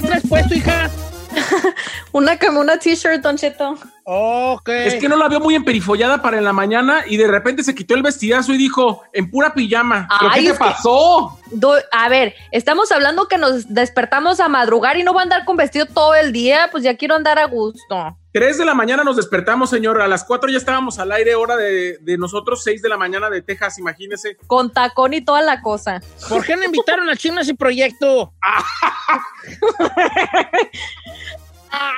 ¿Qué 0.00 0.06
traes 0.06 0.22
puesto, 0.28 0.54
hija? 0.54 0.90
Una 2.12 2.36
una 2.58 2.76
t-shirt, 2.78 3.22
Don 3.22 3.36
Cheto. 3.36 3.76
Ok. 4.04 4.68
Es 4.68 4.94
que 4.96 5.08
no 5.08 5.16
la 5.16 5.28
veo 5.28 5.38
muy 5.38 5.54
emperifollada 5.54 6.20
para 6.20 6.38
en 6.38 6.44
la 6.44 6.52
mañana 6.52 7.04
y 7.06 7.16
de 7.16 7.28
repente 7.28 7.62
se 7.62 7.74
quitó 7.74 7.94
el 7.94 8.02
vestidazo 8.02 8.52
y 8.52 8.56
dijo, 8.58 9.04
en 9.12 9.30
pura 9.30 9.54
pijama. 9.54 10.08
¿Pero 10.18 10.32
Ay, 10.32 10.44
qué 10.44 10.52
te 10.52 10.58
pasó? 10.58 11.38
Do- 11.52 11.78
a 11.92 12.08
ver, 12.08 12.34
estamos 12.50 12.90
hablando 12.90 13.28
que 13.28 13.38
nos 13.38 13.72
despertamos 13.72 14.40
a 14.40 14.48
madrugar 14.48 14.96
y 14.98 15.04
no 15.04 15.14
va 15.14 15.20
a 15.20 15.24
andar 15.24 15.44
con 15.44 15.56
vestido 15.56 15.86
todo 15.86 16.14
el 16.16 16.32
día, 16.32 16.68
pues 16.72 16.82
ya 16.82 16.96
quiero 16.96 17.14
andar 17.14 17.38
a 17.38 17.44
gusto. 17.44 18.16
Tres 18.32 18.58
de 18.58 18.64
la 18.64 18.74
mañana 18.74 19.02
nos 19.02 19.16
despertamos, 19.16 19.70
señor. 19.70 20.00
A 20.00 20.06
las 20.06 20.24
cuatro 20.24 20.48
ya 20.48 20.58
estábamos 20.58 20.98
al 20.98 21.10
aire, 21.10 21.34
hora 21.34 21.56
de, 21.56 21.98
de 22.00 22.16
nosotros, 22.16 22.62
seis 22.62 22.80
de 22.80 22.88
la 22.88 22.96
mañana 22.96 23.28
de 23.28 23.42
Texas, 23.42 23.78
imagínese. 23.78 24.36
Con 24.46 24.72
tacón 24.72 25.14
y 25.14 25.20
toda 25.20 25.42
la 25.42 25.62
cosa. 25.62 26.00
¿Por 26.28 26.44
qué 26.44 26.56
no 26.56 26.64
invitaron 26.64 27.08
al 27.08 27.18
chino 27.18 27.38
a 27.38 27.42
ese 27.42 27.54
proyecto? 27.54 28.32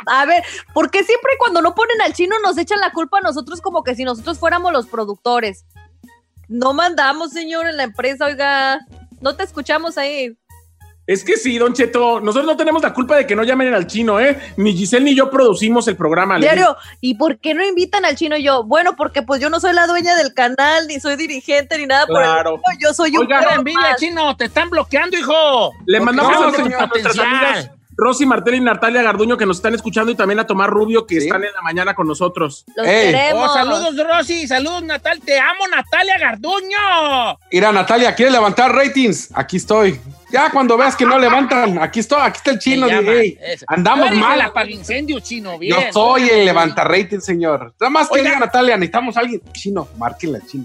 A 0.07 0.27
ver, 0.27 0.43
¿por 0.75 0.91
qué 0.91 1.05
siempre 1.05 1.33
cuando 1.39 1.63
no 1.63 1.75
ponen 1.75 2.01
al 2.03 2.13
chino 2.13 2.37
nos 2.41 2.59
echan 2.59 2.81
la 2.81 2.93
culpa 2.93 3.19
a 3.19 3.23
nosotros 3.23 3.61
como 3.61 3.83
que 3.83 3.95
si 3.95 4.05
nosotros 4.05 4.39
fuéramos 4.39 4.73
los 4.73 4.87
productores? 4.87 5.65
No 6.49 6.75
mandamos, 6.75 7.33
señor, 7.33 7.67
en 7.67 7.77
la 7.77 7.85
empresa, 7.85 8.27
oiga. 8.27 8.81
No 9.21 9.37
te 9.37 9.45
escuchamos 9.45 9.97
ahí. 9.99 10.37
Es 11.06 11.25
que 11.25 11.36
sí, 11.36 11.58
Don 11.58 11.72
Cheto, 11.75 12.20
nosotros 12.20 12.47
no 12.47 12.56
tenemos 12.56 12.81
la 12.83 12.95
culpa 12.95 13.17
de 13.17 13.27
que 13.27 13.34
no 13.34 13.42
llamen 13.42 13.75
al 13.75 13.89
chino, 13.89 14.20
¿eh? 14.20 14.39
Ni 14.56 14.72
Giselle 14.72 15.05
ni 15.05 15.17
yo 15.17 15.31
producimos 15.31 15.89
el 15.89 15.97
programa. 15.97 16.39
Diario, 16.39 16.77
¿y 17.00 17.14
por 17.17 17.39
qué 17.39 17.55
no 17.55 17.64
invitan 17.64 18.05
al 18.05 18.14
chino 18.14 18.36
y 18.36 18.45
yo? 18.45 18.62
Bueno, 18.62 18.95
porque 18.97 19.23
pues 19.23 19.41
yo 19.41 19.50
no 19.50 19.58
soy 19.58 19.73
la 19.75 19.89
dueña 19.89 20.14
del 20.14 20.33
canal, 20.33 20.86
ni 20.86 21.00
soy 21.00 21.17
dirigente, 21.17 21.77
ni 21.77 21.86
nada 21.86 22.06
Claro. 22.06 22.51
por 22.61 22.61
el 22.73 22.77
estilo. 22.77 22.89
Yo 22.91 22.95
soy 22.95 23.11
un 23.17 23.23
Oiga, 23.27 23.41
¡Qué 23.41 23.46
perro 23.46 23.58
envidia, 23.58 23.96
chino! 23.96 24.36
¡Te 24.36 24.45
están 24.45 24.70
bloqueando, 24.70 25.18
hijo! 25.18 25.73
Le 25.86 26.01
mandamos 26.01 26.33
no, 26.33 26.39
a 26.46 26.51
señor, 26.52 26.61
nuestras 26.68 26.89
potencial. 26.89 27.27
amigas 27.27 27.70
Rosy 27.95 28.24
Martel 28.24 28.55
y 28.55 28.61
Natalia 28.61 29.02
Garduño 29.02 29.36
que 29.36 29.45
nos 29.45 29.58
están 29.58 29.74
escuchando 29.74 30.11
y 30.11 30.14
también 30.14 30.41
a 30.41 30.46
Tomás 30.46 30.68
Rubio 30.70 31.07
que 31.07 31.20
Sí. 31.20 31.27
están 31.27 31.45
en 31.45 31.52
la 31.52 31.61
mañana 31.61 31.95
con 31.95 32.07
nosotros. 32.08 32.64
Los 32.74 32.86
Ey. 32.86 33.12
queremos. 33.12 33.51
Oh, 33.51 33.55
saludos, 33.55 33.95
Rosy. 34.08 34.46
Saludos, 34.48 34.83
Natal. 34.85 35.20
Te 35.20 35.39
amo, 35.39 35.67
Natalia 35.68 36.17
Garduño. 36.18 37.39
Mira, 37.52 37.70
Natalia, 37.70 38.14
¿quieres 38.14 38.33
levantar 38.33 38.73
ratings? 38.74 39.29
Aquí 39.35 39.58
estoy. 39.58 40.01
Ya 40.33 40.51
cuando 40.51 40.77
veas 40.79 40.97
que 40.97 41.05
no 41.05 41.19
levantan, 41.19 41.79
aquí 41.79 42.01
estoy, 42.01 42.20
aquí 42.23 42.39
está 42.39 42.51
el 42.53 42.59
chino. 42.59 42.87
Eso. 42.89 43.65
Andamos 43.69 44.11
mal. 44.13 44.41
el 44.41 44.47
apagincendio 44.47 45.20
chino, 45.20 45.59
bien. 45.59 45.77
Yo 45.77 45.93
soy 45.93 46.29
el 46.31 46.45
levanta 46.47 46.85
rating, 46.85 47.20
señor. 47.20 47.75
Nada 47.79 47.91
más 47.91 48.09
que 48.09 48.23
diga 48.23 48.39
Natalia, 48.39 48.77
necesitamos 48.77 49.17
a 49.17 49.21
alguien. 49.21 49.42
Chino, 49.53 49.89
márquenla, 49.98 50.41
chino. 50.47 50.65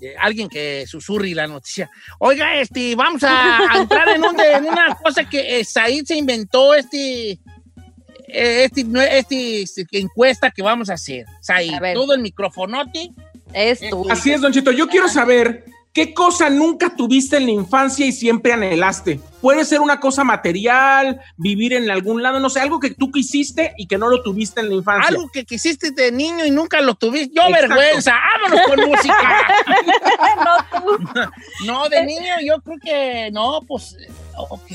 Eh, 0.00 0.14
Alguien 0.18 0.48
que 0.48 0.86
susurre 0.86 1.34
la 1.34 1.46
noticia. 1.46 1.90
Oiga, 2.18 2.56
este, 2.56 2.96
vamos 2.96 3.22
a, 3.22 3.58
a 3.70 3.76
entrar 3.78 4.08
en, 4.08 4.24
un- 4.24 4.40
en 4.40 4.64
una 4.64 4.94
cosa 4.96 5.28
que 5.28 5.60
eh, 5.60 5.64
Said 5.64 6.06
se 6.06 6.16
inventó, 6.16 6.74
este, 6.74 7.32
eh, 7.32 8.64
este, 8.64 8.86
este, 9.18 9.62
este, 9.62 9.86
encuesta 9.92 10.50
que 10.50 10.62
vamos 10.62 10.88
a 10.88 10.94
hacer. 10.94 11.26
Said, 11.40 11.74
A 11.84 11.92
todo 11.92 12.14
el 12.14 12.20
microfonote. 12.22 13.10
Es 13.52 13.80
tú. 13.90 14.06
Así 14.10 14.32
es, 14.32 14.40
Don 14.40 14.52
Cheto. 14.52 14.72
Yo 14.72 14.88
quiero 14.88 15.06
saber 15.08 15.66
qué 15.94 16.12
cosa 16.12 16.50
nunca 16.50 16.94
tuviste 16.94 17.36
en 17.38 17.46
la 17.46 17.52
infancia 17.52 18.04
y 18.04 18.12
siempre 18.12 18.52
anhelaste. 18.52 19.20
Puede 19.40 19.64
ser 19.64 19.80
una 19.80 20.00
cosa 20.00 20.24
material, 20.24 21.20
vivir 21.36 21.72
en 21.72 21.88
algún 21.90 22.22
lado, 22.22 22.40
no 22.40 22.50
sé, 22.50 22.60
algo 22.60 22.80
que 22.80 22.90
tú 22.90 23.10
quisiste 23.12 23.72
y 23.78 23.86
que 23.86 23.96
no 23.96 24.08
lo 24.08 24.22
tuviste 24.22 24.60
en 24.60 24.68
la 24.70 24.74
infancia. 24.74 25.08
Algo 25.08 25.28
que 25.30 25.44
quisiste 25.44 25.92
de 25.92 26.10
niño 26.10 26.44
y 26.44 26.50
nunca 26.50 26.80
lo 26.80 26.94
tuviste. 26.96 27.32
Yo, 27.34 27.42
Exacto. 27.42 27.68
vergüenza. 27.74 28.14
Vámonos 28.42 28.66
con 28.66 28.90
música. 28.90 29.46
No, 30.44 30.80
tú. 30.80 31.24
No, 31.64 31.88
de 31.88 32.04
niño 32.04 32.34
yo 32.44 32.60
creo 32.60 32.78
que 32.82 33.30
no, 33.32 33.60
pues, 33.66 33.96
ok. 34.36 34.70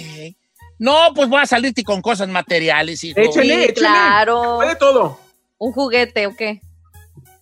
No, 0.79 1.13
pues 1.13 1.27
voy 1.27 1.41
a 1.41 1.45
salirte 1.45 1.83
con 1.83 2.01
cosas 2.01 2.29
materiales, 2.29 3.03
hijo. 3.03 3.19
Échale, 3.19 3.45
Sí, 3.55 3.63
échale. 3.63 3.73
claro. 3.73 4.55
Puede 4.57 4.75
todo. 4.77 5.19
Un 5.57 5.73
juguete, 5.73 6.27
¿o 6.27 6.35
qué? 6.35 6.61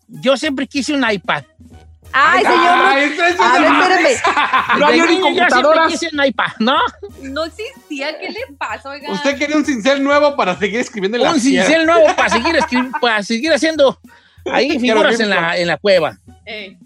Yo 0.07 0.35
siempre 0.38 0.65
quise 0.67 0.94
un 0.94 1.05
iPad. 1.09 1.44
Ay, 2.13 2.44
señor. 2.44 2.78
no- 2.78 2.88
Ay, 2.88 3.03
eso 3.03 3.23
es 3.25 3.40
A 3.40 3.53
ver, 3.59 3.63
espérame. 3.72 4.79
No 4.79 4.88
había 4.88 5.06
ni 5.06 5.19
computadoras. 5.19 5.94
¿no? 6.59 6.78
No 7.22 7.45
existía. 7.45 8.18
¿Qué 8.19 8.29
le 8.29 8.40
pasa, 8.57 8.90
oiga? 8.90 9.12
Usted 9.12 9.38
quería 9.38 9.56
un 9.57 9.66
cincel 9.66 10.03
nuevo 10.03 10.35
para 10.35 10.57
seguir 10.57 10.79
escribiendo 10.79 11.18
en 11.18 11.23
la 11.23 11.31
Un 11.31 11.40
cincel 11.40 11.85
nuevo 11.85 12.06
para 12.16 12.29
seguir, 12.29 12.56
para 13.01 13.23
seguir 13.23 13.53
haciendo 13.53 14.00
ahí 14.51 14.79
figuras 14.79 15.19
en 15.19 15.29
la, 15.29 15.57
en 15.57 15.68
la 15.68 15.78
cueva. 15.78 16.18
Eh, 16.45 16.78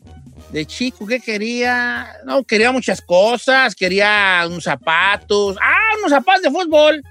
De 0.52 0.66
chico, 0.66 1.06
¿qué 1.08 1.20
quería? 1.22 2.08
No, 2.26 2.44
quería 2.44 2.72
muchas 2.74 3.02
cosas. 3.02 3.74
Quería 3.76 4.44
unos 4.48 4.64
zapatos. 4.66 5.58
Ah, 5.62 5.96
unos 6.00 6.12
zapatos 6.12 6.42
de 6.42 6.52
fútbol. 6.52 7.02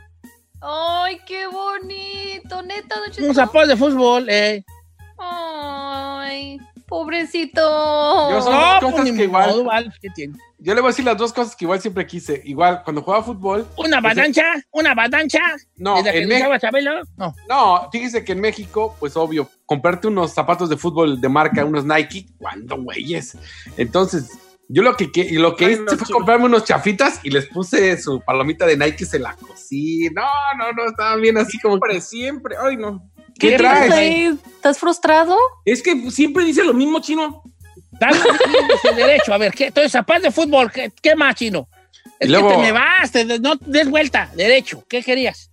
Ay, 0.61 1.19
qué 1.27 1.47
bonito. 1.47 2.61
Neta? 2.63 2.97
Unos 3.19 3.37
zapatos 3.37 3.69
de 3.69 3.77
fútbol, 3.77 4.29
eh. 4.29 4.63
Ay, 5.19 6.59
pobrecito. 6.91 7.61
Yo 8.31 8.39
No, 8.39 8.43
dos 8.43 8.81
pues 8.81 8.93
cosas 8.93 9.17
que 9.17 9.25
igual- 9.25 9.51
modo, 9.51 9.65
vale, 9.65 9.91
¿qué 10.03 10.09
tiene? 10.15 10.37
Yo 10.59 10.75
le 10.75 10.83
voy 10.83 10.89
a 10.89 10.91
decir 10.93 11.05
las 11.07 11.17
dos 11.17 11.33
cosas 11.33 11.57
que 11.57 11.65
igual 11.65 11.81
siempre 11.81 12.07
quise. 12.07 12.43
Igual, 12.45 12.83
cuando 12.85 13.01
jugaba 13.01 13.23
fútbol, 13.25 13.67
¿Una 13.79 14.01
badancha? 14.03 14.45
¿Una 14.73 14.95
badancha? 14.95 15.41
no, 15.77 15.97
¿De 15.97 16.03
la 16.03 16.13
que 16.13 16.23
en, 16.23 16.61
Chabelo? 16.61 17.01
No. 17.17 17.35
no, 17.49 17.89
fíjese 17.91 18.23
que 18.25 18.33
en 18.33 18.41
México, 18.43 18.95
pues 19.01 19.17
obvio, 19.17 19.49
comprarte 19.65 20.09
unos 20.09 20.33
zapatos 20.35 20.69
de 20.69 20.77
fútbol 20.77 21.19
de 21.21 21.29
marca, 21.31 21.65
unos 21.65 21.87
Nike, 21.87 22.27
¿cuándo, 22.39 22.77
güeyes? 22.83 23.39
Entonces, 23.79 24.39
yo 24.69 24.83
lo 24.83 24.95
que, 24.97 25.11
que- 25.11 25.33
lo 25.33 25.57
que 25.57 25.65
Ay, 25.65 25.73
hice 25.73 25.83
no, 25.83 25.97
fue 25.97 26.13
comprarme 26.15 26.45
unos 26.45 26.65
chafitas 26.65 27.21
y 27.25 27.31
les 27.31 27.47
puse 27.47 28.01
su 28.01 28.21
palomita 28.21 28.67
de 28.67 28.77
Nike, 28.77 29.05
se 29.07 29.19
la 29.19 29.35
cosí. 29.35 30.09
No, 30.15 30.23
no, 30.59 30.73
no, 30.73 30.91
estaban 30.91 31.21
bien 31.23 31.39
así 31.39 31.59
como... 31.59 31.75
Siempre, 31.75 32.01
siempre. 32.03 32.55
Ay, 32.63 32.77
no. 32.77 33.10
¿Qué 33.41 33.57
traes? 33.57 33.93
Ay, 33.93 34.39
¿Estás 34.57 34.79
frustrado? 34.79 35.37
Es 35.65 35.83
que 35.83 36.11
siempre 36.11 36.45
dice 36.45 36.63
lo 36.63 36.75
mismo, 36.75 37.01
chino. 37.01 37.43
Dale 37.93 38.19
derecho. 38.97 39.33
A 39.35 39.39
ver, 39.39 39.53
¿qué? 39.53 39.67
Entonces, 39.67 39.93
zapatos 39.93 40.23
de 40.25 40.31
fútbol, 40.31 40.71
¿qué, 40.71 40.93
qué 41.03 41.17
más, 41.17 41.35
chino? 41.35 41.69
Es 42.19 42.29
Y 42.29 42.33
luego- 42.33 42.51
que 42.51 42.55
te 42.57 42.61
me 42.63 42.73
vas, 42.73 43.11
te- 43.11 43.39
no 43.39 43.55
des 43.57 43.89
vuelta, 43.89 44.31
derecho. 44.35 44.85
¿Qué 44.89 45.03
querías? 45.03 45.51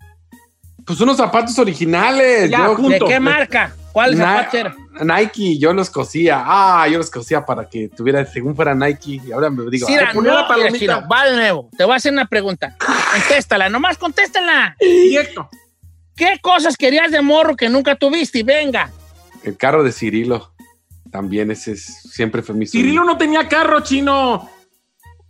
Pues 0.85 0.99
unos 1.01 1.17
zapatos 1.17 1.57
originales. 1.59 2.49
Ya, 2.49 2.67
yo-. 2.77 2.89
¿De 2.89 2.99
qué 2.99 3.19
marca? 3.19 3.73
¿Cuál 3.91 4.17
Na- 4.17 4.37
zapato 4.43 4.57
era? 4.57 4.75
Nike, 5.01 5.57
yo 5.57 5.73
los 5.73 5.89
cosía. 5.89 6.43
Ah, 6.45 6.87
yo 6.87 6.97
los 6.99 7.09
cosía 7.09 7.45
para 7.45 7.67
que 7.67 7.89
tuviera, 7.89 8.25
según 8.25 8.55
fuera 8.55 8.73
Nike. 8.75 9.21
Y 9.25 9.31
ahora 9.31 9.49
me 9.49 9.69
digo, 9.69 9.87
ponía 10.13 10.31
no, 10.33 10.41
la 10.41 10.47
palomita. 10.47 10.77
chino, 10.77 11.03
va 11.11 11.25
de 11.25 11.35
nuevo. 11.35 11.69
Te 11.77 11.83
voy 11.83 11.93
a 11.93 11.97
hacer 11.97 12.13
una 12.13 12.25
pregunta. 12.27 12.75
Contéstala, 13.11 13.69
nomás 13.69 13.97
contéstala. 13.97 14.75
Directo. 14.79 15.49
¿Qué 16.17 16.39
cosas 16.41 16.75
querías 16.75 17.11
de 17.11 17.21
morro 17.21 17.55
que 17.55 17.69
nunca 17.69 17.95
tuviste? 17.95 18.39
Y 18.39 18.43
venga. 18.43 18.91
el 19.43 19.55
carro 19.55 19.83
de 19.83 19.91
Cirilo. 19.91 20.51
También 21.11 21.51
ese 21.51 21.71
es, 21.73 21.85
siempre 22.11 22.41
fue 22.41 22.53
mi 22.55 22.65
sueño. 22.67 22.83
Cirilo 22.83 23.03
no 23.05 23.17
tenía 23.17 23.47
carro, 23.47 23.79
chino. 23.81 24.49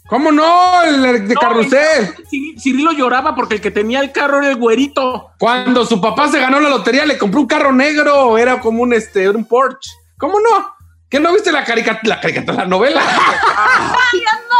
¿Cómo 0.07 0.31
no? 0.31 0.81
El 0.83 1.27
de 1.27 1.33
No, 1.35 1.39
carrusel. 1.41 2.15
Cir- 2.31 2.57
Cirilo 2.59 2.93
lloraba 2.93 3.35
porque 3.35 3.55
el 3.55 3.61
que 3.61 3.71
tenía 3.71 3.99
el 3.99 4.11
carro 4.13 4.39
era 4.39 4.47
el 4.49 4.55
güerito. 4.55 5.31
Cuando 5.37 5.85
su 5.85 5.99
papá 5.99 6.29
se 6.29 6.39
ganó 6.39 6.59
la 6.61 6.69
lotería, 6.69 7.05
le 7.05 7.17
compró 7.17 7.41
un 7.41 7.47
carro 7.47 7.73
negro. 7.73 8.37
Era 8.37 8.59
como 8.61 8.81
un, 8.83 8.93
este, 8.93 9.29
un 9.29 9.43
Porsche. 9.45 9.91
¿Cómo 10.17 10.39
no? 10.39 10.73
¿Qué 11.09 11.19
no 11.19 11.31
viste 11.33 11.51
la 11.51 11.63
caricatura? 11.65 12.15
La 12.15 12.21
caricatura, 12.21 12.57
la 12.59 12.65
novela. 12.65 13.01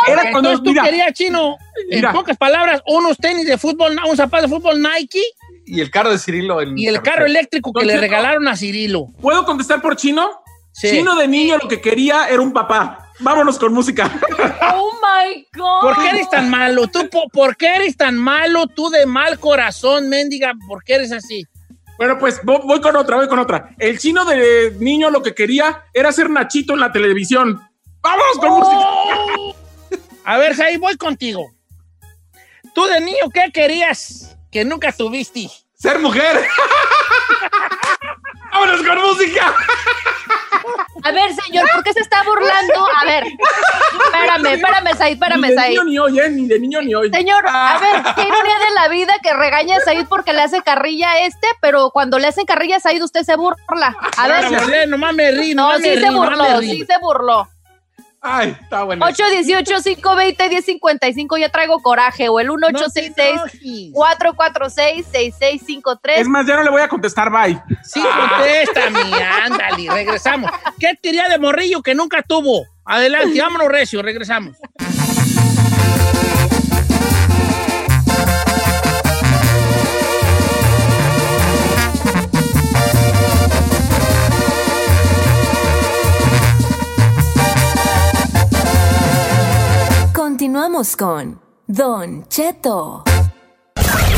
Era 0.08 0.22
cuando, 0.32 0.50
Entonces 0.52 0.64
tú 0.64 0.70
mira, 0.72 0.84
querías, 0.84 1.14
Chino, 1.14 1.58
Mira. 1.90 2.10
en 2.10 2.16
pocas 2.16 2.38
palabras, 2.38 2.82
unos 2.86 3.18
tenis 3.18 3.46
de 3.48 3.58
fútbol, 3.58 3.98
un 4.08 4.16
zapato 4.16 4.44
de 4.44 4.50
fútbol 4.50 4.82
Nike 4.82 5.22
y 5.68 5.82
el 5.82 5.92
carro 5.92 6.10
de 6.12 6.18
Cirilo. 6.18 6.62
en 6.62 6.78
y 6.78 6.88
el 6.88 7.02
carro 7.02 7.26
eléctrico 7.26 7.72
que 7.74 7.86
le 7.86 7.98
regalaron 7.98 8.48
a 8.48 8.56
Cirilo. 8.56 9.08
¿puedo 9.22 9.46
contestar 9.46 9.82
por 9.82 9.96
chino? 9.96 10.30
Sí. 10.72 10.90
Chino 10.90 11.16
de 11.16 11.28
niño 11.28 11.58
lo 11.62 11.68
que 11.68 11.82
quería 11.82 12.28
era 12.30 12.42
un 12.42 12.54
papá. 12.54 13.10
Vámonos 13.20 13.58
con 13.60 13.74
música. 13.74 14.12
Oh 14.74 14.92
my 15.02 15.48
God. 15.56 15.82
¿Por 15.82 15.96
qué 16.04 16.10
eres 16.10 16.30
tan 16.30 16.50
malo? 16.50 16.88
¿Tú, 16.88 17.10
po- 17.10 17.28
¿Por 17.30 17.56
qué 17.58 17.76
eres 17.76 17.98
tan 17.98 18.16
malo? 18.18 18.68
Tú 18.68 18.90
de 18.90 19.06
mal 19.06 19.40
corazón, 19.40 20.08
mendiga. 20.10 20.54
¿Por 20.68 20.84
qué 20.84 20.96
eres 20.96 21.12
así? 21.12 21.46
Bueno, 21.98 22.18
pues 22.20 22.42
vo- 22.44 22.62
voy 22.66 22.80
con 22.82 22.96
otra, 22.96 23.16
voy 23.16 23.28
con 23.28 23.40
otra. 23.40 23.70
El 23.80 23.98
chino 23.98 24.24
de 24.26 24.76
niño 24.80 25.10
lo 25.10 25.24
que 25.24 25.34
quería 25.34 25.86
era 25.94 26.12
ser 26.12 26.30
Nachito 26.30 26.74
en 26.74 26.80
la 26.82 26.92
televisión. 26.92 27.60
Vámonos 28.02 28.38
con 28.40 28.50
música. 28.52 28.78
Oh. 29.40 29.56
A 30.26 30.38
ver, 30.38 30.62
ahí 30.62 30.78
voy 30.78 30.96
contigo. 30.98 31.50
Tú 32.76 32.86
de 32.86 33.00
niño, 33.02 33.30
¿qué 33.34 33.50
querías 33.52 34.37
que 34.58 34.66
nunca 34.66 34.92
tuviste? 34.92 35.52
Ser 35.76 36.00
mujer. 36.00 36.36
Vámonos 38.52 38.82
con 38.82 39.02
música. 39.02 39.54
A 41.04 41.12
ver, 41.12 41.32
señor, 41.36 41.70
¿por 41.72 41.84
qué 41.84 41.94
se 41.94 42.00
está 42.00 42.24
burlando? 42.24 42.88
A 43.00 43.06
ver, 43.06 43.24
espérame, 43.26 44.54
espérame, 44.56 44.98
Said, 44.98 45.14
espérame, 45.14 45.42
ni 45.42 45.50
de 45.50 45.56
Said. 45.56 45.70
niño 45.70 45.84
ni 45.84 46.00
hoy, 46.00 46.20
¿eh? 46.20 46.30
Ni 46.30 46.48
de 46.48 46.60
niño 46.60 46.82
ni 46.82 46.96
hoy. 46.96 47.12
Señor, 47.12 47.46
a 47.48 47.78
ver, 47.78 48.16
qué 48.16 48.22
ironía 48.24 48.58
de 48.58 48.74
la 48.74 48.88
vida 48.88 49.14
que 49.22 49.32
regaña 49.34 49.78
a 49.78 49.82
Said 49.82 50.08
porque 50.10 50.34
le 50.34 50.42
hace 50.42 50.64
carrilla 50.64 51.12
a 51.12 51.20
este, 51.20 51.48
pero 51.62 51.92
cuando 51.92 52.18
le 52.18 52.26
hacen 52.26 52.48
carrilla 52.48 52.78
a 52.78 52.80
Said 52.80 53.04
usted 53.04 53.22
se 53.22 53.36
burla. 53.36 53.96
A 54.18 54.28
ver, 54.28 54.50
burlar, 54.50 54.88
nomás 54.88 55.14
me 55.14 55.30
rí, 55.34 55.54
no, 55.54 55.78
sí 55.78 55.84
se 55.84 56.10
burló, 56.10 56.62
sí 56.62 56.84
se 56.84 56.98
burló. 56.98 57.48
Ay, 58.30 58.56
está 58.62 58.84
bueno. 58.84 59.06
818-520-1055, 59.08 61.40
ya 61.40 61.50
traigo 61.50 61.82
coraje, 61.82 62.30
o 62.30 62.40
el 62.40 62.46
No 62.48 62.58
te 62.58 62.68
enojes. 62.68 63.14
1866-446-6653. 63.94 65.98
Es 66.18 66.28
más, 66.28 66.46
ya 66.46 66.58
no 66.58 66.64
le 66.64 66.70
voy 66.70 66.82
a 66.82 66.90
contestar, 66.90 67.32
bye. 67.32 67.58
Sí, 67.84 68.02
contesta, 68.02 68.90
mi, 68.90 69.14
ándale, 69.44 69.90
regresamos. 69.92 70.52
¿Qué 70.80 70.94
quería 71.02 71.30
de 71.30 71.40
morrillo 71.40 71.82
que 71.82 71.96
nunca 71.96 72.22
tuvo? 72.22 72.66
Adelante, 72.84 73.40
vámonos, 73.42 73.70
Recio, 73.70 74.02
regresamos. 74.02 74.58
Continuamos 90.48 90.96
con 90.96 91.42
Don 91.68 92.26
Cheto. 92.30 93.04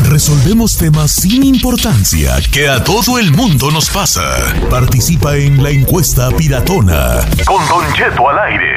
Resolvemos 0.08 0.78
temas 0.78 1.10
sin 1.10 1.42
importancia 1.42 2.36
que 2.52 2.68
a 2.68 2.84
todo 2.84 3.18
el 3.18 3.32
mundo 3.32 3.72
nos 3.72 3.90
pasa. 3.90 4.22
Participa 4.70 5.34
en 5.34 5.60
la 5.60 5.70
encuesta 5.70 6.30
piratona. 6.30 7.26
Con 7.44 7.66
Don 7.66 7.92
Cheto 7.94 8.28
al 8.28 8.38
aire. 8.38 8.70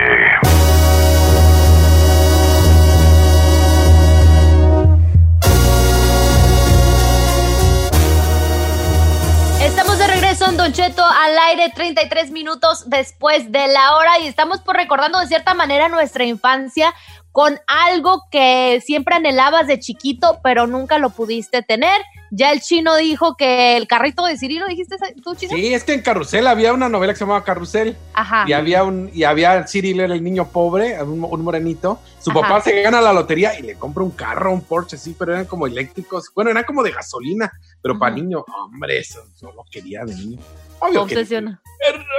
Estamos 9.63 9.99
de 9.99 10.07
regreso 10.07 10.49
en 10.49 10.57
Don 10.57 10.73
Cheto 10.73 11.05
al 11.05 11.37
aire 11.49 11.71
33 11.75 12.31
minutos 12.31 12.89
después 12.89 13.51
de 13.51 13.67
la 13.67 13.95
hora 13.95 14.17
y 14.23 14.27
estamos 14.27 14.61
por 14.61 14.75
recordando 14.75 15.19
de 15.19 15.27
cierta 15.27 15.53
manera 15.53 15.87
nuestra 15.87 16.23
infancia 16.23 16.91
con 17.33 17.59
algo 17.67 18.23
que 18.31 18.79
siempre 18.85 19.15
anhelabas 19.15 19.65
de 19.65 19.79
chiquito 19.79 20.39
pero 20.43 20.67
nunca 20.67 20.99
lo 20.99 21.09
pudiste 21.09 21.63
tener. 21.63 21.99
Ya 22.29 22.51
el 22.51 22.61
chino 22.61 22.95
dijo 22.95 23.35
que 23.37 23.75
el 23.75 23.87
carrito 23.87 24.25
de 24.25 24.37
Cirilo, 24.37 24.65
¿dijiste 24.67 24.95
tú, 25.23 25.35
chino? 25.35 25.55
Sí, 25.55 25.73
es 25.73 25.83
que 25.83 25.93
en 25.93 26.01
Carrusel 26.01 26.47
había 26.47 26.73
una 26.73 26.89
novela 26.89 27.13
que 27.13 27.17
se 27.19 27.25
llamaba 27.25 27.43
Carrusel. 27.43 27.95
Ajá. 28.13 28.45
Y 28.47 28.53
había 28.53 28.83
un, 28.83 29.09
y 29.13 29.23
había 29.23 29.65
Cyril 29.67 29.99
era 29.99 30.13
el 30.13 30.23
niño 30.23 30.47
pobre, 30.47 31.01
un, 31.03 31.23
un 31.23 31.41
morenito. 31.43 31.99
Su 32.19 32.31
Ajá. 32.31 32.41
papá 32.41 32.61
se 32.61 32.81
gana 32.81 33.01
la 33.01 33.13
lotería 33.13 33.59
y 33.59 33.63
le 33.63 33.75
compra 33.75 34.03
un 34.03 34.11
carro, 34.11 34.51
un 34.51 34.61
Porsche, 34.61 34.97
sí, 34.97 35.15
pero 35.17 35.33
eran 35.33 35.45
como 35.45 35.67
eléctricos. 35.67 36.31
Bueno, 36.33 36.49
eran 36.51 36.63
como 36.63 36.81
de 36.81 36.91
gasolina, 36.91 37.51
pero 37.81 37.99
para 37.99 38.15
niño, 38.15 38.45
hombre, 38.47 38.99
eso 38.99 39.23
solo 39.35 39.65
quería 39.69 40.03
de 40.05 40.15
niño. 40.15 40.39
Obvio 40.79 41.05
que 41.05 41.15
Obsesiona. 41.15 41.61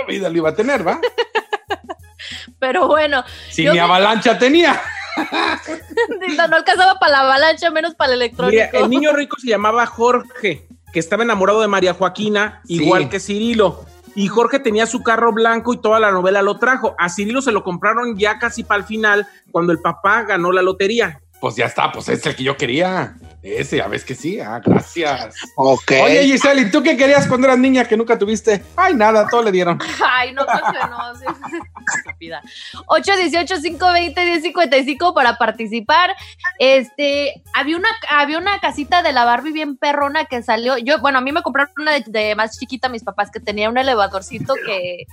la 0.00 0.06
vida 0.06 0.28
lo 0.28 0.36
iba 0.36 0.50
a 0.50 0.54
tener, 0.54 0.86
¿va? 0.86 1.00
Pero 2.58 2.86
bueno, 2.88 3.22
Si 3.50 3.62
Yo 3.64 3.72
mi 3.72 3.78
avalancha 3.78 4.38
tenía. 4.38 4.80
no, 6.36 6.48
no 6.48 6.56
alcanzaba 6.56 6.98
para 6.98 7.12
la 7.12 7.20
avalancha, 7.20 7.70
menos 7.70 7.94
para 7.94 8.12
el 8.14 8.22
electrónico. 8.22 8.62
Mira, 8.72 8.84
el 8.84 8.90
niño 8.90 9.12
rico 9.12 9.36
se 9.38 9.48
llamaba 9.48 9.86
Jorge, 9.86 10.66
que 10.92 10.98
estaba 10.98 11.22
enamorado 11.22 11.60
de 11.60 11.68
María 11.68 11.94
Joaquina, 11.94 12.60
Sí. 12.64 12.82
igual 12.82 13.08
que 13.08 13.20
Cirilo. 13.20 13.84
Y 14.16 14.28
Jorge 14.28 14.60
tenía 14.60 14.86
su 14.86 15.02
carro 15.02 15.32
blanco 15.32 15.74
y 15.74 15.80
toda 15.80 15.98
la 15.98 16.12
novela 16.12 16.40
lo 16.40 16.56
trajo. 16.58 16.94
A 16.98 17.08
Cirilo 17.08 17.42
se 17.42 17.50
lo 17.50 17.64
compraron 17.64 18.16
ya 18.16 18.38
casi 18.38 18.62
para 18.62 18.78
el 18.80 18.86
final, 18.86 19.26
cuando 19.50 19.72
el 19.72 19.80
papá 19.80 20.22
ganó 20.22 20.52
la 20.52 20.62
lotería. 20.62 21.20
Pues 21.44 21.56
ya 21.56 21.66
está, 21.66 21.92
pues 21.92 22.08
es 22.08 22.24
el 22.24 22.34
que 22.34 22.42
yo 22.42 22.56
quería. 22.56 23.16
Ese, 23.42 23.82
a 23.82 23.88
ver 23.88 24.02
que 24.02 24.14
sí. 24.14 24.40
Ah, 24.40 24.62
gracias. 24.64 25.36
Ok. 25.56 25.92
Oye, 26.02 26.24
Giselle, 26.24 26.62
¿y 26.62 26.70
tú 26.70 26.82
qué 26.82 26.96
querías 26.96 27.26
cuando 27.26 27.46
eras 27.46 27.58
niña 27.58 27.84
que 27.84 27.98
nunca 27.98 28.18
tuviste? 28.18 28.64
Ay, 28.74 28.94
nada, 28.94 29.28
todo 29.28 29.42
le 29.42 29.52
dieron. 29.52 29.78
Ay, 30.10 30.32
no, 30.32 30.46
pues 30.46 30.56
que 30.56 30.88
no, 30.88 31.14
sí. 31.16 31.26
Estúpida. 31.98 32.40
818-520-1055 32.86 35.12
para 35.12 35.36
participar. 35.36 36.16
Este, 36.58 37.42
había 37.52 37.76
una, 37.76 37.90
había 38.08 38.38
una 38.38 38.58
casita 38.60 39.02
de 39.02 39.12
la 39.12 39.26
Barbie 39.26 39.52
bien 39.52 39.76
perrona 39.76 40.24
que 40.24 40.42
salió. 40.42 40.78
Yo, 40.78 40.98
bueno, 41.00 41.18
a 41.18 41.20
mí 41.20 41.30
me 41.30 41.42
compraron 41.42 41.74
una 41.76 41.92
de, 41.92 42.04
de 42.06 42.34
más 42.36 42.58
chiquita 42.58 42.88
mis 42.88 43.04
papás 43.04 43.30
que 43.30 43.40
tenía 43.40 43.68
un 43.68 43.76
elevadorcito 43.76 44.54
que, 44.64 45.04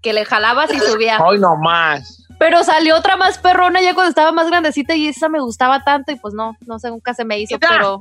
que 0.00 0.12
le 0.12 0.24
jalabas 0.24 0.72
y 0.72 0.78
subía. 0.78 1.18
Hoy 1.20 1.40
nomás. 1.40 2.21
Pero 2.44 2.64
salió 2.64 2.96
otra 2.96 3.16
más 3.16 3.38
perrona 3.38 3.80
ya 3.80 3.94
cuando 3.94 4.08
estaba 4.08 4.32
más 4.32 4.48
grandecita 4.48 4.96
y 4.96 5.06
esa 5.06 5.28
me 5.28 5.38
gustaba 5.40 5.84
tanto 5.84 6.10
y 6.10 6.16
pues 6.16 6.34
no, 6.34 6.56
no 6.66 6.80
sé, 6.80 6.88
nunca 6.90 7.14
se 7.14 7.24
me 7.24 7.38
hizo, 7.38 7.54
pero 7.68 8.00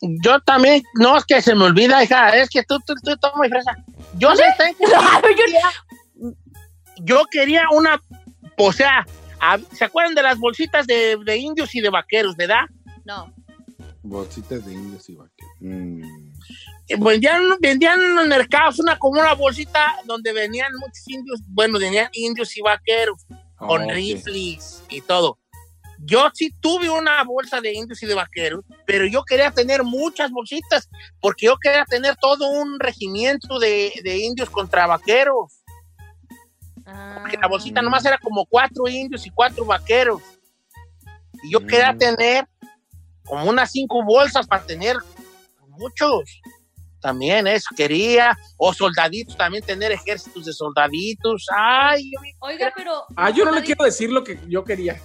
Yo 0.00 0.38
también, 0.40 0.82
no 0.94 1.16
es 1.16 1.24
que 1.24 1.42
se 1.42 1.54
me 1.56 1.64
olvida, 1.64 2.04
hija, 2.04 2.36
es 2.36 2.48
que 2.48 2.62
tú, 2.62 2.78
tú, 2.86 2.94
tú 3.02 3.28
muy 3.36 3.48
fresa. 3.48 3.76
Yo 4.18 4.34
sé, 4.36 4.44
Yo- 4.78 6.30
yo 7.04 7.22
quería 7.28 7.64
una, 7.72 8.00
o 8.56 8.72
sea, 8.72 9.04
a- 9.40 9.58
¿se 9.72 9.84
acuerdan 9.84 10.14
de 10.14 10.22
las 10.22 10.38
bolsitas 10.38 10.86
de, 10.86 11.16
de 11.24 11.36
indios 11.38 11.74
y 11.74 11.80
de 11.80 11.90
vaqueros, 11.90 12.36
verdad? 12.36 12.66
no. 13.04 13.32
Bolsitas 14.04 14.64
de 14.64 14.72
indios 14.74 15.08
y 15.08 15.14
vaqueros. 15.14 15.52
Mm. 15.60 16.21
Eh, 16.88 16.96
Vendían, 16.98 17.42
vendían 17.60 18.00
en 18.00 18.14
los 18.16 18.26
mercados 18.26 18.78
una 18.78 18.98
como 18.98 19.20
una 19.20 19.34
bolsita 19.34 19.96
donde 20.04 20.32
venían 20.32 20.72
muchos 20.80 21.06
indios, 21.08 21.40
bueno, 21.48 21.78
venían 21.78 22.08
indios 22.12 22.56
y 22.56 22.60
vaqueros 22.60 23.24
con 23.56 23.82
Ok. 23.84 23.90
rifles 23.92 24.82
y 24.88 25.00
todo. 25.00 25.38
Yo 26.04 26.28
sí 26.34 26.52
tuve 26.60 26.90
una 26.90 27.22
bolsa 27.22 27.60
de 27.60 27.72
indios 27.72 28.02
y 28.02 28.06
de 28.06 28.14
vaqueros, 28.14 28.64
pero 28.84 29.06
yo 29.06 29.22
quería 29.24 29.52
tener 29.52 29.84
muchas 29.84 30.32
bolsitas, 30.32 30.88
porque 31.20 31.46
yo 31.46 31.56
quería 31.58 31.84
tener 31.84 32.16
todo 32.16 32.50
un 32.50 32.80
regimiento 32.80 33.60
de, 33.60 33.92
de 34.02 34.18
indios 34.18 34.50
contra 34.50 34.88
vaqueros. 34.88 35.62
Porque 37.14 37.36
la 37.40 37.46
bolsita 37.46 37.78
Ah. 37.78 37.82
nomás 37.84 38.04
era 38.04 38.18
como 38.18 38.44
cuatro 38.46 38.88
indios 38.88 39.24
y 39.26 39.30
cuatro 39.30 39.64
vaqueros. 39.64 40.20
Y 41.44 41.52
yo 41.52 41.60
quería 41.64 41.92
Mm. 41.92 41.98
tener 41.98 42.48
como 43.24 43.48
unas 43.48 43.70
cinco 43.70 44.02
bolsas 44.02 44.46
para 44.48 44.64
tener 44.66 44.96
muchos. 45.68 46.24
También 47.02 47.46
eso 47.48 47.68
quería. 47.76 48.38
O 48.56 48.72
soldaditos, 48.72 49.36
también 49.36 49.64
tener 49.64 49.90
ejércitos 49.92 50.44
de 50.46 50.52
soldaditos. 50.52 51.46
Ay, 51.54 52.12
yo 52.12 52.20
Oiga, 52.38 52.72
pero. 52.74 53.04
Ah, 53.16 53.30
yo 53.30 53.44
no 53.44 53.52
le 53.52 53.62
quiero 53.62 53.84
decir 53.84 54.10
lo 54.10 54.22
que 54.24 54.38
yo 54.48 54.64
quería. 54.64 54.98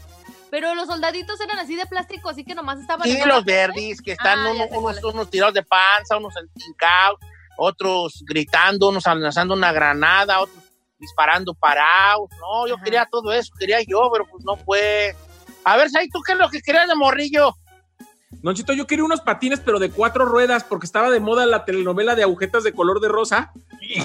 Pero 0.50 0.76
los 0.76 0.88
soldaditos 0.88 1.42
eran 1.42 1.60
así 1.60 1.76
de 1.76 1.86
plástico, 1.88 2.30
así 2.30 2.46
que 2.46 2.56
nomás 2.56 2.80
estaban. 2.80 3.06
sí, 3.06 3.20
los 3.26 3.44
verdes, 3.44 4.02
que 4.02 4.14
están 4.14 4.40
Ah, 4.40 4.52
unos, 4.72 5.04
unos, 5.04 5.30
tirados 5.30 5.54
de 5.54 5.64
panza, 5.64 6.16
unos 6.16 6.34
hincados, 6.56 7.20
otros 7.58 8.24
gritando, 8.26 8.88
unos 8.90 9.06
lanzando 9.06 9.56
una 9.56 9.74
granada, 9.74 10.40
otros 10.40 10.64
disparando 11.00 11.54
parados. 11.54 12.30
No, 12.40 12.68
yo 12.68 12.76
Ajá. 12.76 12.84
quería 12.84 13.08
todo 13.12 13.34
eso, 13.34 13.52
quería 13.60 13.82
yo, 13.82 14.10
pero 14.12 14.26
pues 14.30 14.44
no 14.46 14.56
fue. 14.56 15.16
A 15.66 15.76
ver, 15.76 15.90
Sai, 15.90 16.08
¿tú 16.10 16.22
qué 16.26 16.34
es 16.34 16.38
lo 16.38 16.50
que 16.50 16.62
querías 16.62 16.88
de 16.88 16.96
morrillo? 16.96 17.54
Don 18.30 18.54
Chito, 18.56 18.74
yo 18.74 18.86
quería 18.88 19.06
unos 19.06 19.22
patines, 19.22 19.60
pero 19.62 19.80
de 19.80 19.90
cuatro 19.90 20.26
ruedas, 20.26 20.64
porque 20.66 20.86
estaba 20.86 21.10
de 21.10 21.20
moda 21.22 21.46
la 21.46 21.64
telenovela 21.64 22.14
de 22.14 22.24
agujetas 22.24 22.64
de 22.64 22.74
color 22.74 23.00
de 23.00 23.08
rosa. 23.08 23.52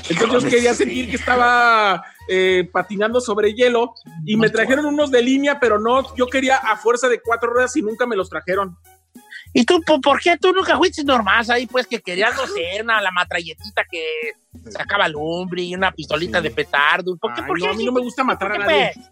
Entonces 0.08 0.44
yo 0.44 0.48
quería 0.48 0.74
sentir 0.74 1.10
que 1.10 1.16
estaba 1.16 2.04
eh, 2.28 2.68
patinando 2.72 3.20
sobre 3.20 3.52
hielo 3.52 3.94
y 4.24 4.36
me 4.36 4.48
trajeron 4.48 4.86
unos 4.86 5.10
de 5.10 5.22
línea, 5.22 5.58
pero 5.58 5.80
no, 5.80 6.14
yo 6.14 6.28
quería 6.28 6.56
a 6.56 6.76
fuerza 6.76 7.08
de 7.08 7.20
cuatro 7.20 7.52
ruedas 7.52 7.76
y 7.76 7.82
nunca 7.82 8.06
me 8.06 8.14
los 8.16 8.30
trajeron. 8.30 8.76
¿Y 9.54 9.64
tú, 9.64 9.82
po- 9.82 10.00
por 10.00 10.20
qué 10.20 10.38
tú 10.38 10.52
nunca 10.52 10.78
fuiste 10.78 11.04
normal 11.04 11.44
ahí, 11.50 11.66
pues, 11.66 11.86
que 11.86 12.00
querías, 12.00 12.34
no 12.36 12.46
sé, 12.46 12.80
una, 12.80 13.02
la 13.02 13.10
matralletita 13.10 13.84
que 13.90 14.32
sacaba 14.70 15.08
lumbre 15.08 15.62
y 15.62 15.74
una 15.74 15.92
pistolita 15.92 16.40
de 16.40 16.50
petardo? 16.50 17.16
¿Por 17.16 17.34
qué? 17.34 17.40
Ay, 17.42 17.46
por 17.48 17.58
no, 17.58 17.64
qué 17.66 17.70
a 17.70 17.74
mí 17.74 17.84
no 17.84 17.92
me 17.92 18.00
gusta 18.00 18.24
matar 18.24 18.52
a 18.52 18.54
¿Qué, 18.54 18.58
nadie. 18.60 18.90
pues? 18.94 19.06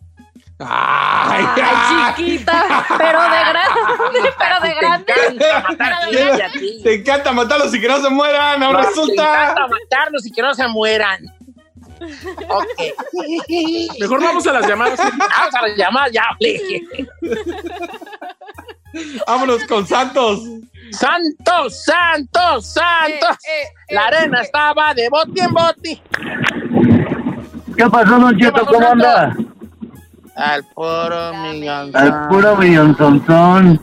Ay, 0.62 1.44
Ay, 1.56 2.14
chiquita, 2.16 2.84
pero 2.98 3.22
de 3.22 3.28
grande, 3.28 4.30
pero 4.38 4.60
de 4.60 4.74
grande. 4.74 5.12
Te 5.14 5.26
encanta 5.32 5.68
matar 5.68 5.92
a 5.92 6.00
ti 6.06 6.16
y 6.16 6.40
a 6.40 6.52
ti. 6.52 6.80
Te 6.82 6.94
encanta 6.94 7.32
matarlos 7.32 7.74
y 7.74 7.80
que 7.80 7.88
no 7.88 8.00
se 8.02 8.10
mueran, 8.10 8.62
ahora 8.62 8.80
Te 8.82 8.86
resulta. 8.88 9.12
encanta 9.22 9.66
matarlos 9.68 10.26
y 10.26 10.30
que 10.30 10.42
no 10.42 10.54
se 10.54 10.68
mueran. 10.68 11.24
Ok. 12.48 12.66
Mejor 14.00 14.22
vamos 14.22 14.46
a 14.46 14.52
las 14.52 14.66
llamadas. 14.66 14.98
Vamos 14.98 15.54
a 15.54 15.68
las 15.68 15.76
llamadas, 15.76 16.12
ya. 16.12 16.24
Vámonos 19.26 19.64
con 19.64 19.86
Santos. 19.86 20.40
Santos, 20.92 21.84
Santos, 21.84 22.72
Santos. 22.72 23.36
Eh, 23.46 23.62
eh, 23.62 23.94
La 23.94 24.02
eh, 24.02 24.06
arena 24.06 24.40
eh. 24.40 24.44
estaba 24.44 24.92
de 24.94 25.08
bote 25.08 25.42
en 25.42 25.52
bote. 25.52 26.02
¿Qué 27.76 27.88
pasó, 27.88 28.18
Don 28.18 28.36
Cheto? 28.38 28.66
¿Cómo 28.66 28.80
Santo? 28.80 29.06
anda? 29.06 29.36
Al 30.40 30.64
puro 30.74 31.32
millón. 31.42 31.90
Al 31.96 32.28
puro 32.28 32.56
millonzonzón. 32.56 33.80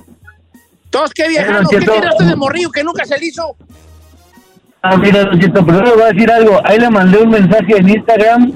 Todos, 0.90 1.12
qué 1.14 1.28
viejano, 1.28 1.68
¿qué 1.70 1.80
tiraste 1.80 2.26
de 2.26 2.36
morrillo 2.36 2.72
que 2.72 2.84
nunca 2.84 3.06
se 3.06 3.18
le 3.20 3.26
hizo? 3.28 3.56
Ah, 4.82 4.96
mira, 4.98 5.24
Don 5.26 5.40
Cheto, 5.40 5.66
pero 5.66 5.82
le 5.84 5.92
voy 5.92 6.02
a 6.04 6.06
decir 6.14 6.32
algo. 6.32 6.62
Ahí 6.64 6.80
le 6.80 6.90
mandé 6.90 7.18
un 7.20 7.30
mensaje 7.30 7.78
en 7.78 7.90
Instagram 7.90 8.54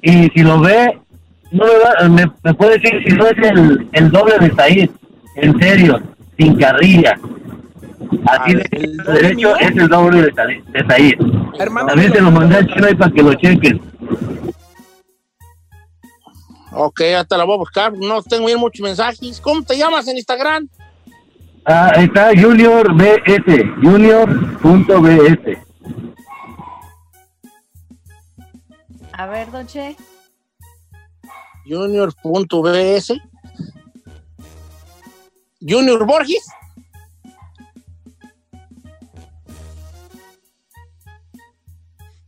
y 0.00 0.28
si 0.30 0.42
lo 0.42 0.60
ve, 0.60 0.98
no 1.50 1.64
me, 1.64 1.72
va- 1.72 2.08
me, 2.08 2.30
me 2.44 2.54
puede 2.54 2.78
decir 2.78 3.02
si 3.06 3.14
no 3.16 3.26
es 3.26 3.36
el, 3.38 3.88
el 3.92 4.10
doble 4.10 4.38
de 4.38 4.54
Said. 4.54 4.90
En 5.36 5.58
serio, 5.58 6.00
sin 6.38 6.56
carrilla. 6.58 7.14
Así 8.26 8.54
de 8.54 8.66
¿el 8.72 8.96
derecho 8.98 9.56
es 9.56 9.70
el 9.76 9.88
doble 9.88 10.22
de, 10.22 10.62
de 10.72 10.86
Said. 10.86 11.18
También 11.88 12.12
se 12.12 12.20
lo 12.20 12.30
mandé 12.30 12.56
al 12.56 12.66
chino 12.68 12.86
ahí 12.86 12.94
para 12.94 13.10
que 13.12 13.22
lo 13.22 13.34
chequen. 13.34 13.80
Ok, 16.74 17.00
hasta 17.16 17.36
la 17.36 17.44
voy 17.44 17.54
a 17.54 17.58
buscar. 17.58 17.92
No 17.92 18.22
tengo 18.22 18.46
bien 18.46 18.58
muchos 18.58 18.82
mensajes. 18.82 19.40
¿Cómo 19.40 19.62
te 19.62 19.76
llamas 19.76 20.08
en 20.08 20.16
Instagram? 20.16 20.68
Ah, 21.64 21.92
está 21.96 22.30
Junior 22.34 22.92
BS, 22.94 23.64
Junior.bs. 23.82 25.58
A 29.12 29.26
ver, 29.26 29.50
Don 29.50 29.66
Che. 29.66 29.96
Junior.bs. 31.66 33.12
Junior 35.60 36.06
Borges. 36.06 36.44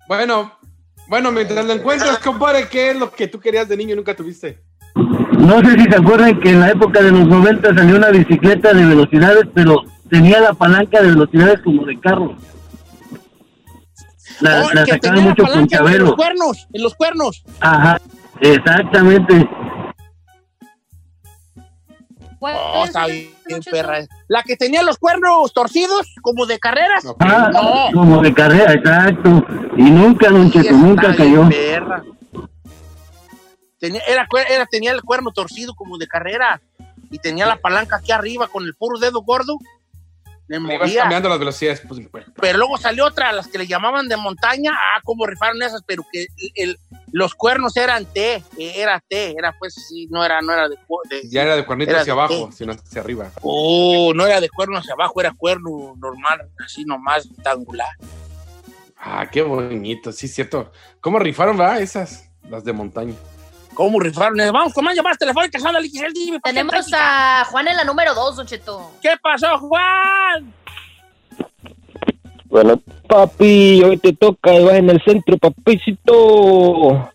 Bueno, 0.07 0.53
bueno, 1.09 1.31
mientras 1.33 1.65
lo 1.67 1.73
encuentras, 1.73 2.19
compadre, 2.19 2.69
¿qué 2.69 2.91
es 2.91 2.97
lo 2.97 3.11
que 3.11 3.29
tú 3.29 3.39
querías 3.41 3.69
de 3.69 3.77
niño 3.77 3.93
y 3.95 3.97
nunca 3.97 4.15
tuviste? 4.15 4.61
No 5.39 5.61
sé 5.61 5.73
si 5.79 5.85
se 5.85 5.97
acuerdan 5.97 6.41
que 6.41 6.51
en 6.51 6.61
la 6.61 6.71
época 6.71 7.03
de 7.03 7.11
los 7.11 7.27
90 7.27 7.75
salió 7.75 7.97
una 7.97 8.09
bicicleta 8.09 8.73
de 8.73 8.87
velocidades, 8.87 9.45
pero 9.53 9.83
tenía 10.09 10.41
la 10.41 10.55
palanca 10.55 11.03
de 11.03 11.09
velocidades 11.09 11.61
como 11.63 11.85
de 11.85 12.01
carro. 12.01 12.35
La, 14.41 14.65
Oh, 14.65 14.71
la 14.73 14.85
que 14.85 14.93
sacaban 14.93 15.25
mucho 15.25 15.43
con 15.45 15.69
en 15.71 15.99
los 16.05 16.15
cuernos. 16.15 16.69
En 16.73 16.83
los 16.83 16.95
cuernos. 16.95 17.45
Ajá, 17.61 18.01
exactamente. 18.41 19.49
¿Cuál 22.39 22.57
Oh, 22.59 22.83
es 22.83 22.89
está 22.89 23.07
bien, 23.07 23.31
La 24.29 24.43
que 24.43 24.57
tenía 24.57 24.83
los 24.83 24.99
cuernos 24.99 25.53
torcidos, 25.53 26.15
como 26.23 26.47
de 26.47 26.59
carreras. 26.59 27.05
Ah, 27.21 27.51
No. 27.93 28.01
como 28.01 28.23
de 28.23 28.33
carrera, 28.35 28.73
exacto. 28.73 29.45
Y 29.77 29.83
nunca, 29.91 30.31
don 30.31 30.51
Cheto, 30.51 30.73
nunca 30.75 31.15
cayó. 31.15 31.49
perra. 31.49 32.03
Tenía, 33.79 34.01
era, 34.07 34.27
era, 34.49 34.67
tenía 34.67 34.93
el 34.93 35.03
cuerno 35.03 35.31
torcido 35.31 35.75
como 35.75 35.99
de 35.99 36.07
carrera 36.07 36.61
y 37.11 37.19
tenía 37.19 37.47
la 37.47 37.57
palanca 37.57 37.97
aquí 37.97 38.13
arriba 38.13 38.49
con 38.49 38.65
el 38.65 38.75
puro 38.75 38.99
dedo 38.99 39.21
gordo. 39.23 39.59
Le 40.47 40.59
movía. 40.61 41.01
cambiando 41.01 41.29
las 41.29 41.39
velocidades. 41.39 41.81
Pues, 41.89 42.01
Pero 42.41 42.59
luego 42.59 42.77
salió 42.77 43.07
otra, 43.07 43.33
las 43.33 43.49
que 43.49 43.59
le 43.59 43.67
llamaban 43.67 44.09
de 44.09 44.17
montaña. 44.17 44.73
Ah, 44.75 45.01
cómo 45.03 45.27
rifaron 45.27 45.63
esas, 45.63 45.83
pero 45.87 46.05
que 46.13 46.27
el- 46.55 46.79
los 47.13 47.35
cuernos 47.35 47.77
eran 47.77 48.05
T, 48.07 48.35
eh, 48.35 48.43
era 48.77 49.01
T, 49.09 49.35
era 49.39 49.55
pues 49.59 49.75
sí, 49.75 50.07
no 50.11 50.25
era, 50.25 50.41
no 50.43 50.53
era 50.53 50.69
de, 50.69 50.77
de- 51.09 51.29
ya 51.31 51.43
era 51.43 51.57
de 51.57 51.65
cuernito 51.65 51.93
Era 51.93 52.01
hacia 52.03 52.13
de 52.15 52.21
abajo, 52.21 52.51
sino 52.53 52.73
hacia 52.73 53.01
arriba. 53.01 53.31
Oh, 53.41 54.13
no 54.15 54.27
era 54.27 54.41
de 54.41 54.49
cuerno 54.51 54.79
hacia 54.79 54.93
abajo, 54.95 55.21
era 55.21 55.33
cuerno 55.33 55.95
normal, 55.97 56.51
así 56.65 56.85
nomás 56.85 57.29
rectangular. 57.37 57.89
Ah, 58.97 59.29
qué 59.31 59.43
bonito, 59.43 60.13
sí, 60.13 60.29
cierto. 60.29 60.73
¿Cómo 61.01 61.19
rifaron, 61.19 61.59
va? 61.59 61.79
Esas, 61.79 62.31
las 62.49 62.65
de 62.65 62.73
montaña. 62.73 63.15
¿Cómo 63.75 63.99
rifaron? 64.01 64.37
Vamos 64.53 64.73
con 64.73 64.85
más 64.85 64.95
llamadas 64.95 65.19
telefónicas, 65.19 65.65
ándale, 65.65 65.89
Giselle, 65.89 66.13
dime, 66.15 66.39
¿por 66.41 66.51
qué 66.51 66.51
Tenemos 66.51 66.71
práctica? 66.73 67.41
a 67.41 67.45
Juan 67.47 67.69
en 67.69 67.77
la 67.77 67.85
número 67.85 68.15
2, 68.15 68.37
Don 68.37 68.47
Cheto. 68.47 68.93
¿Qué 69.03 69.15
pasó, 69.21 69.59
Juan? 69.59 70.55
Bueno, 72.47 72.81
papi, 73.09 73.83
hoy 73.83 73.97
te 73.97 74.13
toca 74.13 74.53
vas 74.61 74.75
en 74.75 74.91
el 74.91 75.03
centro, 75.03 75.37
papicito. 75.39 77.11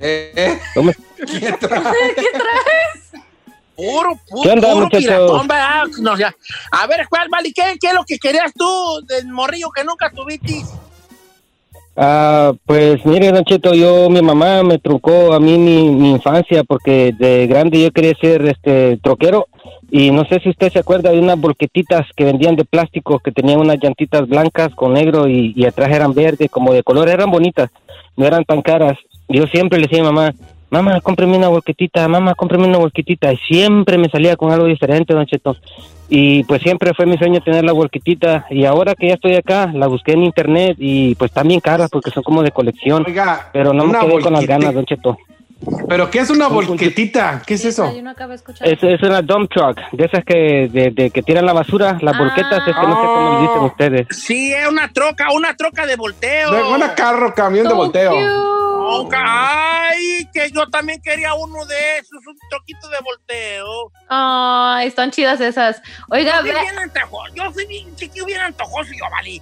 Eh, 0.00 0.32
eh. 0.34 0.60
¿Cómo? 0.74 0.90
¿Qué 1.16 1.52
tra- 1.54 1.92
Puro, 3.76 4.18
puro, 4.28 4.42
¿Qué 4.42 4.50
onda, 4.50 4.72
puro 4.72 4.88
piratón. 4.88 5.48
No, 6.00 6.18
ya. 6.18 6.34
A 6.72 6.88
ver, 6.88 7.04
Juan, 7.04 7.28
vale, 7.30 7.52
¿qué, 7.52 7.76
¿qué 7.80 7.88
es 7.88 7.94
lo 7.94 8.04
que 8.04 8.18
querías 8.18 8.52
tú 8.52 8.66
del 9.06 9.28
morrillo 9.28 9.70
que 9.70 9.84
nunca 9.84 10.10
tuviste? 10.10 10.64
Ah, 12.00 12.52
pues 12.64 13.04
mire, 13.04 13.32
Don 13.32 13.44
yo, 13.74 14.08
mi 14.08 14.22
mamá 14.22 14.62
me 14.62 14.78
trucó 14.78 15.32
a 15.32 15.40
mí 15.40 15.58
mi, 15.58 15.90
mi 15.90 16.12
infancia 16.12 16.62
porque 16.62 17.12
de 17.18 17.48
grande 17.48 17.82
yo 17.82 17.90
quería 17.90 18.14
ser 18.20 18.46
este 18.46 18.98
troquero 18.98 19.48
y 19.90 20.12
no 20.12 20.24
sé 20.26 20.38
si 20.38 20.48
usted 20.48 20.70
se 20.70 20.78
acuerda 20.78 21.10
de 21.10 21.18
unas 21.18 21.40
volquetitas 21.40 22.06
que 22.14 22.22
vendían 22.22 22.54
de 22.54 22.64
plástico 22.64 23.18
que 23.18 23.32
tenían 23.32 23.58
unas 23.58 23.82
llantitas 23.82 24.28
blancas 24.28 24.72
con 24.76 24.92
negro 24.94 25.26
y, 25.26 25.52
y 25.56 25.64
atrás 25.64 25.90
eran 25.90 26.14
verdes, 26.14 26.48
como 26.52 26.72
de 26.72 26.84
color, 26.84 27.08
eran 27.08 27.32
bonitas, 27.32 27.68
no 28.16 28.24
eran 28.24 28.44
tan 28.44 28.62
caras. 28.62 28.96
Yo 29.28 29.48
siempre 29.48 29.80
le 29.80 29.88
decía 29.88 29.98
a 29.98 30.02
mi 30.02 30.14
mamá, 30.14 30.34
mamá, 30.70 31.00
cómprame 31.00 31.36
una 31.36 31.48
volquetita, 31.48 32.06
mamá, 32.08 32.34
cómprame 32.34 32.66
una 32.66 32.78
volquetita 32.78 33.32
y 33.32 33.36
siempre 33.38 33.98
me 33.98 34.08
salía 34.08 34.36
con 34.36 34.50
algo 34.52 34.66
diferente, 34.66 35.14
Don 35.14 35.26
Cheto. 35.26 35.56
Y 36.10 36.44
pues 36.44 36.62
siempre 36.62 36.94
fue 36.94 37.04
mi 37.06 37.18
sueño 37.18 37.40
tener 37.42 37.64
la 37.64 37.72
volquetita 37.72 38.46
y 38.50 38.64
ahora 38.64 38.94
que 38.94 39.08
ya 39.08 39.14
estoy 39.14 39.34
acá, 39.34 39.70
la 39.74 39.86
busqué 39.88 40.12
en 40.12 40.22
internet 40.24 40.76
y 40.78 41.14
pues 41.16 41.30
están 41.30 41.48
bien 41.48 41.60
caras 41.60 41.90
porque 41.90 42.10
son 42.10 42.22
como 42.22 42.42
de 42.42 42.50
colección. 42.50 43.04
Oiga, 43.06 43.50
Pero 43.52 43.72
no 43.72 43.84
me 43.86 43.98
quedé 43.98 44.20
con 44.20 44.32
las 44.32 44.46
ganas, 44.46 44.72
Don 44.74 44.84
Cheto. 44.86 45.18
¿Pero 45.88 46.08
qué 46.08 46.20
es 46.20 46.30
una 46.30 46.46
Un 46.46 46.54
volquetita? 46.54 47.42
¿Qué 47.44 47.54
es 47.54 47.64
eso? 47.64 47.92
Yo 47.92 48.00
no 48.00 48.10
acabo 48.10 48.30
de 48.30 48.36
escuchar. 48.36 48.68
Es, 48.68 48.80
es 48.80 49.02
una 49.02 49.20
dump 49.22 49.50
truck, 49.52 49.76
de 49.90 50.04
esas 50.04 50.24
que, 50.24 50.68
de, 50.72 50.92
de 50.92 51.10
que 51.10 51.20
tiran 51.22 51.44
la 51.44 51.52
basura, 51.52 51.98
las 52.00 52.14
Ah. 52.14 52.18
volquetas, 52.18 52.60
es 52.68 52.74
que 52.76 52.86
no 52.86 52.94
sé 53.00 53.06
cómo 53.06 53.32
le 53.34 53.40
dicen 53.40 53.58
Oh. 53.62 53.66
ustedes. 53.66 54.06
Sí, 54.10 54.52
es 54.52 54.68
una 54.68 54.88
troca, 54.92 55.26
una 55.34 55.56
troca 55.56 55.84
de 55.84 55.96
volteo. 55.96 56.52
De 56.52 56.62
una 56.62 56.94
carro, 56.94 57.34
camión 57.34 57.66
de 57.66 57.74
volteo. 57.74 58.12
Ay, 59.12 60.28
que 60.32 60.50
yo 60.50 60.66
también 60.68 61.00
quería 61.02 61.34
uno 61.34 61.64
de 61.66 61.98
esos, 61.98 62.26
un 62.26 62.36
troquito 62.50 62.88
de 62.88 62.96
volteo. 63.04 63.92
Ay, 64.08 64.88
están 64.88 65.10
chidas 65.10 65.40
esas. 65.40 65.80
Oiga, 66.10 66.36
Yo 66.36 66.40
fui 66.42 66.50
bien 66.50 66.78
antojoso, 66.78 67.34
yo 67.34 67.52
fui 67.52 67.66
bien 67.66 67.96
chiquillo, 67.96 68.24
bien 68.26 68.40
antojoso, 68.40 68.90
yo 68.92 69.04
valí. 69.10 69.40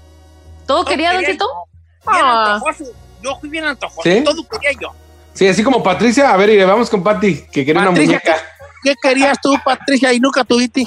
¿todo 0.67 0.79
Todo 0.79 0.85
quería, 0.85 1.13
Don 1.13 1.21
quería. 1.21 1.37
Bien 1.37 2.25
Ah. 2.25 2.55
antojoso, 2.55 2.85
yo 3.23 3.37
fui 3.41 3.49
bien 3.49 3.65
antojoso, 3.65 4.03
¿Sí? 4.03 4.23
todo 4.25 4.49
quería 4.49 4.73
yo. 4.81 4.93
Sí, 5.35 5.47
así 5.49 5.63
como 5.63 5.83
Patricia. 5.83 6.33
A 6.33 6.37
ver, 6.37 6.51
y 6.51 6.65
vamos 6.65 6.89
con 6.89 7.03
Pati, 7.03 7.47
que 7.53 7.65
quiere 7.65 7.79
una 7.79 7.91
muñeca. 7.91 8.37
¿Qué 8.83 8.95
querías 9.03 9.39
tú, 9.41 9.55
Patricia, 9.65 10.13
y 10.13 10.21
nunca 10.21 10.45
tuviste? 10.45 10.87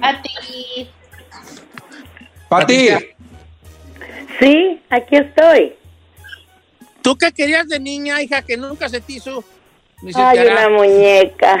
Pati, 0.00 0.90
Patricia. 2.48 3.00
Sí, 4.38 4.82
aquí 4.90 5.16
estoy. 5.16 5.74
¿Tú 7.04 7.18
qué 7.18 7.32
querías 7.32 7.68
de 7.68 7.78
niña, 7.78 8.22
hija, 8.22 8.40
que 8.40 8.56
nunca 8.56 8.88
se 8.88 8.98
te 8.98 9.12
hizo? 9.12 9.44
Ni 10.00 10.10
se 10.10 10.22
Ay, 10.22 10.38
te 10.38 10.48
una 10.50 10.70
muñeca. 10.70 11.58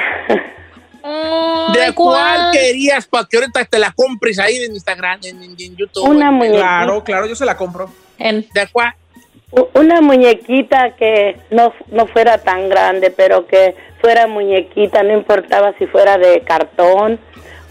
¿De 1.02 1.92
cuál 1.94 1.94
¿cuál? 1.94 2.50
querías 2.50 3.06
para 3.06 3.26
que 3.26 3.36
ahorita 3.36 3.62
te 3.66 3.78
la 3.78 3.92
compres 3.92 4.38
ahí 4.38 4.56
en 4.56 4.72
Instagram, 4.72 5.20
en, 5.22 5.42
en- 5.42 5.56
en 5.58 5.76
YouTube? 5.76 6.08
Una 6.08 6.28
en- 6.28 6.34
muñeca. 6.34 6.56
Claro, 6.60 7.04
claro, 7.04 7.26
yo 7.26 7.34
se 7.36 7.44
la 7.44 7.58
compro. 7.58 7.90
En- 8.18 8.46
¿De 8.54 8.66
cuál? 8.72 8.94
Una 9.74 10.00
muñequita 10.00 10.96
que 10.96 11.38
no, 11.50 11.74
no 11.88 12.06
fuera 12.06 12.38
tan 12.38 12.70
grande, 12.70 13.10
pero 13.10 13.46
que 13.46 13.76
fuera 14.00 14.26
muñequita, 14.26 15.02
no 15.02 15.12
importaba 15.12 15.74
si 15.78 15.86
fuera 15.86 16.16
de 16.16 16.40
cartón 16.40 17.20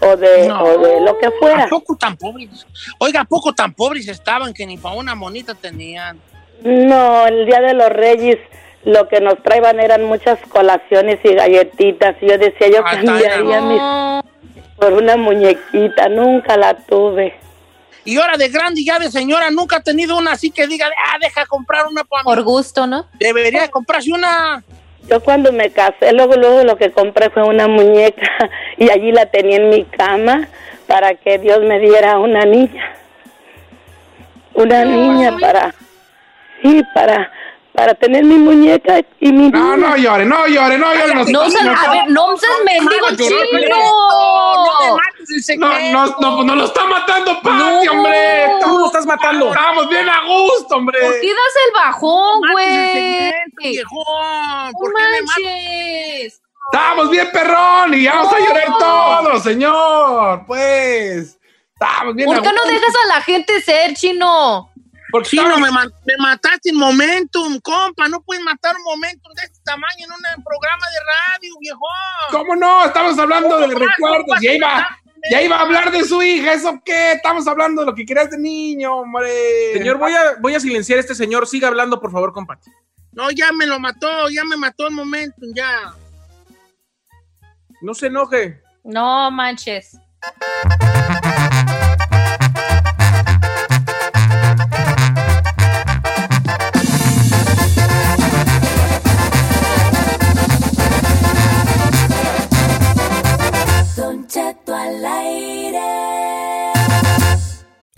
o 0.00 0.16
de, 0.16 0.46
No. 0.46 0.62
o 0.62 0.78
de 0.78 1.00
lo 1.00 1.18
que 1.18 1.28
fuera. 1.32 1.64
¿A 1.64 1.68
poco 1.68 1.96
tan 1.96 2.16
pobres? 2.16 2.64
Oiga, 3.00 3.22
¿a 3.22 3.24
poco 3.24 3.52
tan 3.52 3.74
pobres 3.74 4.06
estaban 4.06 4.54
que 4.54 4.64
ni 4.64 4.76
para 4.78 4.94
una 4.94 5.16
monita 5.16 5.54
tenían? 5.56 6.20
No, 6.62 7.26
el 7.26 7.46
Día 7.46 7.60
de 7.60 7.74
los 7.74 7.90
Reyes 7.90 8.38
lo 8.84 9.08
que 9.08 9.20
nos 9.20 9.42
traían 9.42 9.80
eran 9.80 10.04
muchas 10.04 10.38
colaciones 10.48 11.18
y 11.24 11.34
galletitas. 11.34 12.16
Y 12.20 12.28
yo 12.28 12.38
decía, 12.38 12.68
yo 12.68 12.84
cambiaría 12.84 13.60
mis 13.60 13.80
por 14.76 14.92
una 14.92 15.16
muñequita, 15.16 16.08
nunca 16.08 16.56
la 16.56 16.74
tuve. 16.74 17.34
Y 18.04 18.18
ahora 18.18 18.36
de 18.36 18.48
grande 18.48 18.82
y 18.82 18.84
ya 18.84 18.98
de 18.98 19.10
señora, 19.10 19.50
nunca 19.50 19.76
ha 19.76 19.82
tenido 19.82 20.18
una 20.18 20.32
así 20.32 20.50
que 20.50 20.66
diga, 20.66 20.86
ah, 20.86 21.16
deja 21.20 21.46
comprar 21.46 21.86
una 21.86 22.04
para 22.04 22.22
mí. 22.22 22.24
Por 22.24 22.42
gusto, 22.42 22.86
¿no? 22.86 23.06
Debería 23.14 23.68
comprarse 23.68 24.12
una. 24.12 24.62
Yo 25.08 25.20
cuando 25.20 25.52
me 25.52 25.70
casé, 25.70 26.12
luego, 26.12 26.34
luego 26.34 26.64
lo 26.64 26.76
que 26.76 26.90
compré 26.90 27.30
fue 27.30 27.42
una 27.44 27.68
muñeca 27.68 28.30
y 28.78 28.90
allí 28.90 29.12
la 29.12 29.26
tenía 29.26 29.56
en 29.56 29.70
mi 29.70 29.84
cama 29.84 30.48
para 30.86 31.14
que 31.14 31.38
Dios 31.38 31.60
me 31.60 31.78
diera 31.78 32.18
una 32.18 32.44
niña. 32.44 32.94
Una 34.54 34.84
niña 34.84 35.36
para, 35.40 35.74
sí, 36.64 36.82
para, 36.94 37.30
para 37.74 37.94
tener 37.94 38.24
mi 38.24 38.36
muñeca 38.36 39.00
y 39.20 39.32
mi 39.32 39.50
No, 39.50 39.76
no 39.76 39.96
llore, 39.96 40.24
no 40.24 40.46
llore, 40.46 40.78
no 40.78 40.94
llore. 40.94 41.14
nos- 41.14 41.28
No 41.30 41.48
seas, 41.50 41.66
a 41.86 41.90
ver, 41.92 42.10
no 42.10 42.36
seas 42.36 42.52
mendigo 42.64 43.10
No, 43.10 43.16
chino. 43.16 43.36
no 43.68 44.98
No, 45.58 46.06
no, 46.06 46.06
no, 46.20 46.36
pues 46.36 46.46
nos 46.46 46.56
lo 46.56 46.64
está 46.66 46.84
matando 46.86 47.40
Pati, 47.42 47.86
No. 47.86 47.92
hombre. 47.92 48.46
Tú 48.62 48.78
lo 48.78 48.86
estás 48.86 49.06
matando. 49.06 49.48
Estamos 49.50 49.88
bien 49.88 50.08
a 50.08 50.20
gusto, 50.26 50.76
hombre. 50.76 50.98
¿Por 51.00 51.20
qué 51.20 51.28
das 51.28 51.54
el 51.66 51.72
bajón, 51.74 52.40
güey? 52.52 53.30
No 53.30 53.32
¿Por 54.78 54.92
qué 54.94 55.42
me. 55.42 56.26
Estamos 56.26 57.10
bien 57.10 57.28
perrón 57.32 57.94
y 57.94 58.06
vamos 58.06 58.32
a 58.32 58.38
llorar 58.38 58.78
todos, 58.78 59.42
señor. 59.42 60.44
Pues, 60.46 61.38
estamos 61.72 62.14
bien 62.14 62.26
¿Por 62.26 62.38
a 62.38 62.42
qué 62.42 62.48
no 62.48 62.54
gusto. 62.62 62.68
dejas 62.72 62.94
a 63.04 63.08
la 63.08 63.20
gente 63.22 63.60
ser, 63.60 63.94
chino? 63.94 64.70
Porque 65.14 65.28
Sí, 65.28 65.36
no, 65.36 65.58
me, 65.60 65.70
ma- 65.70 65.86
me 66.06 66.16
mataste 66.18 66.70
en 66.70 66.76
momentum, 66.76 67.60
compa. 67.60 68.08
No 68.08 68.20
puedes 68.20 68.42
matar 68.42 68.74
un 68.74 68.82
momentum 68.82 69.32
de 69.34 69.44
este 69.44 69.60
tamaño 69.64 70.06
en 70.06 70.10
un 70.10 70.42
programa 70.42 70.84
de 70.90 70.98
radio, 71.06 71.54
viejón. 71.60 72.32
¿Cómo 72.32 72.56
no? 72.56 72.84
Estamos 72.84 73.16
hablando 73.16 73.60
de 73.60 73.72
¿Cómo 73.74 73.86
recuerdos. 73.86 74.40
Ya 74.42 74.52
iba, 74.54 74.98
ya 75.30 75.40
iba 75.42 75.56
a 75.56 75.60
hablar 75.60 75.92
de 75.92 76.02
su 76.02 76.20
hija. 76.20 76.54
¿Eso 76.54 76.82
qué? 76.84 77.12
Estamos 77.12 77.46
hablando 77.46 77.82
de 77.82 77.86
lo 77.86 77.94
que 77.94 78.04
querías 78.04 78.28
de 78.28 78.38
niño, 78.38 78.92
hombre. 78.92 79.74
Señor, 79.74 79.98
voy 79.98 80.14
a, 80.14 80.34
voy 80.40 80.56
a 80.56 80.58
silenciar 80.58 80.96
a 80.96 81.02
este 81.02 81.14
señor. 81.14 81.46
Siga 81.46 81.68
hablando, 81.68 82.00
por 82.00 82.10
favor, 82.10 82.32
con 82.32 82.44
Pati. 82.44 82.68
No, 83.12 83.30
ya 83.30 83.52
me 83.52 83.66
lo 83.66 83.78
mató, 83.78 84.28
ya 84.30 84.42
me 84.42 84.56
mató 84.56 84.88
el 84.88 84.94
momentum, 84.94 85.54
ya. 85.54 85.94
No 87.82 87.94
se 87.94 88.08
enoje. 88.08 88.60
No 88.82 89.30
manches. 89.30 89.96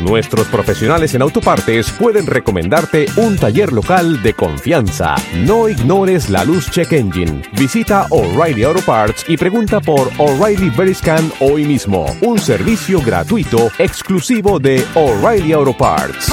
nuestros 0.00 0.46
profesionales 0.48 1.14
en 1.14 1.22
autopartes 1.22 1.90
pueden 1.90 2.26
recomendarte 2.26 3.06
un 3.16 3.36
taller 3.36 3.72
local 3.72 4.22
de 4.22 4.34
confianza. 4.34 5.14
No 5.34 5.68
ignores 5.68 6.30
la 6.30 6.44
luz 6.44 6.70
check 6.70 6.92
engine. 6.92 7.42
Visita 7.52 8.06
O'Reilly 8.10 8.64
Auto 8.64 8.82
Parts 8.82 9.24
y 9.28 9.36
pregunta 9.36 9.80
por 9.80 10.10
O'Reilly 10.18 10.70
Veriscan 10.70 11.32
hoy 11.40 11.64
mismo. 11.64 12.06
Un 12.20 12.38
servicio 12.38 13.00
gratuito 13.00 13.70
exclusivo 13.78 14.58
de 14.58 14.84
O'Reilly 14.94 15.52
Auto 15.52 15.76
Parts. 15.76 16.32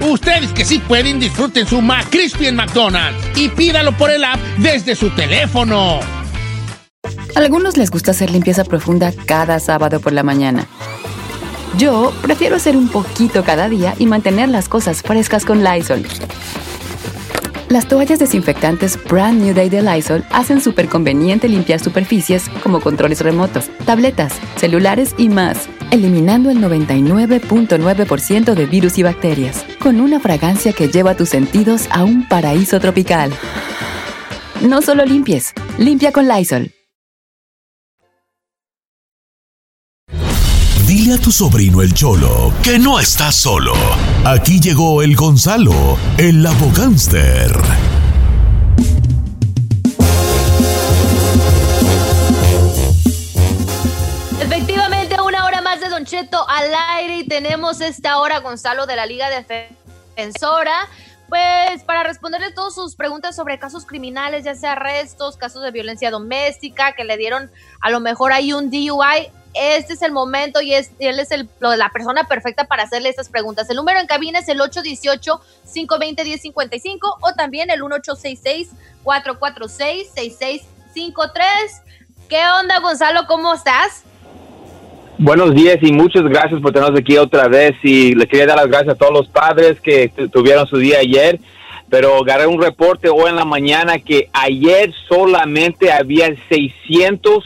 Ustedes 0.00 0.52
que 0.52 0.64
sí 0.64 0.78
pueden, 0.78 1.18
disfruten 1.18 1.66
su 1.66 1.80
McCrispy 1.80 2.46
en 2.46 2.56
McDonald's 2.56 3.18
y 3.36 3.48
pídalo 3.48 3.92
por 3.96 4.10
el 4.10 4.24
app 4.24 4.38
desde 4.58 4.94
su 4.94 5.10
teléfono. 5.10 6.00
Algunos 7.34 7.76
les 7.76 7.90
gusta 7.90 8.12
hacer 8.12 8.30
limpieza 8.30 8.64
profunda 8.64 9.12
cada 9.26 9.60
sábado 9.60 10.00
por 10.00 10.12
la 10.12 10.22
mañana. 10.22 10.66
Yo 11.76 12.12
prefiero 12.22 12.56
hacer 12.56 12.76
un 12.76 12.88
poquito 12.88 13.44
cada 13.44 13.68
día 13.68 13.94
y 13.98 14.06
mantener 14.06 14.48
las 14.48 14.68
cosas 14.68 15.02
frescas 15.02 15.44
con 15.44 15.62
Lysol. 15.62 16.02
Las 17.68 17.88
toallas 17.88 18.20
desinfectantes 18.20 18.98
Brand 19.04 19.42
New 19.42 19.52
Day 19.52 19.68
de 19.68 19.82
Lysol 19.82 20.24
hacen 20.30 20.60
súper 20.60 20.88
conveniente 20.88 21.48
limpiar 21.48 21.80
superficies 21.80 22.48
como 22.62 22.80
controles 22.80 23.20
remotos, 23.22 23.70
tabletas, 23.84 24.32
celulares 24.56 25.14
y 25.18 25.28
más, 25.28 25.68
eliminando 25.90 26.48
el 26.50 26.58
99.9% 26.58 28.54
de 28.54 28.66
virus 28.66 28.98
y 28.98 29.02
bacterias, 29.02 29.66
con 29.86 30.00
una 30.00 30.18
fragancia 30.18 30.72
que 30.72 30.88
lleva 30.88 31.14
tus 31.14 31.28
sentidos 31.28 31.86
a 31.92 32.02
un 32.02 32.26
paraíso 32.26 32.80
tropical. 32.80 33.32
No 34.60 34.82
solo 34.82 35.04
limpies, 35.04 35.52
limpia 35.78 36.10
con 36.10 36.26
Lysol. 36.26 36.72
Dile 40.88 41.14
a 41.14 41.18
tu 41.18 41.30
sobrino 41.30 41.82
el 41.82 41.94
Cholo 41.94 42.52
que 42.64 42.80
no 42.80 42.98
está 42.98 43.30
solo. 43.30 43.74
Aquí 44.24 44.58
llegó 44.58 45.02
el 45.02 45.14
Gonzalo, 45.14 45.96
el 46.18 46.44
abogánster. 46.44 47.52
Cheto 56.06 56.48
al 56.48 56.72
aire 56.90 57.16
y 57.16 57.26
tenemos 57.26 57.80
esta 57.80 58.18
hora 58.18 58.38
Gonzalo 58.38 58.86
de 58.86 58.94
la 58.94 59.06
Liga 59.06 59.28
Defensora 59.28 60.88
pues 61.28 61.82
para 61.82 62.04
responderle 62.04 62.52
todas 62.52 62.74
sus 62.74 62.94
preguntas 62.94 63.34
sobre 63.34 63.58
casos 63.58 63.84
criminales, 63.84 64.44
ya 64.44 64.54
sea 64.54 64.72
arrestos, 64.72 65.36
casos 65.36 65.62
de 65.62 65.72
violencia 65.72 66.10
doméstica, 66.10 66.92
que 66.92 67.04
le 67.04 67.16
dieron 67.16 67.50
a 67.80 67.90
lo 67.90 67.98
mejor 67.98 68.32
ahí 68.32 68.52
un 68.52 68.70
DUI, 68.70 69.32
este 69.54 69.94
es 69.94 70.02
el 70.02 70.12
momento 70.12 70.60
y, 70.60 70.72
y 70.74 70.76
él 71.00 71.18
es 71.18 71.32
el, 71.32 71.48
la 71.60 71.90
persona 71.90 72.22
perfecta 72.24 72.64
para 72.64 72.84
hacerle 72.84 73.08
estas 73.08 73.28
preguntas. 73.28 73.68
El 73.70 73.76
número 73.76 73.98
en 73.98 74.06
cabina 74.06 74.38
es 74.38 74.48
el 74.48 74.60
818-520-1055 74.60 76.98
o 77.20 77.32
también 77.32 77.70
el 77.70 77.82
1866-446-6653. 77.82 80.62
¿Qué 82.28 82.42
onda, 82.60 82.78
Gonzalo? 82.80 83.26
¿Cómo 83.26 83.54
estás? 83.54 84.02
Buenos 85.18 85.54
días 85.54 85.78
y 85.80 85.92
muchas 85.92 86.24
gracias 86.24 86.60
por 86.60 86.72
tenernos 86.72 86.98
aquí 87.00 87.16
otra 87.16 87.48
vez 87.48 87.74
y 87.82 88.14
le 88.14 88.26
quería 88.26 88.46
dar 88.46 88.56
las 88.56 88.66
gracias 88.68 88.94
a 88.94 88.98
todos 88.98 89.12
los 89.12 89.28
padres 89.28 89.80
que 89.80 90.08
tu- 90.08 90.28
tuvieron 90.28 90.66
su 90.66 90.76
día 90.76 90.98
ayer, 90.98 91.40
pero 91.88 92.16
agarré 92.18 92.46
un 92.46 92.60
reporte 92.60 93.08
hoy 93.08 93.30
en 93.30 93.36
la 93.36 93.46
mañana 93.46 93.98
que 93.98 94.28
ayer 94.34 94.92
solamente 95.08 95.90
había 95.90 96.28
600, 96.50 97.44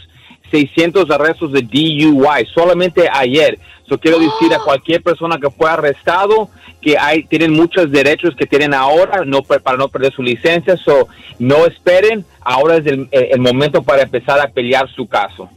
600 0.50 1.09
arrestos 1.12 1.52
de 1.52 1.62
DUI, 1.62 2.44
solamente 2.52 3.09
ayer. 3.12 3.56
Eso 3.87 3.98
quiero 3.98 4.18
decir 4.18 4.52
a 4.52 4.59
cualquier 4.59 5.02
persona 5.02 5.38
que 5.38 5.50
fue 5.50 5.70
arrestado 5.70 6.48
que 6.83 6.96
hay, 6.98 7.22
tienen 7.24 7.52
muchos 7.52 7.90
derechos 7.92 8.35
que 8.37 8.46
tienen 8.46 8.72
ahora 8.74 9.22
no, 9.24 9.42
para 9.42 9.76
no 9.76 9.88
perder 9.88 10.12
su 10.12 10.22
licencia, 10.22 10.76
so 10.76 11.06
no 11.38 11.66
esperen, 11.66 12.24
ahora 12.40 12.76
es 12.78 12.87
el- 12.87 13.06
el 13.12 13.38
momento 13.40 13.83
para 13.83 14.02
empezar 14.02 14.40
a 14.40 14.48
pelear 14.48 14.88
su 14.88 15.06
caso. 15.06 15.48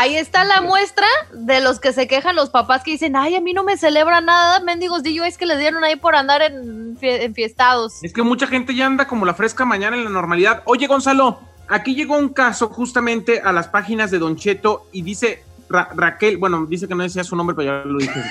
Ahí 0.00 0.14
está 0.16 0.44
la 0.44 0.60
muestra 0.60 1.06
de 1.32 1.60
los 1.60 1.80
que 1.80 1.92
se 1.92 2.06
quejan 2.06 2.36
los 2.36 2.50
papás 2.50 2.84
que 2.84 2.92
dicen, 2.92 3.16
ay, 3.16 3.34
a 3.34 3.40
mí 3.40 3.52
no 3.52 3.64
me 3.64 3.76
celebra 3.76 4.20
nada, 4.20 4.60
mendigos 4.60 5.02
DUIs 5.02 5.36
que 5.36 5.44
les 5.44 5.58
dieron 5.58 5.82
ahí 5.82 5.96
por 5.96 6.14
andar 6.14 6.40
en 6.40 6.96
fie- 6.96 7.22
enfiestados. 7.22 7.94
Es 8.04 8.12
que 8.12 8.22
mucha 8.22 8.46
gente 8.46 8.74
ya 8.76 8.86
anda 8.86 9.08
como 9.08 9.26
la 9.26 9.34
fresca 9.34 9.64
mañana 9.64 9.96
en 9.96 10.04
la 10.04 10.10
normalidad. 10.10 10.62
Oye, 10.66 10.86
Gonzalo, 10.86 11.40
aquí 11.66 11.96
llegó 11.96 12.16
un 12.16 12.28
caso 12.28 12.68
justamente 12.68 13.40
a 13.40 13.52
las 13.52 13.66
páginas 13.66 14.12
de 14.12 14.20
Don 14.20 14.36
Cheto 14.36 14.86
y 14.92 15.02
dice 15.02 15.42
Ra- 15.68 15.88
Raquel, 15.94 16.36
bueno, 16.36 16.64
dice 16.66 16.86
que 16.86 16.94
no 16.94 17.02
decía 17.02 17.24
su 17.24 17.34
nombre, 17.34 17.56
pero 17.56 17.66
ya 17.80 17.84
lo 17.84 17.98
dije. 17.98 18.22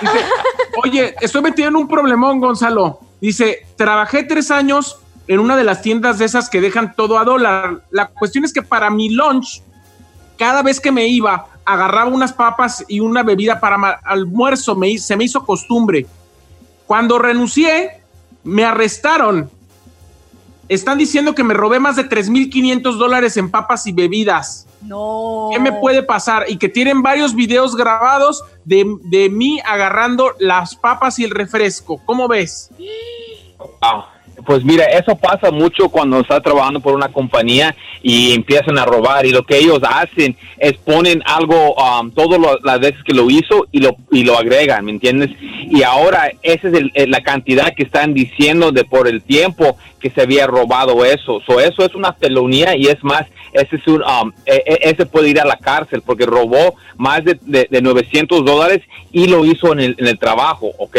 Dice, 0.00 0.18
oye, 0.82 1.14
estoy 1.20 1.40
metido 1.42 1.68
en 1.68 1.76
un 1.76 1.86
problemón, 1.86 2.40
Gonzalo. 2.40 2.98
Dice, 3.20 3.64
trabajé 3.76 4.24
tres 4.24 4.50
años 4.50 4.98
en 5.28 5.38
una 5.38 5.56
de 5.56 5.62
las 5.62 5.82
tiendas 5.82 6.18
de 6.18 6.24
esas 6.24 6.50
que 6.50 6.60
dejan 6.60 6.94
todo 6.96 7.18
a 7.20 7.24
dólar. 7.24 7.84
La 7.90 8.08
cuestión 8.08 8.44
es 8.44 8.52
que 8.52 8.62
para 8.62 8.90
mi 8.90 9.08
lunch, 9.10 9.62
cada 10.42 10.60
vez 10.64 10.80
que 10.80 10.90
me 10.90 11.06
iba, 11.06 11.46
agarraba 11.64 12.10
unas 12.10 12.32
papas 12.32 12.84
y 12.88 12.98
una 12.98 13.22
bebida 13.22 13.60
para 13.60 14.00
almuerzo. 14.02 14.74
Me, 14.74 14.98
se 14.98 15.16
me 15.16 15.22
hizo 15.22 15.46
costumbre. 15.46 16.04
Cuando 16.84 17.16
renuncié, 17.16 18.00
me 18.42 18.64
arrestaron. 18.64 19.48
Están 20.68 20.98
diciendo 20.98 21.32
que 21.36 21.44
me 21.44 21.54
robé 21.54 21.78
más 21.78 21.94
de 21.94 22.08
3.500 22.08 22.96
dólares 22.96 23.36
en 23.36 23.52
papas 23.52 23.86
y 23.86 23.92
bebidas. 23.92 24.66
No. 24.80 25.50
¿Qué 25.52 25.60
me 25.60 25.70
puede 25.74 26.02
pasar? 26.02 26.46
Y 26.48 26.56
que 26.56 26.68
tienen 26.68 27.02
varios 27.02 27.36
videos 27.36 27.76
grabados 27.76 28.42
de, 28.64 28.84
de 29.04 29.28
mí 29.30 29.60
agarrando 29.64 30.32
las 30.40 30.74
papas 30.74 31.20
y 31.20 31.24
el 31.24 31.30
refresco. 31.30 32.00
¿Cómo 32.04 32.26
ves? 32.26 32.68
Ah, 33.80 34.11
pues 34.46 34.64
mira, 34.64 34.84
eso 34.86 35.16
pasa 35.16 35.50
mucho 35.50 35.88
cuando 35.88 36.20
estás 36.20 36.42
trabajando 36.42 36.80
por 36.80 36.94
una 36.94 37.08
compañía 37.10 37.74
y 38.02 38.32
empiezan 38.34 38.78
a 38.78 38.84
robar 38.84 39.24
y 39.26 39.30
lo 39.30 39.44
que 39.44 39.58
ellos 39.58 39.80
hacen 39.82 40.36
es 40.58 40.74
ponen 40.74 41.22
algo 41.24 41.74
um, 41.74 42.10
todas 42.10 42.40
las 42.64 42.80
veces 42.80 43.02
que 43.04 43.14
lo 43.14 43.28
hizo 43.30 43.66
y 43.72 43.80
lo 43.80 43.96
y 44.10 44.24
lo 44.24 44.38
agregan, 44.38 44.84
¿me 44.84 44.90
entiendes? 44.92 45.30
Y 45.40 45.82
ahora 45.82 46.30
esa 46.42 46.68
es 46.68 46.74
el- 46.74 46.90
el- 46.94 47.10
la 47.10 47.20
cantidad 47.22 47.74
que 47.74 47.82
están 47.84 48.14
diciendo 48.14 48.72
de 48.72 48.84
por 48.84 49.08
el 49.08 49.22
tiempo 49.22 49.76
que 50.00 50.10
se 50.10 50.22
había 50.22 50.46
robado 50.46 51.04
eso. 51.04 51.40
So, 51.46 51.60
eso 51.60 51.84
es 51.84 51.94
una 51.94 52.12
felonía 52.12 52.76
y 52.76 52.86
es 52.86 53.02
más, 53.04 53.24
ese 53.52 53.76
es 53.76 53.86
un, 53.86 54.02
um, 54.02 54.32
e- 54.46 54.62
e- 54.66 54.90
ese 54.90 55.06
puede 55.06 55.28
ir 55.28 55.40
a 55.40 55.44
la 55.44 55.56
cárcel 55.56 56.02
porque 56.04 56.26
robó 56.26 56.74
más 56.96 57.24
de, 57.24 57.38
de, 57.42 57.68
de 57.70 57.82
900 57.82 58.44
dólares 58.44 58.80
y 59.12 59.28
lo 59.28 59.44
hizo 59.44 59.72
en 59.72 59.80
el, 59.80 59.96
en 59.98 60.08
el 60.08 60.18
trabajo, 60.18 60.72
¿ok? 60.78 60.96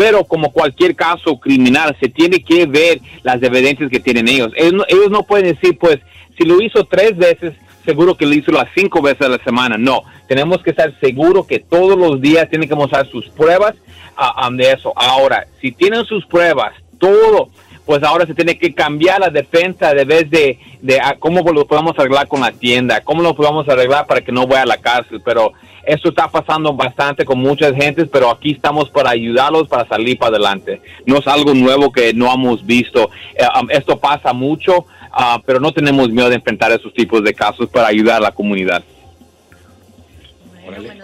Pero 0.00 0.24
como 0.24 0.50
cualquier 0.50 0.96
caso 0.96 1.38
criminal, 1.38 1.94
se 2.00 2.08
tiene 2.08 2.42
que 2.42 2.64
ver 2.64 3.02
las 3.22 3.42
evidencias 3.42 3.90
que 3.90 4.00
tienen 4.00 4.28
ellos. 4.28 4.50
Ellos 4.56 5.10
no, 5.10 5.24
pueden 5.24 5.54
decir, 5.54 5.76
pues, 5.78 5.98
si 6.38 6.46
lo 6.46 6.58
hizo 6.62 6.86
tres 6.86 7.18
veces, 7.18 7.52
seguro 7.84 8.16
que 8.16 8.24
lo 8.24 8.32
hizo 8.32 8.50
las 8.50 8.68
cinco 8.74 9.02
veces 9.02 9.26
a 9.26 9.28
la 9.28 9.44
semana. 9.44 9.76
No, 9.76 10.04
tenemos 10.26 10.62
que 10.62 10.70
estar 10.70 10.98
seguros 11.00 11.46
que 11.46 11.58
todos 11.58 11.98
los 11.98 12.18
días 12.18 12.48
tienen 12.48 12.66
que 12.66 12.74
mostrar 12.74 13.10
sus 13.10 13.28
pruebas 13.28 13.74
ah, 14.16 14.48
de 14.50 14.72
eso. 14.72 14.94
Ahora, 14.96 15.46
si 15.60 15.70
tienen 15.70 16.06
sus 16.06 16.24
pruebas, 16.24 16.72
todo, 16.98 17.50
pues 17.84 18.02
ahora 18.02 18.24
se 18.24 18.32
tiene 18.32 18.56
que 18.56 18.72
cambiar 18.72 19.20
la 19.20 19.28
defensa 19.28 19.92
de 19.92 20.06
vez 20.06 20.30
de, 20.30 20.58
de 20.80 20.98
cómo 21.18 21.42
lo 21.52 21.66
podemos 21.66 21.92
arreglar 21.98 22.26
con 22.26 22.40
la 22.40 22.52
tienda, 22.52 23.02
cómo 23.02 23.20
lo 23.20 23.36
podemos 23.36 23.68
arreglar 23.68 24.06
para 24.06 24.22
que 24.22 24.32
no 24.32 24.46
vaya 24.46 24.62
a 24.62 24.66
la 24.66 24.78
cárcel. 24.78 25.20
Pero 25.22 25.52
esto 25.84 26.10
está 26.10 26.28
pasando 26.28 26.72
bastante 26.74 27.24
con 27.24 27.38
muchas 27.38 27.74
gentes, 27.74 28.08
pero 28.12 28.30
aquí 28.30 28.52
estamos 28.52 28.90
para 28.90 29.10
ayudarlos 29.10 29.68
para 29.68 29.86
salir 29.88 30.18
para 30.18 30.36
adelante. 30.36 30.80
No 31.06 31.18
es 31.18 31.26
algo 31.26 31.54
nuevo 31.54 31.90
que 31.90 32.12
no 32.12 32.32
hemos 32.32 32.64
visto. 32.64 33.10
Eh, 33.34 33.44
um, 33.60 33.70
esto 33.70 33.98
pasa 33.98 34.32
mucho, 34.32 34.86
ah, 35.12 35.40
pero 35.44 35.60
no 35.60 35.72
tenemos 35.72 36.10
miedo 36.10 36.28
de 36.28 36.36
enfrentar 36.36 36.72
esos 36.72 36.92
tipos 36.92 37.22
de 37.24 37.34
casos 37.34 37.68
para 37.68 37.88
ayudar 37.88 38.16
a 38.16 38.20
la 38.20 38.32
comunidad. 38.32 38.82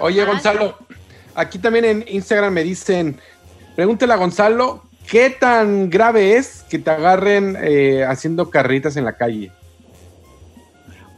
Oye, 0.01 0.25
Gonzalo, 0.25 0.77
aquí 1.35 1.59
también 1.59 1.85
en 1.85 2.05
Instagram 2.09 2.53
me 2.53 2.63
dicen, 2.63 3.19
pregúntale 3.75 4.13
a 4.13 4.17
Gonzalo, 4.17 4.83
¿qué 5.09 5.31
tan 5.31 5.91
grave 5.91 6.37
es 6.37 6.65
que 6.69 6.79
te 6.79 6.91
agarren 6.91 7.57
eh, 7.61 8.05
haciendo 8.07 8.51
carritas 8.51 8.97
en 8.97 9.05
la 9.05 9.17
calle? 9.17 9.51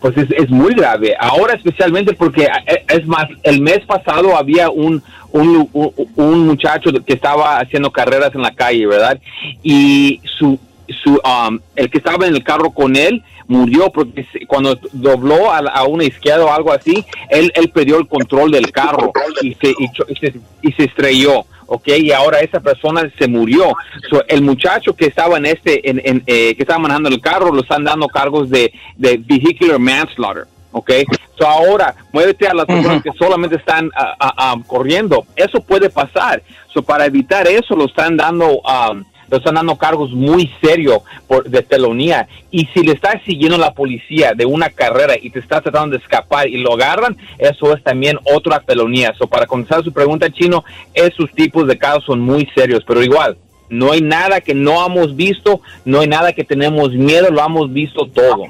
Pues 0.01 0.17
es, 0.17 0.31
es 0.31 0.49
muy 0.51 0.75
grave. 0.75 1.15
Ahora 1.19 1.55
especialmente 1.55 2.13
porque 2.15 2.45
eh, 2.45 2.85
es 2.89 3.07
más, 3.07 3.27
el 3.43 3.61
mes 3.61 3.81
pasado 3.87 4.37
había 4.37 4.71
un, 4.71 5.03
un, 5.33 5.69
un- 5.73 5.93
un 6.17 6.47
muchacho 6.47 6.91
que 7.05 7.15
estaba 7.15 7.59
haciendo 7.59 7.91
carreras 7.91 8.33
en 8.35 8.43
la 8.43 8.55
calle, 8.55 8.87
¿verdad? 8.87 9.19
Y 9.63 10.21
su, 10.39 10.59
su, 11.03 11.21
um, 11.25 11.59
el 11.77 11.91
que 11.91 11.99
estaba 11.99 12.27
en 12.27 12.35
el 12.35 12.43
carro 12.43 12.71
con 12.71 12.97
él 12.97 13.23
murió 13.47 13.91
porque 13.91 14.27
cuando 14.47 14.79
dobló 14.93 15.51
a, 15.51 15.59
a 15.59 15.85
una 15.85 16.05
izquierda 16.05 16.45
o 16.45 16.53
algo 16.53 16.73
así, 16.73 17.05
él, 17.31 17.51
él 17.55 17.71
perdió 17.71 17.99
el 17.99 18.07
control 18.07 18.51
del 18.51 18.71
carro 18.71 19.13
y 19.43 19.55
se, 19.55 19.71
y 19.71 19.91
y 20.09 20.17
se, 20.17 20.35
y 20.63 20.73
se 20.73 20.85
estrelló. 20.85 21.45
¿ok? 21.69 21.89
Y 21.99 22.13
ahora 22.13 22.41
esa 22.41 22.61
persona 22.61 23.11
se 23.19 23.29
murió. 23.29 23.75
So, 24.11 24.25
el 24.27 24.43
muchacho 24.43 24.95
que 24.95 25.07
estaba 25.07 25.37
en 25.37 25.47
este, 25.47 25.89
en, 25.89 26.01
en, 26.05 26.23
eh, 26.27 26.55
que 26.57 26.63
estaba 26.63 26.79
manejando 26.81 27.09
el 27.11 27.21
carro, 27.21 27.53
lo 27.53 27.61
están 27.61 27.85
dando 27.85 28.09
cargos 28.09 28.51
de, 28.51 28.73
de 28.97 29.19
vehicular 29.19 29.79
manslaughter, 29.79 30.47
¿ok? 30.73 30.91
So 31.39 31.47
ahora, 31.47 31.95
muévete 32.13 32.49
a 32.49 32.55
las 32.55 32.67
personas 32.67 33.03
que 33.03 33.13
solamente 33.17 33.57
están 33.57 33.91
ah, 33.95 34.15
ah, 34.19 34.35
ah, 34.37 34.57
corriendo. 34.67 35.25
Eso 35.37 35.61
puede 35.61 35.89
pasar. 35.89 36.43
So 36.75 36.83
para 36.83 37.07
evitar 37.07 37.47
eso, 37.47 37.77
lo 37.77 37.85
están 37.85 38.17
dando, 38.17 38.61
um, 38.61 39.05
lo 39.31 39.39
están 39.39 39.55
dando 39.55 39.77
cargos 39.77 40.11
muy 40.13 40.51
serios 40.63 41.01
de 41.47 41.63
felonía. 41.63 42.29
Y 42.51 42.67
si 42.67 42.83
le 42.83 42.93
estás 42.93 43.23
siguiendo 43.25 43.59
la 43.59 43.75
policía 43.75 44.33
de 44.35 44.47
una 44.47 44.71
carrera 44.71 45.15
y 45.21 45.31
te 45.31 45.39
estás 45.39 45.63
tratando 45.63 45.97
de 45.97 46.03
escapar 46.03 46.49
y 46.49 46.59
lo 46.59 46.75
agarran, 46.75 47.17
eso 47.39 47.75
es 47.75 47.83
también 47.83 48.19
otra 48.25 48.61
felonía. 48.61 49.15
So 49.19 49.27
para 49.27 49.47
contestar 49.47 49.85
su 49.85 49.93
pregunta, 49.93 50.31
Chino, 50.31 50.65
esos 50.95 51.31
tipos 51.33 51.67
de 51.67 51.79
casos 51.79 52.05
son 52.05 52.21
muy 52.21 52.49
serios, 52.55 52.83
pero 52.87 53.03
igual, 53.03 53.37
no 53.69 53.93
hay 53.93 54.01
nada 54.01 54.41
que 54.41 54.55
no 54.55 54.85
hemos 54.85 55.15
visto, 55.15 55.61
no 55.85 56.01
hay 56.01 56.09
nada 56.09 56.33
que 56.33 56.45
tenemos 56.45 56.93
miedo, 56.93 57.31
lo 57.31 57.45
hemos 57.45 57.73
visto 57.73 58.07
todo. 58.07 58.45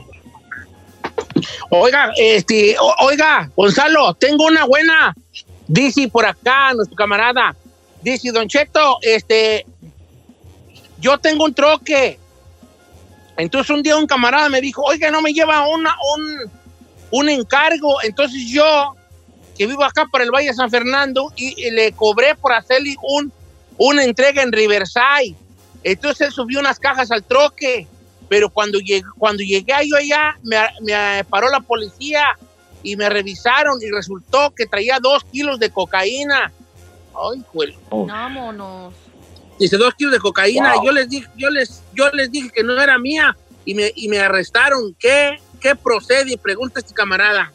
Oiga, 1.71 2.13
este, 2.17 2.77
oiga, 3.01 3.51
Gonzalo, 3.57 4.15
tengo 4.15 4.47
una 4.47 4.65
buena. 4.65 5.15
Dice 5.67 6.09
por 6.09 6.25
acá, 6.25 6.73
nuestro 6.75 6.97
camarada. 6.97 7.55
Dice, 8.03 8.31
Don 8.33 8.49
Cheto, 8.49 8.99
este, 9.03 9.67
yo 10.99 11.19
tengo 11.19 11.45
un 11.45 11.55
troque. 11.55 12.19
Entonces 13.37 13.71
un 13.71 13.83
día 13.83 13.97
un 13.97 14.07
camarada 14.07 14.49
me 14.49 14.61
dijo, 14.61 14.83
oiga, 14.83 15.11
no 15.11 15.23
me 15.23 15.33
lleva 15.33 15.67
una, 15.69 15.95
un, 16.17 16.51
un 17.11 17.29
encargo. 17.29 18.03
Entonces 18.03 18.49
yo, 18.49 18.95
que 19.57 19.67
vivo 19.67 19.85
acá 19.85 20.07
por 20.11 20.23
el 20.23 20.31
Valle 20.31 20.49
de 20.49 20.55
San 20.55 20.71
Fernando, 20.71 21.33
y, 21.37 21.55
y 21.65 21.71
le 21.71 21.93
cobré 21.93 22.35
por 22.35 22.53
hacerle 22.53 22.97
un, 23.03 23.33
una 23.77 24.05
entrega 24.05 24.43
en 24.43 24.53
Riverside. 24.53 25.37
Entonces 25.85 26.29
él 26.29 26.33
subió 26.33 26.61
unas 26.61 26.79
cajas 26.79 27.11
al 27.11 27.23
troque. 27.23 27.87
Pero 28.29 28.51
cuando 28.51 28.79
llegué, 28.79 29.07
cuando 29.17 29.43
llegué 29.43 29.73
yo 29.89 29.97
allá, 29.97 30.37
me, 30.43 30.59
me 30.83 31.25
paró 31.25 31.49
la 31.49 31.61
policía 31.61 32.23
y 32.83 32.95
me 32.95 33.09
revisaron 33.09 33.79
y 33.81 33.91
resultó 33.91 34.51
que 34.55 34.67
traía 34.67 34.99
dos 35.01 35.25
kilos 35.25 35.59
de 35.59 35.71
cocaína. 35.71 36.53
Ay, 37.15 37.43
juez. 37.51 37.75
Vámonos. 37.91 38.93
Dice 39.59 39.77
dos 39.77 39.95
kilos 39.95 40.13
de 40.13 40.21
cocaína. 40.21 40.75
Wow. 40.75 40.87
Yo 40.87 40.93
les 40.93 41.09
dije, 41.09 41.29
yo 41.37 41.51
les, 41.51 41.83
yo 41.95 42.11
les 42.11 42.31
dije 42.31 42.51
que 42.51 42.63
no 42.63 42.81
era 42.81 42.99
mía 42.99 43.37
y 43.65 43.75
me, 43.75 43.93
y 43.95 44.09
me 44.09 44.19
arrestaron. 44.19 44.95
¿Qué, 44.99 45.39
qué 45.61 45.75
procede? 45.75 46.39
Pregunta 46.39 46.81
este 46.81 46.95
camarada. 46.95 47.53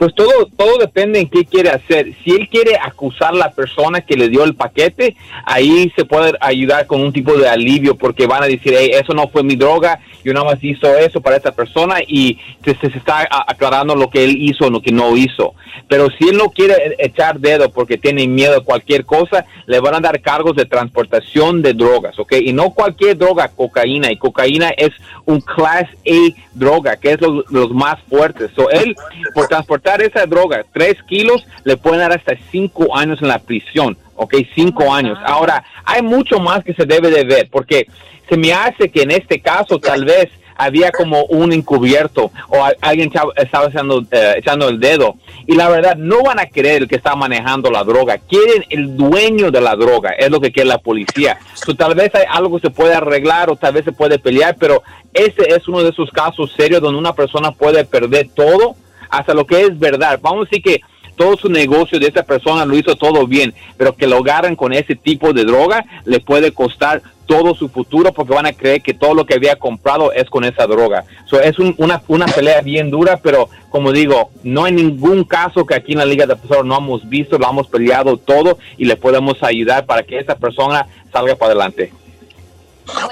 Pues 0.00 0.14
todo, 0.14 0.46
todo 0.56 0.78
depende 0.78 1.20
en 1.20 1.28
qué 1.28 1.44
quiere 1.44 1.68
hacer. 1.68 2.14
Si 2.24 2.30
él 2.30 2.48
quiere 2.48 2.78
acusar 2.80 3.34
a 3.34 3.36
la 3.36 3.50
persona 3.50 4.00
que 4.00 4.16
le 4.16 4.30
dio 4.30 4.44
el 4.44 4.54
paquete, 4.54 5.14
ahí 5.44 5.92
se 5.94 6.06
puede 6.06 6.32
ayudar 6.40 6.86
con 6.86 7.02
un 7.02 7.12
tipo 7.12 7.36
de 7.36 7.46
alivio 7.46 7.94
porque 7.94 8.26
van 8.26 8.42
a 8.42 8.46
decir, 8.46 8.74
"Hey, 8.74 8.92
eso 8.94 9.12
no 9.12 9.28
fue 9.28 9.42
mi 9.42 9.56
droga, 9.56 10.00
yo 10.24 10.32
nada 10.32 10.46
más 10.46 10.62
hizo 10.62 10.96
eso 10.96 11.20
para 11.20 11.36
esa 11.36 11.52
persona 11.52 11.96
y 12.06 12.38
se, 12.64 12.86
está 12.86 13.28
aclarando 13.46 13.94
lo 13.94 14.10
que 14.10 14.24
él 14.24 14.36
hizo 14.38 14.66
o 14.66 14.70
lo 14.70 14.80
que 14.80 14.92
no 14.92 15.16
hizo. 15.16 15.54
Pero 15.88 16.08
si 16.10 16.28
él 16.28 16.36
no 16.36 16.50
quiere 16.50 16.74
e- 16.74 16.96
echar 17.06 17.40
dedo 17.40 17.70
porque 17.70 17.98
tiene 17.98 18.26
miedo 18.26 18.58
a 18.58 18.64
cualquier 18.64 19.04
cosa, 19.04 19.44
le 19.66 19.80
van 19.80 19.94
a 19.94 20.00
dar 20.00 20.20
cargos 20.20 20.56
de 20.56 20.66
transportación 20.66 21.62
de 21.62 21.74
drogas, 21.74 22.18
¿ok? 22.18 22.34
Y 22.40 22.52
no 22.52 22.70
cualquier 22.70 23.16
droga, 23.16 23.48
cocaína. 23.48 24.10
Y 24.12 24.16
cocaína 24.16 24.70
es 24.70 24.90
un 25.24 25.40
Class 25.40 25.88
A 26.06 26.40
droga, 26.54 26.96
que 26.96 27.12
es 27.12 27.20
los, 27.20 27.50
los 27.50 27.70
más 27.70 27.96
fuertes. 28.08 28.50
So, 28.54 28.70
él, 28.70 28.94
por 29.34 29.48
transportar 29.48 29.89
esa 30.00 30.26
droga, 30.26 30.64
tres 30.72 30.96
kilos, 31.06 31.46
le 31.64 31.76
pueden 31.76 32.00
dar 32.00 32.12
hasta 32.12 32.34
cinco 32.50 32.96
años 32.96 33.20
en 33.22 33.28
la 33.28 33.38
prisión, 33.38 33.96
¿ok? 34.14 34.34
Cinco 34.54 34.92
años. 34.92 35.18
Ahora, 35.24 35.64
hay 35.84 36.02
mucho 36.02 36.38
más 36.38 36.62
que 36.64 36.74
se 36.74 36.84
debe 36.84 37.10
de 37.10 37.24
ver, 37.24 37.48
porque 37.50 37.86
se 38.28 38.36
me 38.36 38.52
hace 38.52 38.88
que 38.90 39.02
en 39.02 39.10
este 39.10 39.40
caso 39.40 39.78
tal 39.78 40.04
vez 40.04 40.28
había 40.60 40.92
como 40.92 41.24
un 41.24 41.52
encubierto 41.52 42.30
o 42.48 42.66
alguien 42.82 43.10
estaba 43.36 43.68
echando, 43.68 44.04
eh, 44.10 44.34
echando 44.36 44.68
el 44.68 44.78
dedo. 44.78 45.16
Y 45.46 45.54
la 45.54 45.68
verdad, 45.70 45.96
no 45.96 46.22
van 46.22 46.38
a 46.38 46.46
querer 46.46 46.82
el 46.82 46.88
que 46.88 46.96
está 46.96 47.16
manejando 47.16 47.70
la 47.70 47.82
droga. 47.82 48.18
Quieren 48.18 48.64
el 48.68 48.96
dueño 48.96 49.50
de 49.50 49.60
la 49.60 49.74
droga. 49.74 50.10
Es 50.10 50.30
lo 50.30 50.40
que 50.40 50.52
quiere 50.52 50.68
la 50.68 50.78
policía. 50.78 51.38
So, 51.54 51.74
tal 51.74 51.94
vez 51.94 52.14
hay 52.14 52.24
algo 52.30 52.56
que 52.56 52.68
se 52.68 52.74
puede 52.74 52.94
arreglar 52.94 53.48
o 53.48 53.56
tal 53.56 53.72
vez 53.72 53.84
se 53.84 53.92
puede 53.92 54.18
pelear, 54.18 54.56
pero 54.58 54.82
ese 55.14 55.42
es 55.48 55.66
uno 55.66 55.82
de 55.82 55.90
esos 55.90 56.10
casos 56.10 56.52
serios 56.52 56.82
donde 56.82 56.98
una 56.98 57.14
persona 57.14 57.52
puede 57.52 57.84
perder 57.84 58.28
todo 58.34 58.76
hasta 59.10 59.34
lo 59.34 59.46
que 59.46 59.62
es 59.62 59.78
verdad. 59.78 60.18
Vamos 60.22 60.46
a 60.46 60.50
decir 60.50 60.62
que 60.62 60.80
todo 61.16 61.36
su 61.36 61.48
negocio 61.50 61.98
de 61.98 62.06
esa 62.06 62.22
persona 62.22 62.64
lo 62.64 62.76
hizo 62.76 62.96
todo 62.96 63.26
bien, 63.26 63.52
pero 63.76 63.94
que 63.94 64.06
lo 64.06 64.18
agarren 64.18 64.56
con 64.56 64.72
ese 64.72 64.94
tipo 64.96 65.32
de 65.32 65.44
droga 65.44 65.84
le 66.06 66.20
puede 66.20 66.52
costar 66.52 67.02
todo 67.26 67.54
su 67.54 67.68
futuro 67.68 68.12
porque 68.12 68.34
van 68.34 68.46
a 68.46 68.52
creer 68.52 68.82
que 68.82 68.92
todo 68.94 69.14
lo 69.14 69.24
que 69.24 69.34
había 69.34 69.54
comprado 69.56 70.12
es 70.12 70.28
con 70.30 70.44
esa 70.44 70.66
droga. 70.66 71.04
So, 71.26 71.40
es 71.40 71.58
un- 71.60 71.74
una, 71.78 72.02
una 72.08 72.26
pelea 72.26 72.60
bien 72.62 72.90
dura, 72.90 73.18
pero 73.22 73.48
como 73.68 73.92
digo, 73.92 74.30
no 74.42 74.64
hay 74.64 74.72
ningún 74.72 75.22
caso 75.24 75.64
que 75.64 75.74
aquí 75.74 75.92
en 75.92 75.98
la 75.98 76.06
Liga 76.06 76.26
de 76.26 76.34
Defensores 76.34 76.64
no 76.64 76.76
hemos 76.78 77.08
visto, 77.08 77.38
lo 77.38 77.48
hemos 77.48 77.68
peleado 77.68 78.16
todo 78.16 78.58
y 78.78 78.84
le 78.86 78.96
podemos 78.96 79.40
ayudar 79.44 79.86
para 79.86 80.02
que 80.02 80.18
esa 80.18 80.34
persona 80.36 80.86
salga 81.12 81.36
para 81.36 81.52
adelante. 81.52 81.92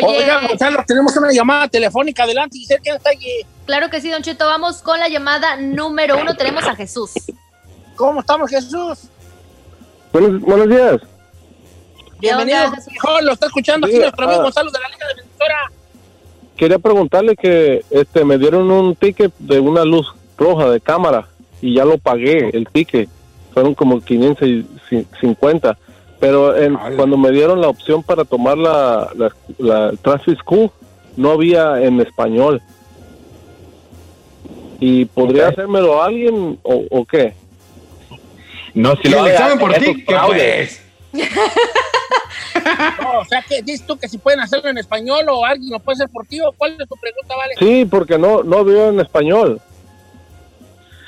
Oiga, 0.03 0.47
Gonzalo, 0.47 0.85
tenemos 0.87 1.17
una 1.17 1.33
llamada 1.33 1.69
telefónica. 1.69 2.25
Adelante, 2.25 2.59
Giselle, 2.59 2.81
¿quién 2.83 2.97
está 2.97 3.11
allí? 3.11 3.45
Claro 3.67 3.91
que 3.91 4.01
sí, 4.01 4.11
Don 4.11 4.23
Cheto. 4.23 4.47
Vamos 4.47 4.83
con 4.83 4.99
la 4.99 5.09
llamada 5.09 5.57
número 5.57 6.19
uno. 6.21 6.35
Tenemos 6.35 6.65
a 6.65 6.75
Jesús. 6.75 7.13
¿Cómo 7.97 8.21
estamos, 8.21 8.51
Jesús? 8.51 9.09
Buenos, 10.13 10.41
buenos 10.41 10.69
días. 10.69 11.01
Bienvenido, 12.21 12.71
Jesús? 12.73 12.95
Hijo, 12.95 13.21
lo 13.23 13.33
está 13.33 13.47
escuchando 13.47 13.87
aquí 13.87 13.97
Sí, 13.97 14.01
nuestro 14.01 14.25
amigo 14.25 14.41
ah. 14.41 14.45
Gonzalo 14.45 14.71
de 14.71 14.79
la 14.79 14.89
Liga 14.89 15.07
Defensora. 15.09 15.73
Quería 16.57 16.79
preguntarle 16.79 17.37
que 17.37 17.85
este 17.91 18.25
me 18.25 18.39
dieron 18.39 18.71
un 18.71 18.97
ticket 18.97 19.33
de 19.39 19.61
una 19.61 19.85
luz 19.85 20.13
roja 20.37 20.71
de 20.71 20.81
cámara 20.81 21.29
y 21.61 21.75
ya 21.75 21.85
lo 21.85 21.99
pagué, 21.99 22.51
el 22.53 22.69
ticket. 22.69 23.09
Fueron 23.53 23.75
como 23.75 24.01
550. 24.01 25.79
Pero 26.21 26.57
en- 26.57 26.77
cuando 26.97 27.17
me 27.17 27.31
dieron 27.31 27.61
la 27.61 27.69
opción 27.69 28.03
para 28.03 28.25
tomar 28.25 28.59
la, 28.59 29.09
la, 29.15 29.33
la 29.59 29.93
Traffic 30.03 30.39
School, 30.41 30.71
no 31.17 31.31
había 31.33 31.81
en 31.83 32.01
español. 32.01 32.61
¿Y 34.81 35.05
podría 35.07 35.49
hacérmelo 35.49 36.03
alguien 36.03 36.59
o, 36.63 36.85
o 36.91 37.05
qué? 37.05 37.35
No, 38.75 38.95
si 38.97 39.09
lo 39.09 39.27
saben 39.29 39.59
por 39.59 39.75
ti, 39.75 40.05
¿qué 40.05 40.17
pues? 40.27 40.83
No, 43.03 43.21
o 43.21 43.25
sea, 43.25 43.43
que 43.49 43.63
dices 43.63 43.87
tú 43.87 43.97
que 43.97 44.09
si 44.09 44.19
pueden 44.19 44.41
hacerlo 44.41 44.69
en 44.69 44.79
español 44.79 45.25
o 45.31 45.45
alguien 45.45 45.71
lo 45.71 45.79
puede 45.81 45.95
hacer 45.97 46.09
por 46.11 46.27
ti 46.27 46.41
o 46.41 46.53
cuál 46.53 46.73
es 46.73 46.89
tu 46.89 46.97
pregunta, 47.01 47.35
vale? 47.37 47.55
Sí, 47.59 47.85
porque 47.87 48.19
no, 48.19 48.43
no 48.43 48.65
veo 48.65 48.91
en 48.91 49.01
español. 49.01 49.61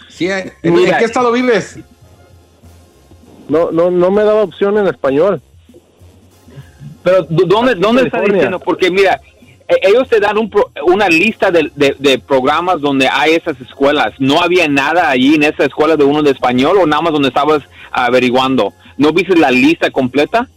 Sí, 0.09 0.31
¿en, 0.31 0.53
en 0.63 0.75
Mira. 0.75 0.99
qué 0.99 1.05
estado 1.05 1.33
vives? 1.33 1.79
No, 3.51 3.71
no, 3.71 3.91
no 3.91 4.11
me 4.11 4.23
daba 4.25 4.43
opción 4.43 4.79
en 4.79 4.87
español. 4.87 5.41
Pero 7.03 7.25
¿dó- 7.29 7.45
¿dónde, 7.47 7.75
dónde 7.75 8.03
está 8.05 8.19
diciendo? 8.35 8.59
Porque 8.61 8.91
mira, 8.91 9.21
e- 9.69 9.89
ellos 9.89 10.09
te 10.09 10.21
dan 10.21 10.39
un 10.39 10.49
pro- 10.51 10.71
una 10.85 11.09
lista 11.09 11.51
de, 11.51 11.71
de- 11.75 11.97
de 11.99 12.19
programas 12.19 12.81
donde 12.81 13.09
hay 13.09 13.33
esas 13.35 13.61
escuelas. 13.61 14.13
¿No 14.19 14.41
había 14.41 14.69
nada 14.69 15.09
allí 15.11 15.35
en 15.35 15.43
esa 15.45 15.65
escuela 15.65 15.97
de 15.97 16.05
uno 16.05 16.23
de 16.23 16.31
español 16.31 16.79
o 16.81 16.87
nada 16.87 17.03
más 17.03 17.13
donde 17.13 17.29
estabas 17.29 17.63
averiguando? 17.91 18.73
¿No 18.97 19.13
viste 19.13 19.35
la 19.37 19.51
lista 19.51 19.91
completa? 19.91 20.49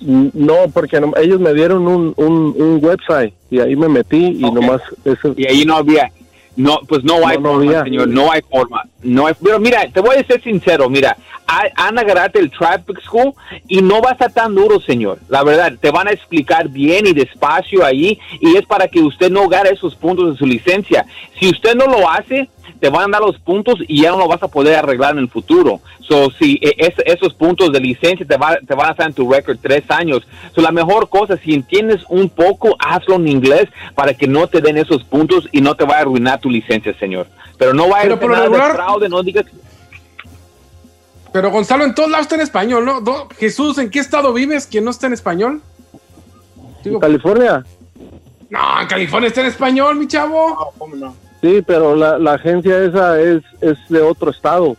No, 0.00 0.54
porque 0.74 1.00
ellos 1.22 1.40
me 1.40 1.54
dieron 1.54 1.86
un, 1.88 2.12
un, 2.16 2.54
un 2.58 2.78
website 2.84 3.32
y 3.50 3.60
ahí 3.60 3.74
me 3.74 3.88
metí 3.88 4.26
y 4.38 4.50
nomás 4.50 4.82
eso. 5.04 5.32
Y 5.36 5.46
ahí 5.46 5.64
no 5.64 5.76
había. 5.76 6.12
No, 6.56 6.78
pues 6.88 7.02
no 7.04 7.26
hay 7.26 7.36
No, 7.38 7.42
no 7.42 7.48
forma, 7.54 7.70
había. 7.70 7.82
señor, 7.84 8.08
no 8.08 8.30
hay 8.30 8.40
forma. 8.48 8.82
No 9.02 9.26
hay, 9.26 9.34
pero 9.42 9.58
mira, 9.58 9.88
te 9.92 10.00
voy 10.00 10.16
a 10.16 10.24
ser 10.24 10.40
sincero, 10.42 10.88
mira, 10.88 11.16
ha- 11.46 11.68
han 11.88 11.98
agarrado 11.98 12.38
el 12.38 12.50
Traffic 12.50 13.00
School 13.02 13.32
y 13.68 13.82
no 13.82 14.00
va 14.00 14.10
a 14.10 14.12
estar 14.12 14.32
tan 14.32 14.54
duro, 14.54 14.80
señor. 14.80 15.18
La 15.28 15.42
verdad, 15.42 15.72
te 15.80 15.90
van 15.90 16.08
a 16.08 16.12
explicar 16.12 16.68
bien 16.68 17.06
y 17.06 17.12
despacio 17.12 17.84
ahí 17.84 18.18
y 18.40 18.56
es 18.56 18.64
para 18.66 18.86
que 18.88 19.00
usted 19.00 19.30
no 19.30 19.48
gane 19.48 19.70
esos 19.70 19.94
puntos 19.96 20.30
de 20.32 20.38
su 20.38 20.46
licencia. 20.46 21.04
Si 21.40 21.48
usted 21.50 21.74
no 21.74 21.86
lo 21.86 22.08
hace, 22.08 22.48
te 22.80 22.88
van 22.88 23.08
a 23.14 23.18
dar 23.18 23.26
los 23.26 23.38
puntos 23.38 23.78
y 23.88 24.02
ya 24.02 24.10
no 24.10 24.18
lo 24.18 24.28
vas 24.28 24.42
a 24.42 24.48
poder 24.48 24.76
arreglar 24.76 25.12
en 25.12 25.18
el 25.18 25.28
futuro. 25.28 25.80
So, 26.00 26.30
si 26.30 26.58
eh, 26.62 26.74
es- 26.78 26.94
esos 27.06 27.34
puntos 27.34 27.72
de 27.72 27.80
licencia 27.80 28.26
te, 28.26 28.36
va- 28.36 28.58
te 28.66 28.74
van 28.74 28.88
a 28.88 28.90
estar 28.92 29.06
en 29.06 29.14
tu 29.14 29.30
récord 29.30 29.56
tres 29.60 29.84
años. 29.90 30.26
So, 30.54 30.60
la 30.60 30.70
mejor 30.72 31.08
cosa, 31.08 31.36
si 31.36 31.54
entiendes 31.54 32.02
un 32.08 32.28
poco, 32.28 32.76
hazlo 32.78 33.16
en 33.16 33.28
inglés 33.28 33.68
para 33.94 34.14
que 34.14 34.26
no 34.26 34.46
te 34.46 34.60
den 34.60 34.76
esos 34.78 35.02
puntos 35.04 35.48
y 35.52 35.60
no 35.60 35.74
te 35.74 35.84
vaya 35.84 35.98
a 35.98 36.02
arruinar 36.02 36.40
tu 36.40 36.50
licencia, 36.50 36.96
señor. 36.98 37.26
Pero 37.58 37.72
no 37.72 37.88
vaya 37.88 38.02
Pero 38.02 38.14
a 38.14 38.20
por 38.20 38.28
lo 38.30 38.36
nada 38.36 38.48
de 38.48 38.54
regular- 38.56 38.74
fraude, 38.76 39.08
no 39.08 39.22
digas 39.22 39.46
Pero 41.32 41.50
Gonzalo, 41.50 41.84
en 41.84 41.94
todos 41.94 42.10
lados 42.10 42.24
está 42.26 42.36
en 42.36 42.42
español, 42.42 42.84
¿no? 42.84 43.00
Do- 43.00 43.28
Jesús, 43.38 43.78
¿en 43.78 43.90
qué 43.90 43.98
estado 43.98 44.32
vives 44.32 44.66
que 44.66 44.80
no 44.80 44.90
está 44.90 45.08
en 45.08 45.14
español? 45.14 45.62
Digo, 46.84 47.00
California. 47.00 47.64
no, 48.50 48.80
en 48.80 48.86
California 48.86 49.28
está 49.28 49.40
en 49.40 49.48
español, 49.48 49.96
mi 49.96 50.06
chavo. 50.06 50.72
¿Cómo 50.78 50.94
no? 50.94 51.16
Sí, 51.44 51.60
pero 51.66 51.94
la, 51.94 52.16
la 52.18 52.32
agencia 52.34 52.82
esa 52.84 53.20
es, 53.20 53.42
es 53.60 53.76
de 53.90 54.00
otro 54.00 54.30
estado. 54.30 54.76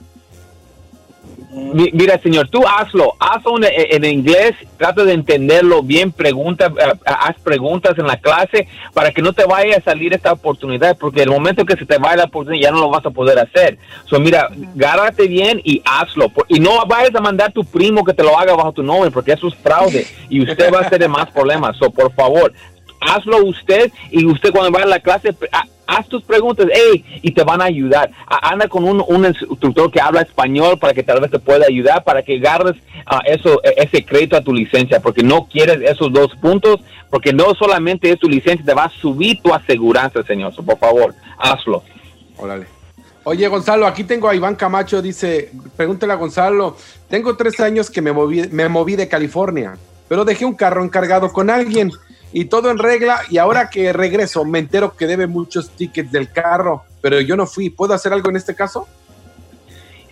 Mi- 1.53 1.91
Mira, 1.93 2.19
señor, 2.23 2.49
tú 2.49 2.63
hazlo, 2.67 3.13
hazlo 3.19 3.57
en, 3.61 4.03
inglés, 4.03 4.55
trata 4.77 5.03
de 5.03 5.13
entenderlo 5.13 5.83
bien, 5.83 6.11
pregunta, 6.11 6.65
eh, 6.65 6.93
haz 7.05 7.35
preguntas 7.43 7.93
en 7.99 8.07
la 8.07 8.17
clase 8.17 8.67
para 8.95 9.11
que 9.11 9.21
no 9.21 9.31
te 9.31 9.45
vaya 9.45 9.77
a 9.77 9.81
salir 9.81 10.11
esta 10.15 10.33
oportunidad, 10.33 10.97
porque 10.97 11.21
el 11.21 11.29
momento 11.29 11.65
que 11.65 11.75
se 11.77 11.85
te 11.85 11.99
vaya 11.99 12.15
la 12.17 12.23
oportunidad 12.23 12.63
ya 12.63 12.71
no 12.71 12.79
lo 12.79 12.89
vas 12.89 13.05
a 13.05 13.11
poder 13.11 13.37
hacer. 13.37 13.77
So, 14.09 14.19
mira, 14.19 14.49
gárrate 14.73 15.27
bien 15.27 15.61
y 15.63 15.83
hazlo. 15.85 16.31
Y 16.47 16.59
no 16.59 16.83
vayas 16.87 17.13
a 17.13 17.21
mandar 17.21 17.49
a 17.49 17.53
tu 17.53 17.63
primo 17.63 18.03
que 18.03 18.13
te 18.15 18.23
lo 18.23 18.39
haga 18.39 18.55
bajo 18.55 18.71
tu 18.71 18.81
nombre, 18.81 19.11
porque 19.11 19.33
eso 19.33 19.47
es 19.49 19.55
fraude 19.55 20.07
y 20.29 20.41
usted 20.41 20.73
va 20.73 20.79
a 20.81 20.89
tener 20.89 21.09
más 21.09 21.29
problemas. 21.29 21.77
So, 21.77 21.91
por 21.91 22.11
favor, 22.13 22.51
hazlo 23.01 23.45
usted 23.45 23.91
y 24.09 24.25
usted 24.25 24.51
cuando 24.51 24.71
vaya 24.71 24.85
a 24.85 24.89
la 24.89 24.99
clase 24.99 25.29
ha- 25.51 25.65
haz 25.87 26.07
tus 26.07 26.23
preguntas 26.23 26.67
ey, 26.73 27.03
y 27.21 27.31
te 27.31 27.43
van 27.43 27.61
a 27.61 27.65
ayudar. 27.65 28.11
Anda 28.27 28.67
con 28.67 28.83
un, 28.83 29.03
un 29.07 29.25
instructor 29.25 29.91
que 29.91 30.01
habla 30.01 30.21
español 30.21 30.77
para 30.79 30.93
que 30.93 31.03
tal 31.03 31.19
vez 31.21 31.31
te 31.31 31.39
pueda 31.39 31.65
ayudar 31.67 32.03
para 32.03 32.23
que 32.23 32.37
agarres 32.37 32.75
ah, 33.05 33.21
eso 33.25 33.61
e- 33.63 33.75
ese 33.77 34.03
crédito 34.05 34.35
a 34.35 34.41
tu 34.41 34.53
licencia 34.53 34.99
porque 34.99 35.23
no 35.23 35.47
quieres 35.47 35.79
esos 35.81 36.11
dos 36.11 36.35
puntos 36.35 36.79
porque 37.09 37.33
no 37.33 37.53
solamente 37.53 38.11
es 38.11 38.19
tu 38.19 38.27
licencia 38.27 38.65
te 38.65 38.73
va 38.73 38.85
a 38.85 38.89
subir 38.89 39.41
tu 39.41 39.53
aseguranza 39.53 40.23
señor 40.23 40.53
So, 40.53 40.63
por 40.63 40.77
favor 40.77 41.13
hazlo. 41.37 41.83
Órale. 42.37 42.67
Oye, 43.23 43.47
Gonzalo, 43.47 43.87
aquí 43.87 44.03
tengo 44.03 44.29
a 44.29 44.35
Iván 44.35 44.55
Camacho, 44.55 45.01
dice, 45.01 45.49
pregúntale 45.75 46.13
a 46.13 46.15
Gonzalo, 46.15 46.77
tengo 47.09 47.35
tres 47.35 47.59
años 47.59 47.89
que 47.89 47.99
me 47.99 48.11
moví, 48.11 48.47
me 48.51 48.69
moví 48.69 48.95
de 48.95 49.07
California, 49.07 49.77
pero 50.07 50.25
dejé 50.25 50.45
un 50.45 50.53
carro 50.53 50.83
encargado 50.83 51.33
con 51.33 51.49
alguien 51.49 51.91
y 52.35 52.45
todo 52.45 52.69
en 52.69 52.77
regla 52.77 53.21
y 53.29 53.37
ahora 53.37 53.69
que 53.69 53.93
regreso 53.93 54.43
me 54.43 54.59
entero 54.59 54.93
que 54.97 55.07
debe 55.07 55.25
muchos 55.25 55.69
tickets 55.69 56.11
del 56.11 56.33
carro, 56.33 56.83
pero 57.01 57.21
yo 57.21 57.37
no 57.37 57.47
fui, 57.47 57.69
¿puedo 57.69 57.93
hacer 57.93 58.11
algo 58.11 58.29
en 58.29 58.35
este 58.35 58.53
caso? 58.53 58.87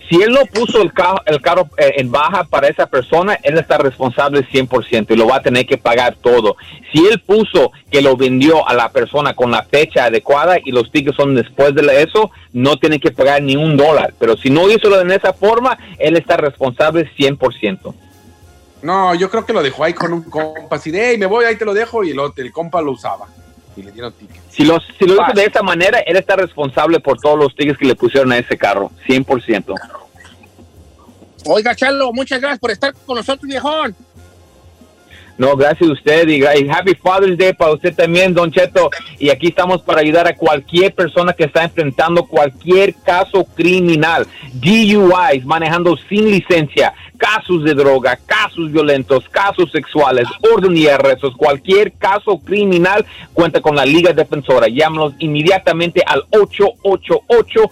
si 0.10 0.22
él 0.22 0.32
no 0.32 0.46
puso 0.46 0.82
el 0.82 0.94
carro, 0.94 1.22
el 1.26 1.42
carro 1.42 1.70
eh, 1.78 1.94
en 1.98 2.12
baja 2.12 2.44
para 2.44 2.68
esa 2.68 2.86
persona, 2.86 3.40
él 3.42 3.58
está 3.58 3.78
responsable 3.78 4.48
100% 4.48 5.08
y 5.10 5.16
lo 5.16 5.28
va 5.28 5.38
a 5.38 5.42
tener 5.42 5.66
que 5.66 5.78
pagar 5.78 6.16
todo. 6.22 6.56
Si 6.92 7.04
él 7.06 7.20
puso 7.20 7.72
que 7.90 8.02
lo 8.02 8.16
vendió 8.16 8.68
a 8.68 8.74
la 8.74 8.92
persona 8.92 9.34
con 9.34 9.50
la 9.50 9.64
fecha 9.64 10.06
adecuada 10.06 10.58
y 10.64 10.72
los 10.72 10.92
tickets 10.92 11.16
son 11.16 11.34
después 11.34 11.74
de 11.74 12.04
eso, 12.04 12.30
no 12.52 12.78
tiene 12.78 13.00
que 13.00 13.12
pagar 13.12 13.42
ni 13.42 13.56
un 13.56 13.76
dólar. 13.76 14.14
Pero 14.20 14.38
si 14.38 14.50
no 14.50 14.70
hizo 14.70 15.02
en 15.02 15.12
esa 15.12 15.34
forma, 15.34 15.78
él 15.98 16.16
está 16.16 16.38
responsable 16.38 17.10
100%. 17.18 17.96
No, 18.84 19.16
yo 19.16 19.30
creo 19.30 19.46
que 19.46 19.54
lo 19.54 19.64
dejó 19.64 19.86
ahí 19.86 19.94
con 19.94 20.12
un 20.12 20.24
compa, 20.24 20.76
así 20.76 20.92
de, 20.92 21.12
hey, 21.12 21.18
me 21.18 21.26
voy, 21.26 21.46
ahí 21.46 21.56
te 21.56 21.66
lo 21.66 21.74
dejo, 21.74 22.04
y 22.04 22.12
el, 22.12 22.20
el 22.36 22.52
compa 22.52 22.82
lo 22.82 22.92
usaba. 22.92 23.28
Y 23.76 23.82
le 23.82 23.92
dieron 23.92 24.12
ticket. 24.14 24.42
Si, 24.50 24.66
los, 24.66 24.84
si 25.00 25.06
lo 25.06 25.16
hizo 25.16 25.34
de 25.34 25.46
esa 25.46 25.64
manera, 25.64 26.00
él 26.00 26.18
está 26.18 26.36
responsable 26.36 27.00
por 27.00 27.18
todos 27.18 27.40
los 27.40 27.56
tickets 27.56 27.80
que 27.80 27.86
le 27.86 27.96
pusieron 27.96 28.32
a 28.34 28.38
ese 28.38 28.58
carro, 28.58 28.92
100%. 29.08 29.74
Oiga, 31.46 31.76
Chalo, 31.76 32.12
muchas 32.14 32.40
gracias 32.40 32.60
por 32.60 32.72
estar 32.72 32.94
con 33.06 33.16
nosotros, 33.16 33.48
viejón. 33.48 33.96
No, 35.38 35.56
gracias 35.56 35.90
a 35.90 35.94
usted 35.94 36.28
y, 36.28 36.44
y 36.44 36.70
Happy 36.70 36.94
Father's 36.96 37.38
Day 37.38 37.54
para 37.54 37.74
usted 37.74 37.94
también, 37.96 38.34
Don 38.34 38.52
Cheto. 38.52 38.90
Y 39.18 39.30
aquí 39.30 39.48
estamos 39.48 39.82
para 39.82 40.02
ayudar 40.02 40.28
a 40.28 40.36
cualquier 40.36 40.94
persona 40.94 41.34
que 41.34 41.46
está 41.46 41.64
enfrentando 41.64 42.26
cualquier 42.26 42.94
caso 42.96 43.44
criminal, 43.56 44.28
DUIs, 44.54 45.44
manejando 45.46 45.98
sin 46.08 46.30
licencia, 46.30 46.94
casos 47.18 47.64
de 47.64 47.74
droga, 47.74 48.20
casos 48.26 48.72
violentos, 48.72 49.28
casos 49.30 49.72
sexuales, 49.72 50.28
orden 50.54 50.78
y 50.78 50.88
arrestos, 50.88 51.36
cualquier 51.36 51.94
caso 51.94 52.38
criminal 52.38 53.06
cuenta 53.34 53.60
con 53.60 53.76
la 53.76 53.86
Liga 53.86 54.14
Defensora. 54.14 54.68
Llámanos 54.68 55.14
inmediatamente 55.20 56.04
al 56.06 56.24
888 56.30 57.70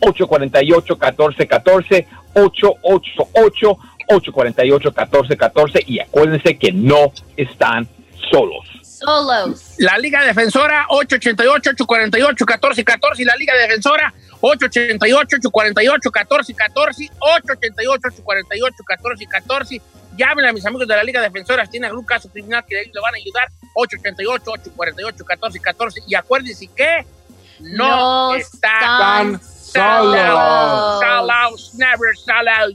848 0.00 0.94
1414 0.96 2.06
888 2.34 3.78
848-1414 4.08 5.84
y 5.86 6.00
acuérdense 6.00 6.58
que 6.58 6.72
no 6.72 7.12
están 7.36 7.86
solos. 8.30 8.64
Solos. 8.82 9.74
La 9.78 9.96
Liga 9.98 10.24
Defensora 10.24 10.86
888-848-1414 10.88 13.18
y 13.18 13.24
la 13.24 13.36
Liga 13.36 13.54
Defensora 13.54 14.14
888-848-1414 14.40 17.10
888-848-1414 17.18 19.80
Llamen 20.16 20.46
a 20.46 20.52
mis 20.52 20.64
amigos 20.64 20.86
de 20.86 20.94
la 20.94 21.02
Liga 21.02 21.20
Defensora 21.20 21.64
si 21.64 21.72
tienen 21.72 21.90
algún 21.90 22.04
caso 22.04 22.30
criminal 22.30 22.64
que 22.68 22.80
ellos 22.80 22.94
le 22.94 23.00
van 23.00 23.14
a 23.14 23.16
ayudar 23.16 23.48
888-848-1414 23.74 26.04
y 26.06 26.14
acuérdense 26.14 26.68
que 26.68 27.04
no, 27.60 28.30
No 28.30 28.34
están 28.34 29.34
están 29.34 29.53
solos. 29.74 31.00
Solos, 31.00 31.74
never 31.74 32.16
solos. 32.16 32.74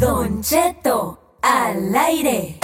Don 0.00 0.42
Cheto 0.42 1.18
al 1.42 1.94
aire. 1.94 2.58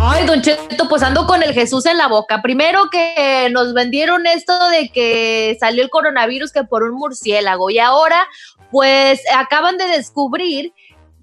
Ay, 0.00 0.26
Don 0.26 0.42
Cheto, 0.42 0.88
pues 0.88 1.02
ando 1.02 1.26
con 1.26 1.42
el 1.42 1.52
Jesús 1.54 1.86
en 1.86 1.98
la 1.98 2.06
boca. 2.06 2.40
Primero 2.40 2.88
que 2.90 3.48
nos 3.50 3.74
vendieron 3.74 4.26
esto 4.26 4.68
de 4.68 4.90
que 4.90 5.56
salió 5.58 5.82
el 5.82 5.90
coronavirus 5.90 6.52
que 6.52 6.62
por 6.62 6.84
un 6.84 6.94
murciélago 6.94 7.70
y 7.70 7.80
ahora 7.80 8.28
pues 8.70 9.20
acaban 9.34 9.78
de 9.78 9.86
descubrir 9.86 10.72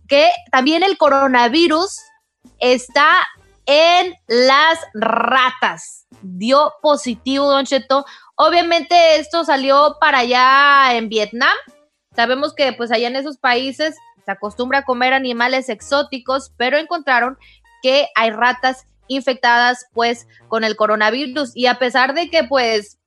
que 0.07 0.29
también 0.51 0.83
el 0.83 0.97
coronavirus 0.97 1.99
está 2.59 3.09
en 3.65 4.15
las 4.27 4.79
ratas. 4.93 6.07
Dio 6.21 6.73
positivo, 6.81 7.49
Don 7.49 7.65
Cheto. 7.65 8.05
Obviamente 8.35 9.17
esto 9.17 9.43
salió 9.43 9.97
para 9.99 10.19
allá 10.19 10.95
en 10.95 11.09
Vietnam. 11.09 11.55
Sabemos 12.15 12.53
que 12.53 12.73
pues 12.73 12.91
allá 12.91 13.07
en 13.07 13.15
esos 13.15 13.37
países 13.37 13.95
se 14.23 14.31
acostumbra 14.31 14.79
a 14.79 14.85
comer 14.85 15.13
animales 15.13 15.69
exóticos, 15.69 16.51
pero 16.57 16.77
encontraron 16.77 17.37
que 17.81 18.07
hay 18.15 18.31
ratas 18.31 18.85
infectadas 19.07 19.85
pues 19.93 20.27
con 20.47 20.63
el 20.63 20.75
coronavirus 20.75 21.55
y 21.55 21.67
a 21.67 21.77
pesar 21.77 22.13
de 22.13 22.29
que 22.29 22.43
pues 22.43 22.97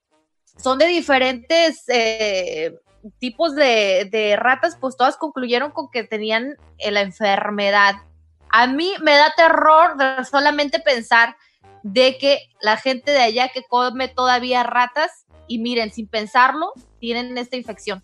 son 0.56 0.78
de 0.78 0.86
diferentes 0.86 1.82
eh, 1.88 2.78
tipos 3.18 3.54
de, 3.54 4.08
de 4.10 4.36
ratas, 4.36 4.76
pues 4.80 4.96
todas 4.96 5.16
concluyeron 5.16 5.70
con 5.70 5.90
que 5.90 6.04
tenían 6.04 6.56
eh, 6.78 6.90
la 6.90 7.00
enfermedad. 7.00 7.96
A 8.50 8.66
mí 8.66 8.94
me 9.02 9.16
da 9.16 9.32
terror 9.36 9.96
solamente 10.28 10.80
pensar 10.80 11.36
de 11.82 12.18
que 12.18 12.40
la 12.60 12.76
gente 12.76 13.10
de 13.10 13.22
allá 13.22 13.48
que 13.48 13.62
come 13.68 14.08
todavía 14.08 14.62
ratas 14.62 15.26
y 15.46 15.58
miren, 15.58 15.92
sin 15.92 16.08
pensarlo, 16.08 16.72
tienen 16.98 17.36
esta 17.38 17.56
infección. 17.56 18.02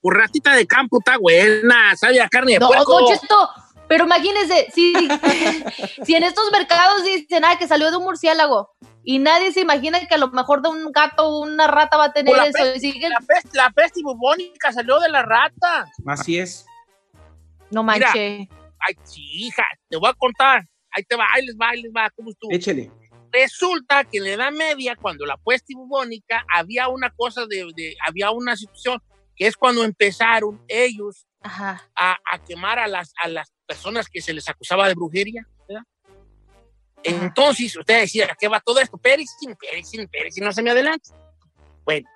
Pues 0.00 0.18
ratita 0.18 0.54
de 0.54 0.66
campo 0.66 0.98
está 0.98 1.16
buena, 1.18 1.96
sabe 1.96 2.20
a 2.20 2.28
carne 2.28 2.54
de 2.54 2.58
No, 2.58 2.68
puerco. 2.68 3.00
Don 3.00 3.18
Cheto, 3.18 3.50
pero 3.92 4.04
imagínense, 4.06 4.68
si, 4.74 4.94
si 6.06 6.14
en 6.14 6.22
estos 6.22 6.50
mercados 6.50 7.04
dicen 7.04 7.44
ah, 7.44 7.58
que 7.58 7.68
salió 7.68 7.90
de 7.90 7.98
un 7.98 8.04
murciélago 8.04 8.70
y 9.04 9.18
nadie 9.18 9.52
se 9.52 9.60
imagina 9.60 10.00
que 10.06 10.14
a 10.14 10.18
lo 10.18 10.28
mejor 10.28 10.62
de 10.62 10.70
un 10.70 10.90
gato 10.92 11.26
o 11.26 11.42
una 11.42 11.66
rata 11.66 11.98
va 11.98 12.04
a 12.06 12.12
tener 12.14 12.34
la 12.34 12.46
eso. 12.46 12.52
peste- 12.58 12.76
y 12.78 12.80
siguen- 12.92 13.10
La 13.10 13.20
peste, 13.20 13.50
la 13.52 13.68
peste 13.70 14.00
bubónica 14.02 14.72
salió 14.72 14.98
de 14.98 15.10
la 15.10 15.22
rata. 15.22 15.84
Así 16.06 16.38
es. 16.38 16.64
No 17.70 17.82
Mira, 17.82 18.06
manche. 18.06 18.48
Ay, 18.78 18.94
sí, 19.04 19.20
hija, 19.46 19.64
te 19.90 19.98
voy 19.98 20.08
a 20.08 20.14
contar. 20.14 20.62
Ahí 20.90 21.02
te 21.04 21.14
va, 21.16 21.26
ahí 21.32 21.44
les 21.44 21.54
va, 21.56 21.68
ahí 21.68 21.82
les 21.82 21.92
va. 21.92 22.08
¿Cómo 22.16 22.30
estuvo? 22.30 22.50
Échele. 22.50 22.90
Resulta 23.30 24.04
que 24.04 24.18
en 24.18 24.24
la 24.24 24.30
Edad 24.30 24.52
Media, 24.52 24.96
cuando 24.96 25.26
la 25.26 25.36
peste 25.36 25.74
bubónica, 25.74 26.44
había 26.54 26.88
una 26.88 27.10
cosa 27.10 27.44
de, 27.46 27.66
de- 27.76 27.94
había 28.06 28.30
una 28.30 28.56
situación 28.56 29.00
que 29.36 29.46
es 29.48 29.56
cuando 29.56 29.84
empezaron 29.84 30.62
ellos 30.68 31.26
a 31.42 32.18
quemar 32.46 32.78
a 32.78 32.86
las, 32.86 33.12
a 33.22 33.28
las 33.28 33.52
personas 33.66 34.08
que 34.08 34.20
se 34.20 34.32
les 34.32 34.48
acusaba 34.48 34.88
de 34.88 34.94
brujería. 34.94 35.46
¿verdad? 35.68 35.84
Entonces, 37.02 37.76
usted 37.76 38.00
decía, 38.00 38.28
¿a 38.30 38.36
qué 38.38 38.48
va 38.48 38.60
todo 38.60 38.78
esto? 38.80 38.96
Pérez, 38.96 39.30
Pérez, 39.60 39.90
Pérez, 40.10 40.34
no 40.40 40.52
se 40.52 40.62
me 40.62 40.70
adelante. 40.70 41.10
Bueno, 41.84 42.08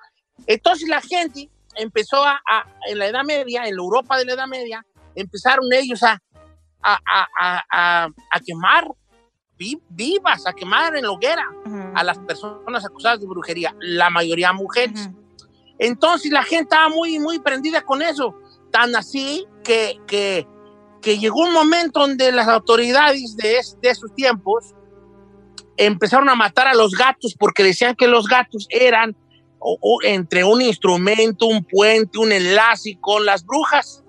entonces 0.46 0.88
la 0.88 1.00
gente 1.00 1.50
empezó 1.74 2.24
a, 2.24 2.40
a- 2.48 2.66
en 2.88 2.98
la 2.98 3.06
Edad 3.06 3.24
Media, 3.24 3.64
en 3.66 3.74
la 3.76 3.82
Europa 3.82 4.16
de 4.16 4.24
la 4.24 4.34
Edad 4.34 4.46
Media, 4.46 4.84
empezaron 5.14 5.64
ellos 5.72 6.02
a, 6.02 6.20
a, 6.82 7.00
a- 7.10 7.28
quemar 8.44 8.86
vi- 9.58 9.80
vivas, 9.88 10.46
a 10.46 10.52
quemar 10.52 10.94
en 10.96 11.02
la 11.02 11.10
hoguera 11.10 11.44
a 11.94 12.04
las 12.04 12.18
personas 12.18 12.84
acusadas 12.84 13.20
de 13.20 13.26
brujería, 13.26 13.74
la 13.80 14.08
mayoría 14.10 14.52
mujeres. 14.52 15.08
Entonces 15.78 16.30
la 16.30 16.42
gente 16.44 16.62
estaba 16.74 16.88
muy, 16.88 17.18
muy 17.18 17.38
prendida 17.40 17.80
con 17.82 18.02
eso, 18.02 18.38
tan 18.70 18.94
así 18.94 19.44
que, 19.64 19.98
que, 20.06 20.46
que 21.06 21.18
llegó 21.20 21.42
un 21.42 21.52
momento 21.52 22.00
donde 22.00 22.32
las 22.32 22.48
autoridades 22.48 23.36
de, 23.36 23.58
es- 23.58 23.78
de 23.80 23.90
esos 23.90 24.12
tiempos 24.16 24.74
empezaron 25.76 26.28
a 26.28 26.34
matar 26.34 26.66
a 26.66 26.74
los 26.74 26.96
gatos 26.96 27.36
porque 27.38 27.62
decían 27.62 27.94
que 27.94 28.08
los 28.08 28.26
gatos 28.26 28.66
eran 28.70 29.16
o- 29.60 29.78
o 29.80 29.98
entre 30.02 30.42
un 30.42 30.60
instrumento, 30.62 31.46
un 31.46 31.62
puente, 31.64 32.18
un 32.18 32.32
enlace 32.32 32.98
con 33.00 33.24
las 33.24 33.44
brujas. 33.46 34.02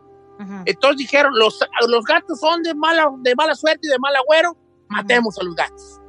Entonces 0.65 0.97
dijeron, 0.97 1.33
los, 1.37 1.59
los 1.87 2.03
gatos 2.03 2.39
son 2.39 2.63
de 2.63 2.73
mala, 2.73 3.11
de 3.19 3.35
mala 3.35 3.53
suerte 3.53 3.81
y 3.83 3.89
de 3.89 3.99
mal 3.99 4.15
agüero, 4.15 4.57
matemos 4.89 5.37
a 5.39 5.43
los 5.43 5.53
gatos. 5.53 5.99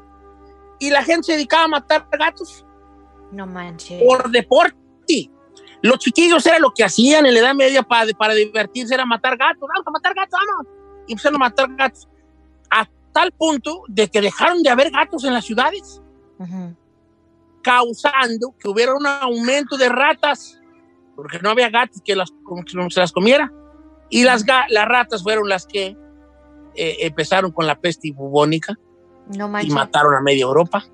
Y 0.79 0.89
la 0.89 1.03
gente 1.03 1.25
se 1.25 1.33
dedicaba 1.33 1.65
a 1.65 1.69
matar 1.69 2.09
gatos 2.19 2.65
No 3.31 3.47
manches. 3.47 4.03
por 4.03 4.31
deporte. 4.31 4.78
Los 5.83 5.99
chiquillos 5.99 6.45
era 6.47 6.59
lo 6.59 6.73
que 6.73 6.85
hacían 6.85 7.27
en 7.27 7.35
la 7.35 7.41
Edad 7.41 7.55
Media 7.55 7.83
para, 7.83 8.11
para 8.13 8.35
divertirse, 8.35 8.95
era 8.95 9.07
matar 9.07 9.37
gatos. 9.37 9.61
Vamos 9.61 9.87
a 9.87 9.91
matar 9.91 10.15
gatos, 10.15 10.41
vamos. 10.49 10.67
Y 11.07 11.13
empezaron 11.13 11.37
a 11.37 11.39
matar 11.39 11.69
gatos. 11.77 12.09
A 12.71 12.89
tal 13.13 13.33
punto 13.33 13.83
de 13.89 14.09
que 14.09 14.21
dejaron 14.21 14.63
de 14.63 14.71
haber 14.71 14.91
gatos 14.91 15.25
en 15.25 15.35
las 15.35 15.45
ciudades, 15.45 16.03
causando 17.63 18.55
que 18.59 18.69
hubiera 18.69 18.95
un 18.95 19.07
aumento 19.07 19.77
de 19.77 19.89
ratas, 19.89 20.61
porque 21.15 21.39
no 21.41 21.51
había 21.51 21.69
gatos 21.71 22.01
que, 22.05 22.15
las, 22.15 22.31
que 22.31 22.91
se 22.91 23.01
las 23.01 23.13
comiera. 23.13 23.53
Y 24.11 24.25
las, 24.25 24.45
las 24.71 24.89
ratas 24.89 25.23
fueron 25.23 25.49
las 25.49 25.67
que 25.67 25.97
eh, 26.75 26.97
empezaron 27.01 27.51
con 27.51 27.67
la 27.67 27.79
peste 27.79 28.13
bubónica 28.13 28.79
No 29.37 29.51
y 29.61 29.71
mataron 29.71 30.15
a 30.15 30.21
media 30.21 30.43
Europa. 30.43 30.85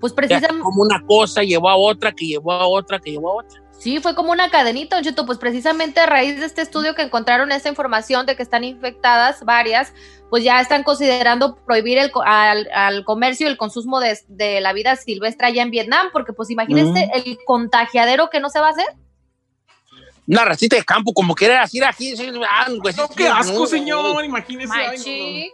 Pues 0.00 0.12
precisamente. 0.12 0.62
como 0.62 0.82
una 0.82 1.04
cosa 1.04 1.42
llevó 1.42 1.68
a 1.68 1.76
otra, 1.76 2.12
que 2.12 2.26
llevó 2.26 2.52
a 2.52 2.66
otra, 2.66 2.98
que 2.98 3.12
llevó 3.12 3.30
a 3.30 3.34
otra. 3.44 3.62
Sí, 3.78 4.00
fue 4.00 4.14
como 4.16 4.32
una 4.32 4.50
cadenita, 4.50 4.96
Don 4.96 5.04
Cheto, 5.04 5.24
pues 5.24 5.38
precisamente 5.38 6.00
a 6.00 6.06
raíz 6.06 6.40
de 6.40 6.46
este 6.46 6.62
estudio 6.62 6.96
que 6.96 7.02
encontraron 7.02 7.52
esta 7.52 7.68
información 7.68 8.26
de 8.26 8.34
que 8.34 8.42
están 8.42 8.64
infectadas 8.64 9.44
varias, 9.44 9.92
pues 10.30 10.42
ya 10.42 10.60
están 10.60 10.82
considerando 10.82 11.54
prohibir 11.64 11.96
el, 11.98 12.10
co- 12.10 12.22
al, 12.26 12.68
al 12.74 13.04
comercio 13.04 13.46
y 13.46 13.50
el 13.50 13.56
consumo 13.56 14.00
de, 14.00 14.18
de 14.26 14.60
la 14.60 14.72
vida 14.72 14.96
silvestre 14.96 15.46
allá 15.46 15.62
en 15.62 15.70
Vietnam, 15.70 16.08
porque 16.12 16.32
pues 16.32 16.50
imagínense 16.50 17.06
Mm. 17.06 17.10
el 17.14 17.38
contagiadero 17.46 18.30
que 18.30 18.40
no 18.40 18.50
se 18.50 18.58
va 18.58 18.66
a 18.66 18.70
hacer. 18.70 18.86
Una 20.26 20.44
racita 20.44 20.76
de 20.76 20.84
campo, 20.84 21.14
como 21.14 21.34
querer 21.34 21.58
así 21.58 21.82
aquí. 21.82 22.14
ah, 22.50 22.66
los 22.68 22.80
huesitos, 22.84 23.10
qué 23.16 23.28
asco, 23.28 23.60
no. 23.60 23.66
señor, 23.66 24.24
imagínese. 24.24 24.72
ay, 24.74 24.98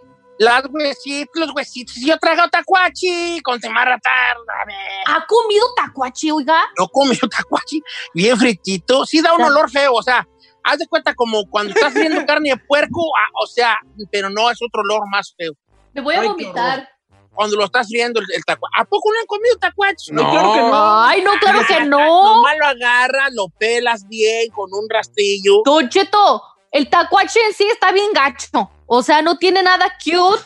no. 0.01 0.13
Las 0.38 0.64
huesitos, 0.68 1.35
los 1.37 1.55
huesitos. 1.55 1.94
Yo 1.97 2.18
traigo 2.18 2.49
tacuachi 2.49 3.40
con 3.42 3.61
temarra 3.61 3.98
tarde. 3.98 4.75
¿Ha 5.06 5.25
comido 5.27 5.65
tacuachi, 5.77 6.31
oiga? 6.31 6.61
No 6.79 6.88
comió 6.88 7.19
tacuachi 7.31 7.81
bien 8.15 8.37
fritito. 8.37 9.06
Sí 9.06 9.21
da 9.23 9.33
un 9.35 9.42
olor 9.42 9.71
feo, 9.71 9.92
o 9.94 10.02
sea, 10.02 10.27
haz 10.65 10.79
de 10.79 10.87
cuenta 10.88 11.15
como 11.15 11.44
cuando 11.48 11.73
estás 11.75 11.94
viendo 11.94 12.25
carne 12.27 12.50
de 12.50 12.56
puerco, 12.56 13.00
ah, 13.17 13.31
o 13.42 13.46
sea, 13.46 13.79
pero 14.11 14.29
no 14.31 14.50
es 14.50 14.59
otro 14.61 14.83
olor 14.83 15.02
más 15.11 15.35
feo. 15.38 15.52
Me 15.92 16.00
voy 16.00 16.17
a 16.17 16.21
Ay, 16.23 16.29
vomitar. 16.29 16.88
cuando 17.33 17.56
lo 17.56 17.65
estás 17.67 17.88
viendo 17.88 18.19
el, 18.19 18.27
el 18.35 18.44
tacuache. 18.44 18.73
¿A 18.77 18.85
poco 18.85 19.13
no 19.13 19.21
han 19.21 19.27
comido 19.27 19.56
tacuaches? 19.59 20.11
No. 20.11 20.29
claro 20.31 20.52
que 20.52 20.61
no. 20.61 21.02
Ay, 21.04 21.23
no, 21.23 21.33
claro 21.38 21.61
que 21.69 21.81
no. 21.85 21.98
Nomás 22.35 22.56
lo 22.59 22.67
agarras, 22.67 23.31
lo 23.33 23.48
pelas 23.50 24.09
bien 24.09 24.50
con 24.50 24.69
un 24.73 24.88
rastrillo. 24.90 25.63
Don 25.65 25.88
Cheto, 25.88 26.42
el 26.75 26.90
tacuache 26.90 27.38
en 27.46 27.54
sí 27.54 27.64
está 27.70 27.92
bien 27.92 28.10
gacho. 28.12 28.68
O 28.87 29.00
sea, 29.02 29.22
no 29.22 29.38
tiene 29.38 29.62
nada 29.62 29.87
cute. 30.04 30.42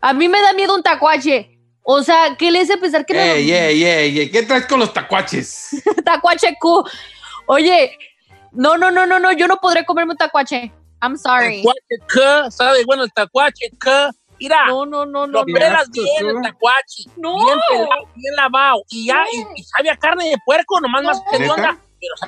A 0.00 0.12
mí 0.12 0.28
me 0.28 0.40
da 0.42 0.52
miedo 0.52 0.74
un 0.74 0.82
tacuache. 0.82 1.56
O 1.82 2.02
sea, 2.02 2.34
¿qué 2.36 2.50
le 2.50 2.60
hace 2.60 2.76
pensar 2.76 3.06
que 3.06 3.14
Ey, 3.14 3.50
ey, 3.50 3.84
ey, 3.84 4.18
ey, 4.18 4.30
¿qué 4.30 4.42
traes 4.42 4.66
con 4.66 4.80
los 4.80 4.92
tacuaches? 4.92 5.82
no? 5.86 5.94
tacuache 6.04 6.56
Q? 6.60 6.84
Oye, 7.46 7.96
no, 8.50 8.76
no, 8.76 8.90
no, 8.90 9.06
no, 9.06 9.20
no, 9.20 9.32
yo 9.32 9.46
no 9.46 9.58
podré 9.58 9.86
comerme 9.86 10.12
un 10.12 10.18
tacuache. 10.18 10.72
I'm 11.00 11.16
sorry. 11.16 11.62
Tacuache, 11.62 11.96
¿qué? 12.12 12.50
¿Sabes? 12.50 12.84
Bueno, 12.84 13.04
el 13.04 13.12
tacuache, 13.12 13.70
¿qué? 13.80 14.08
Mira, 14.40 14.66
No, 14.66 14.84
no, 14.84 15.06
no, 15.06 15.28
no. 15.28 15.44
no. 15.44 15.44
pelas 15.44 15.88
bien, 15.90 16.06
tú. 16.18 16.28
el 16.28 16.42
tacuache. 16.42 17.04
No. 17.16 17.36
Bien 17.36 17.58
pelado, 17.70 18.08
bien 18.16 18.34
lavado. 18.34 18.82
Y 18.90 19.06
ya, 19.06 19.24
y, 19.32 19.60
y 19.60 19.62
sabe 19.62 19.90
a 19.90 19.96
carne 19.96 20.28
de 20.28 20.36
puerco, 20.44 20.80
nomás 20.80 21.04
más 21.04 21.22
que 21.30 21.48
onda. 21.48 21.78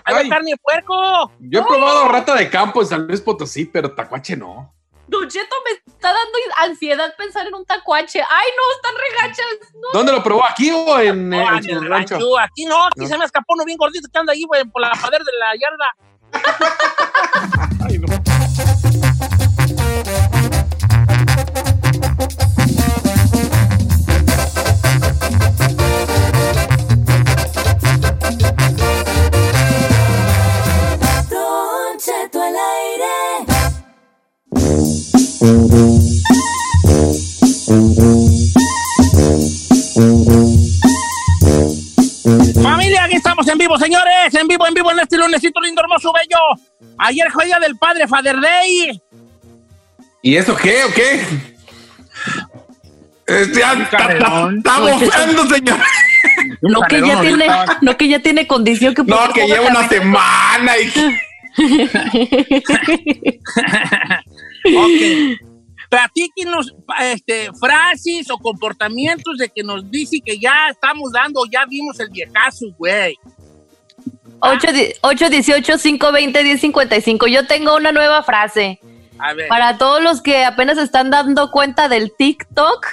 Ay. 0.04 0.28
carne 0.28 0.50
de 0.52 0.56
puerco. 0.58 1.32
Yo 1.40 1.60
he 1.60 1.64
probado 1.64 2.08
rata 2.08 2.34
de 2.34 2.48
campo 2.50 2.80
en 2.82 2.86
San 2.88 3.06
Luis 3.06 3.20
Potosí, 3.20 3.64
pero 3.66 3.94
tacuache 3.94 4.36
no. 4.36 4.74
Don 5.06 5.28
Cheto 5.28 5.56
me 5.64 5.72
está 5.92 6.12
dando 6.12 6.38
ansiedad 6.58 7.12
pensar 7.16 7.44
en 7.46 7.54
un 7.54 7.64
tacuache. 7.64 8.20
Ay, 8.20 8.48
no, 8.56 8.72
están 8.76 8.94
regachas. 9.10 9.46
No. 9.74 9.88
¿Dónde 9.92 10.12
lo 10.12 10.22
probó? 10.22 10.44
¿Aquí 10.48 10.70
o 10.70 11.00
en, 11.00 11.28
No, 11.28 11.40
en 11.40 11.56
en 11.56 11.62
su 11.64 11.70
el 11.70 11.88
rancho? 11.88 12.14
rancho. 12.14 12.38
Aquí 12.38 12.64
no, 12.64 12.86
aquí 12.86 13.00
No. 13.00 13.06
se 13.08 13.18
me 13.18 13.24
escapó 13.24 13.54
uno 13.54 13.64
bien 13.64 13.76
gordito 13.76 14.08
que 14.12 14.18
anda 14.18 14.32
ahí, 14.32 14.44
güey, 14.46 14.64
por 14.66 14.80
la 14.82 14.90
pader 14.92 15.22
de 15.24 15.32
la 15.38 15.52
yarda. 15.56 15.96
Familia, 42.62 43.04
aquí 43.04 43.16
estamos 43.16 43.48
en 43.48 43.58
vivo, 43.58 43.76
señores. 43.76 44.32
En 44.32 44.46
vivo, 44.46 44.64
en 44.68 44.74
vivo, 44.74 44.92
en 44.92 45.00
este 45.00 45.18
lunesito 45.18 45.60
lindo, 45.60 45.82
hermoso, 45.82 46.12
bello. 46.12 46.38
Ayer 46.98 47.28
fue 47.32 47.46
día 47.46 47.58
del 47.58 47.76
padre, 47.76 48.06
Father 48.06 48.40
Day. 48.40 49.02
¿Y 50.22 50.36
eso 50.36 50.54
qué 50.54 50.84
o 50.84 50.94
qué? 50.94 51.20
Este, 53.26 53.60
está, 53.60 54.52
está 54.52 54.78
bofeando, 54.78 55.48
señor. 55.48 55.80
No 56.60 56.82
que 56.82 57.00
ya 57.00 57.20
tiene, 57.20 57.46
no 57.80 57.96
que 57.96 58.08
ya 58.08 58.20
tiene 58.20 58.46
condición 58.46 58.94
que 58.94 59.02
No, 59.02 59.32
que 59.32 59.48
lleva 59.48 59.66
una 59.66 59.88
semana 59.88 60.78
y 60.78 60.92
Ok. 64.64 65.38
Platíquenos 65.88 66.74
este, 67.00 67.50
frases 67.58 68.30
o 68.30 68.38
comportamientos 68.38 69.38
de 69.38 69.48
que 69.48 69.64
nos 69.64 69.90
dice 69.90 70.20
que 70.24 70.38
ya 70.38 70.68
estamos 70.70 71.10
dando, 71.12 71.40
ya 71.50 71.66
vimos 71.66 71.98
el 71.98 72.10
viejazo, 72.10 72.66
güey. 72.78 73.18
818-520-1055. 74.40 77.28
Yo 77.28 77.46
tengo 77.46 77.76
una 77.76 77.92
nueva 77.92 78.22
frase. 78.22 78.80
A 79.18 79.34
ver. 79.34 79.48
Para 79.48 79.76
todos 79.78 80.02
los 80.02 80.22
que 80.22 80.44
apenas 80.44 80.78
están 80.78 81.10
dando 81.10 81.50
cuenta 81.50 81.88
del 81.88 82.12
TikTok 82.16 82.86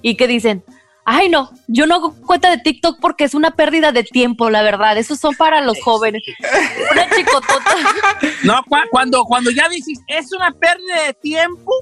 y 0.00 0.16
que 0.16 0.26
dicen, 0.26 0.64
ay 1.04 1.28
no, 1.28 1.50
yo 1.66 1.86
no 1.86 1.94
hago 1.96 2.14
cuenta 2.26 2.50
de 2.50 2.58
TikTok 2.58 2.98
porque 3.00 3.24
es 3.24 3.34
una 3.34 3.50
pérdida 3.52 3.92
de 3.92 4.04
tiempo, 4.04 4.50
la 4.50 4.62
verdad. 4.62 4.96
Esos 4.98 5.18
son 5.18 5.34
para 5.34 5.60
los 5.60 5.80
jóvenes. 5.82 6.22
Una 6.92 7.08
chicotota. 7.10 7.74
No, 8.44 8.62
cu- 8.64 8.76
cuando, 8.90 9.24
cuando 9.24 9.50
ya 9.50 9.68
dices, 9.68 9.98
es 10.06 10.32
una 10.32 10.50
pérdida 10.52 11.02
de 11.06 11.14
tiempo, 11.14 11.72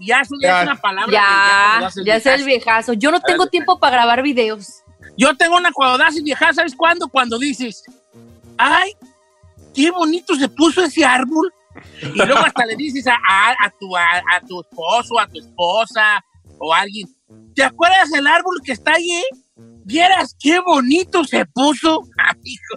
ya 0.00 0.20
eso 0.20 0.34
ya 0.40 0.48
Ya. 0.48 0.58
es 0.62 0.66
una 0.68 0.76
palabra. 0.80 1.06
que 1.06 1.12
Ya, 1.12 1.90
el 1.96 2.04
ya 2.06 2.16
es 2.16 2.26
el 2.26 2.44
viejazo. 2.44 2.46
viejazo. 2.46 2.92
Yo 2.94 3.10
no 3.10 3.20
tengo 3.20 3.46
tiempo 3.46 3.78
para 3.78 3.96
grabar 3.96 4.22
videos. 4.22 4.82
Yo 5.16 5.34
tengo 5.36 5.56
una 5.56 5.72
cuando 5.72 5.98
das 5.98 6.16
el 6.16 6.22
viejazo, 6.24 6.54
¿sabes 6.54 6.74
cuándo? 6.74 7.08
Cuando 7.08 7.38
dices, 7.38 7.82
ay, 8.58 8.92
qué 9.74 9.90
bonito 9.90 10.34
se 10.36 10.48
puso 10.48 10.82
ese 10.84 11.04
árbol. 11.04 11.52
Y 12.02 12.16
luego 12.16 12.38
hasta 12.38 12.64
le 12.66 12.76
dices 12.76 13.06
a, 13.06 13.12
a- 13.28 13.56
a 13.66 13.70
tu, 13.78 13.94
a, 13.96 14.02
a 14.34 14.40
tu 14.46 14.60
esposo, 14.60 15.18
a 15.20 15.26
tu 15.26 15.38
esposa 15.38 16.24
o 16.58 16.72
a 16.74 16.80
alguien, 16.80 17.06
¿te 17.54 17.62
acuerdas 17.62 18.10
del 18.10 18.26
árbol 18.26 18.60
que 18.64 18.72
está 18.72 18.92
allí? 18.94 19.22
Vieras 19.84 20.36
qué 20.40 20.58
bonito 20.60 21.24
se 21.24 21.46
puso. 21.46 22.02
Ay, 22.18 22.34
hijo 22.44 22.74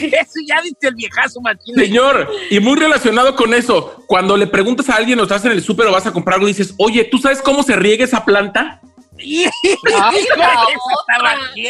de- 0.00 0.06
Eso 0.18 0.38
ya 0.46 0.62
dice 0.62 0.76
el 0.82 0.94
viejazo, 0.94 1.40
Martín. 1.40 1.74
Señor, 1.74 2.28
y 2.50 2.60
muy 2.60 2.76
relacionado 2.78 3.34
con 3.34 3.52
eso, 3.54 4.04
cuando 4.06 4.36
le 4.36 4.46
preguntas 4.46 4.88
a 4.88 4.94
alguien 4.96 5.18
o 5.18 5.24
estás 5.24 5.44
en 5.44 5.52
el 5.52 5.62
súper 5.62 5.86
o 5.88 5.92
vas 5.92 6.06
a 6.06 6.12
comprar 6.12 6.34
algo, 6.36 6.46
dices, 6.46 6.74
oye, 6.78 7.04
¿tú 7.04 7.18
sabes 7.18 7.42
cómo 7.42 7.62
se 7.64 7.74
riega 7.76 8.04
esa 8.04 8.24
planta? 8.24 8.80
Ay, 9.18 9.44
esa 9.64 10.14
está 10.14 11.22
machín, 11.22 11.66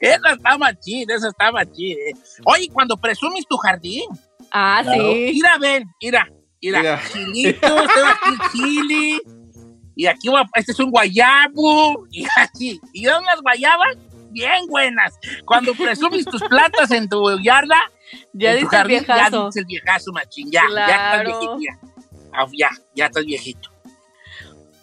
esa 0.00 0.32
está 0.34 0.58
machín, 0.58 1.10
esa 1.10 1.28
está 1.28 1.52
machín. 1.52 1.96
eh. 1.98 2.12
Oye, 2.44 2.68
cuando 2.72 2.96
presumes 2.96 3.44
tu 3.48 3.56
jardín, 3.56 4.04
Ah, 4.50 4.82
sí. 4.84 4.98
mira, 5.34 5.58
ven, 5.58 5.84
mira, 6.00 6.28
mira, 6.62 6.78
Mira. 6.80 7.00
chilitos, 7.12 7.60
tengo 7.60 8.08
aquí 8.08 8.36
chili, 8.52 9.20
y 9.98 10.06
aquí 10.06 10.28
va- 10.28 10.48
este 10.54 10.70
es 10.72 10.78
un 10.78 10.90
guayabo, 10.92 12.06
y 12.12 12.24
aquí, 12.36 12.80
y 12.92 13.04
dan 13.04 13.20
unas 13.22 13.40
guayabas 13.42 13.96
bien 14.30 14.66
buenas. 14.68 15.18
Cuando 15.44 15.74
presumes 15.74 16.24
tus 16.26 16.42
plantas 16.44 16.90
en 16.92 17.08
tu 17.08 17.18
yarda, 17.42 17.80
Ya 18.32 18.52
en 18.52 18.58
tu 18.60 18.64
dice 18.64 18.76
el 18.76 18.80
jardín, 18.82 18.98
ya 19.06 19.14
viejazo. 19.14 19.46
dices 19.46 19.56
el 19.56 19.64
viejazo, 19.66 20.12
machín, 20.12 20.50
ya, 20.52 20.62
ya 20.74 20.84
estás 20.86 21.10
Claro. 21.10 21.24
viejito, 21.24 21.58
ya. 21.60 21.78
Ah, 22.32 22.46
ya, 22.56 22.70
ya 22.94 23.06
estás 23.06 23.24
viejito. 23.24 23.68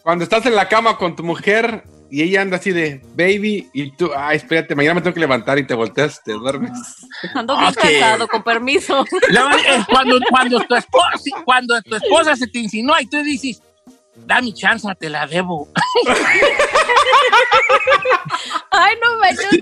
Cuando 0.04 0.24
estás 0.24 0.46
en 0.46 0.56
la 0.56 0.68
cama 0.68 0.98
con 0.98 1.16
tu 1.16 1.24
mujer 1.24 1.84
y 2.12 2.22
ella 2.22 2.42
anda 2.42 2.58
así 2.58 2.72
de 2.72 3.02
baby 3.16 3.70
y 3.74 3.92
tú, 3.96 4.12
ay, 4.16 4.38
espérate, 4.38 4.76
mañana 4.76 4.96
me 4.96 5.02
tengo 5.02 5.14
que 5.14 5.20
levantar 5.22 5.58
y 5.58 5.66
te 5.66 5.74
volteas, 5.74 6.22
te 6.24 6.34
duermes. 6.34 6.72
Ando 7.34 7.58
bien 7.58 7.70
Ok. 7.70 7.78
cansado, 7.78 8.28
con 8.28 8.44
permiso. 8.44 9.06
Luego, 9.30 9.50
eh, 9.58 9.86
cuando, 9.90 10.20
cuando, 10.30 10.60
tu 10.60 10.76
esposa, 10.76 11.44
cuando 11.46 11.82
tu 11.82 11.96
esposa 11.96 12.36
se 12.36 12.48
te 12.48 12.60
insinúa 12.60 13.02
y 13.02 13.08
tú 13.08 13.18
dices, 13.24 13.62
da 14.16 14.42
mi 14.42 14.54
chance, 14.54 14.88
te 15.00 15.10
la 15.10 15.26
debo. 15.28 15.68
Ay, 18.72 18.96
no 19.04 19.18
manches. 19.20 19.62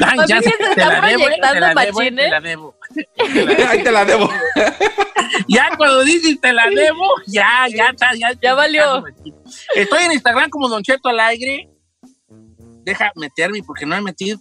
Da 0.00 0.12
mi 0.12 0.26
chance, 0.26 0.50
se 0.50 0.56
te 0.56 0.70
está 0.70 0.86
la 0.86 1.00
debo, 1.06 1.18
te 1.18 1.24
proyectando 1.24 1.60
la 1.60 1.74
debo, 1.74 1.98
te 1.98 2.28
la 2.28 2.40
debo. 2.40 2.74
Ahí 3.68 3.82
te 3.82 3.92
la 3.92 4.04
debo. 4.04 4.30
Ya 5.48 5.70
cuando 5.78 6.04
dices 6.04 6.38
te 6.42 6.52
la 6.52 6.68
debo, 6.68 7.06
ya, 7.26 7.66
ya 7.74 7.88
está, 7.88 8.14
ya. 8.14 8.32
Ya 8.40 8.54
valió. 8.54 9.02
Estoy 9.74 10.04
en 10.04 10.12
Instagram 10.12 10.50
como 10.50 10.68
Don 10.68 10.82
Cheto 10.82 11.08
al 11.08 11.20
aire. 11.20 11.70
Deja 12.84 13.10
meterme 13.16 13.62
porque 13.66 13.86
no 13.86 13.96
he 13.96 14.02
metido. 14.02 14.38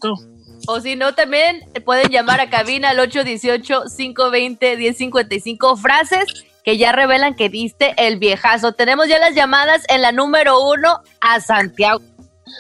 O 0.68 0.82
si 0.82 0.98
no, 0.98 1.16
también 1.16 1.64
pueden 1.86 2.10
llamar 2.10 2.42
a 2.42 2.50
cabina 2.50 2.90
al 2.90 3.00
818-520-1055 3.00 5.78
frases 5.78 6.26
que 6.64 6.78
ya 6.78 6.92
revelan 6.92 7.36
que 7.36 7.50
diste 7.50 7.94
el 7.98 8.18
viejazo. 8.18 8.74
Tenemos 8.74 9.08
ya 9.08 9.20
las 9.20 9.36
llamadas 9.36 9.84
en 9.90 10.02
la 10.02 10.12
número 10.12 10.62
uno 10.62 11.02
a 11.20 11.40
Santiago. 11.40 12.02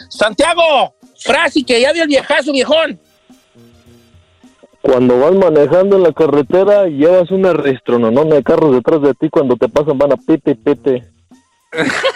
Santiago, 0.10 0.96
frase 1.18 1.64
que 1.64 1.82
ya 1.82 1.94
dio 1.94 2.04
el 2.04 2.10
viejazo, 2.10 2.52
viejón. 2.52 3.00
Cuando 4.82 5.20
vas 5.20 5.36
manejando 5.36 5.98
en 5.98 6.04
la 6.04 6.12
carretera, 6.12 6.88
llevas 6.88 7.30
una 7.30 7.54
registrononona 7.54 8.36
de 8.36 8.44
carros 8.44 8.74
detrás 8.74 9.02
de 9.02 9.14
ti. 9.14 9.30
Cuando 9.30 9.56
te 9.56 9.70
pasan, 9.70 9.98
van 9.98 10.14
a 10.14 10.18
pite, 10.18 10.56
pite. 10.56 11.08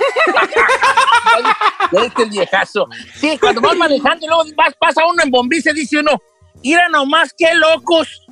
Ya 1.92 2.02
diste 2.02 2.24
el 2.24 2.30
viejazo. 2.30 2.88
Sí, 3.14 3.38
cuando 3.40 3.62
vas 3.62 3.76
manejando 3.76 4.26
y 4.26 4.28
luego 4.28 4.44
vas, 4.56 4.74
pasa 4.80 5.06
uno 5.06 5.22
en 5.24 5.30
bombice, 5.30 5.74
dice 5.74 6.00
uno, 6.00 6.20
mira 6.64 6.90
nomás 6.90 7.34
qué 7.38 7.54
locos. 7.54 8.26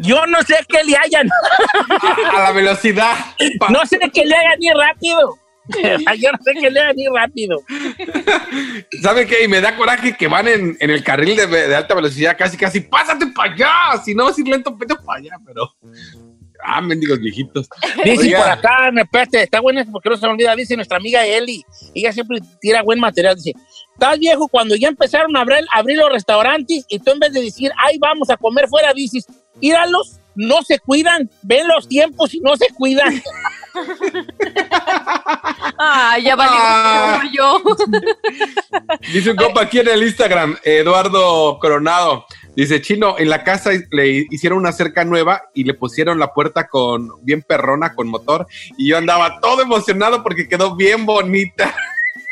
Yo 0.00 0.26
no 0.26 0.40
sé 0.42 0.56
qué 0.68 0.84
le 0.84 0.96
hayan. 0.96 1.28
A 2.36 2.40
la 2.40 2.52
velocidad. 2.52 3.14
Pa- 3.58 3.68
No 3.70 3.84
sé 3.86 3.98
qué 4.12 4.24
le 4.24 4.34
hagan 4.36 4.58
ni 4.58 4.70
rápido. 4.72 5.34
Yo 6.18 6.30
no 6.32 6.38
sé 6.44 6.52
qué 6.60 6.70
le 6.70 6.80
hagan 6.80 6.96
ni 6.96 7.06
rápido. 7.08 7.58
¿Saben 9.02 9.26
qué? 9.26 9.44
Y 9.44 9.48
me 9.48 9.60
da 9.60 9.76
coraje 9.76 10.16
que 10.16 10.28
van 10.28 10.48
en, 10.48 10.76
en 10.80 10.90
el 10.90 11.02
carril 11.02 11.36
de, 11.36 11.46
de 11.46 11.74
alta 11.74 11.94
velocidad 11.94 12.36
casi, 12.38 12.56
casi, 12.56 12.80
pásate 12.80 13.26
para 13.28 13.52
allá. 13.52 14.02
Si 14.04 14.14
no 14.14 14.24
vas 14.24 14.38
a 14.38 14.40
ir 14.40 14.48
lento, 14.48 14.74
vete 14.76 14.94
para 14.96 15.18
allá, 15.18 15.32
pero... 15.44 15.72
Ah, 16.68 16.80
mendigos 16.80 17.20
viejitos. 17.20 17.68
Dice 18.02 18.34
por 18.34 18.48
acá, 18.48 18.90
me 18.90 19.02
espérate, 19.02 19.42
está 19.42 19.60
buena 19.60 19.84
porque 19.92 20.08
no 20.08 20.16
se 20.16 20.26
me 20.26 20.32
olvida, 20.32 20.56
dice 20.56 20.74
nuestra 20.74 20.96
amiga 20.96 21.24
Eli. 21.24 21.62
Ella 21.94 22.12
siempre 22.12 22.38
tira 22.60 22.82
buen 22.82 22.98
material. 22.98 23.36
Dice, 23.36 23.52
estás 23.92 24.18
viejo 24.18 24.48
cuando 24.48 24.74
ya 24.74 24.88
empezaron 24.88 25.36
a 25.36 25.42
abrir, 25.42 25.64
abrir 25.72 25.98
los 25.98 26.10
restaurantes 26.10 26.86
y 26.88 26.98
tú 26.98 27.12
en 27.12 27.18
vez 27.20 27.32
de 27.34 27.42
decir, 27.42 27.70
ay, 27.76 27.98
vamos 27.98 28.30
a 28.30 28.36
comer 28.38 28.66
fuera, 28.68 28.92
dices, 28.94 29.26
íralos, 29.60 30.20
no 30.34 30.62
se 30.62 30.78
cuidan, 30.78 31.30
ven 31.42 31.66
los 31.68 31.88
tiempos 31.88 32.34
y 32.34 32.40
no 32.40 32.56
se 32.56 32.68
cuidan. 32.74 33.22
Ah, 35.78 36.16
ya 36.18 36.34
valió 36.34 36.54
Ah. 36.58 37.22
yo. 37.30 37.62
Dice 39.12 39.30
un 39.32 39.36
compa 39.36 39.62
aquí 39.62 39.80
en 39.80 39.88
el 39.88 40.02
Instagram, 40.02 40.56
Eduardo 40.64 41.58
Coronado. 41.60 42.24
Dice, 42.54 42.80
Chino, 42.80 43.16
en 43.18 43.28
la 43.28 43.44
casa 43.44 43.70
le 43.90 44.26
hicieron 44.30 44.58
una 44.58 44.72
cerca 44.72 45.04
nueva 45.04 45.42
y 45.52 45.64
le 45.64 45.74
pusieron 45.74 46.18
la 46.18 46.32
puerta 46.32 46.68
con 46.68 47.10
bien 47.22 47.42
perrona, 47.42 47.94
con 47.94 48.08
motor. 48.08 48.46
Y 48.78 48.88
yo 48.88 48.96
andaba 48.96 49.40
todo 49.40 49.60
emocionado 49.60 50.22
porque 50.22 50.48
quedó 50.48 50.74
bien 50.74 51.04
bonita. 51.04 51.74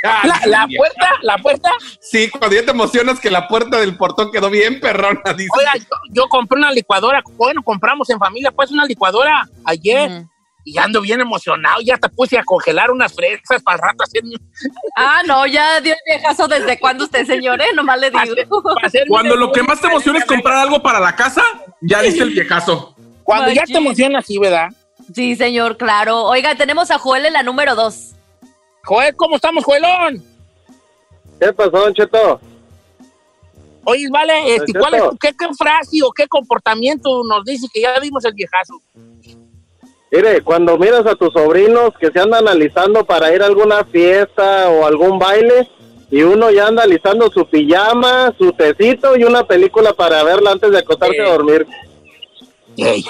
¿La, 0.25 0.41
la 0.47 0.69
puerta? 0.77 1.09
¿La 1.23 1.39
puerta? 1.39 1.71
Sí, 2.01 2.29
cuando 2.29 2.55
ya 2.55 2.65
te 2.65 2.73
emocionas 2.73 3.19
que 3.19 3.31
la 3.31 3.49
puerta 3.49 3.81
del 3.81 3.97
portón 3.97 4.31
quedó 4.31 4.51
bien 4.51 4.79
perrona, 4.79 5.21
dice. 5.37 5.51
Oiga, 5.57 5.73
yo, 5.77 5.97
yo 6.11 6.29
compré 6.29 6.59
una 6.59 6.71
licuadora. 6.71 7.23
Bueno, 7.37 7.63
compramos 7.63 8.11
en 8.11 8.19
familia, 8.19 8.51
pues, 8.51 8.71
una 8.71 8.85
licuadora 8.85 9.49
ayer. 9.65 10.25
Y 10.67 10.79
ando 10.79 11.03
bien 11.03 11.21
emocionado. 11.21 11.83
Ya 11.83 11.99
te 11.99 12.09
puse 12.09 12.39
a 12.39 12.43
congelar 12.45 12.91
unas 12.91 13.13
fresas 13.13 13.63
para 13.63 13.77
el 13.77 13.83
rato 13.83 14.05
hacer... 14.05 14.23
Ah, 14.97 15.23
no, 15.27 15.47
ya 15.47 15.81
dio 15.81 15.93
el 15.93 15.99
viejazo 16.07 16.47
desde 16.47 16.79
cuándo 16.79 17.05
usted, 17.05 17.27
señor, 17.27 17.61
¿eh? 17.61 17.67
Nomás 17.75 17.99
le 17.99 18.11
digo. 18.11 18.63
Cuando 19.09 19.37
lo 19.37 19.53
que 19.53 19.63
más 19.63 19.81
te 19.81 19.89
emociona 19.89 20.21
es 20.21 20.25
comprar 20.25 20.57
algo 20.59 20.81
para 20.83 21.01
la 21.01 21.17
casa, 21.17 21.43
ya 21.81 22.01
diste 22.01 22.23
el 22.23 22.31
viejazo. 22.31 22.95
Cuando 23.25 23.51
ya 23.51 23.65
te 23.65 23.77
emociona 23.77 24.21
así, 24.21 24.39
¿verdad? 24.39 24.69
Sí, 25.13 25.35
señor, 25.35 25.77
claro. 25.77 26.23
Oiga, 26.25 26.55
tenemos 26.55 26.91
a 26.91 26.99
Joel 26.99 27.27
en 27.27 27.33
la 27.33 27.43
número 27.43 27.75
dos. 27.75 28.15
Joel, 28.85 29.17
¿cómo 29.17 29.37
estamos, 29.37 29.65
Joelón? 29.65 30.23
¿Qué 31.41 31.53
pasó, 31.53 31.71
Don 31.71 31.95
Cheto? 31.95 32.41
Oye, 33.85 34.07
vale, 34.11 34.55
este, 34.55 34.73
¿cuál 34.79 34.95
es, 34.95 35.03
qué, 35.21 35.33
qué 35.39 35.47
frase 35.59 35.99
o 36.03 36.11
qué 36.11 36.27
comportamiento 36.27 37.23
nos 37.25 37.45
dice 37.45 37.67
que 37.73 37.83
ya 37.83 37.99
dimos 38.01 38.25
el 38.25 38.33
viejazo? 38.33 38.81
Mire, 40.11 40.43
cuando 40.43 40.79
miras 40.79 41.05
a 41.07 41.17
tus 41.17 41.33
sobrinos 41.33 41.91
que 41.99 42.11
se 42.11 42.21
andan 42.21 42.47
alisando 42.47 43.05
para 43.05 43.35
ir 43.35 43.43
a 43.43 43.47
alguna 43.47 43.85
fiesta 43.85 44.71
o 44.71 44.87
algún 44.87 45.19
baile 45.19 45.69
y 46.11 46.23
uno 46.23 46.51
ya 46.51 46.69
anda 46.69 46.85
alisando 46.85 47.31
su 47.31 47.47
pijama, 47.47 48.33
su 48.39 48.53
tecito 48.53 49.17
y 49.17 49.25
una 49.25 49.45
película 49.45 49.93
para 49.93 50.23
verla 50.23 50.53
antes 50.53 50.71
de 50.71 50.79
acostarse 50.79 51.21
a 51.21 51.31
dormir. 51.31 51.67
Ey, 52.77 53.05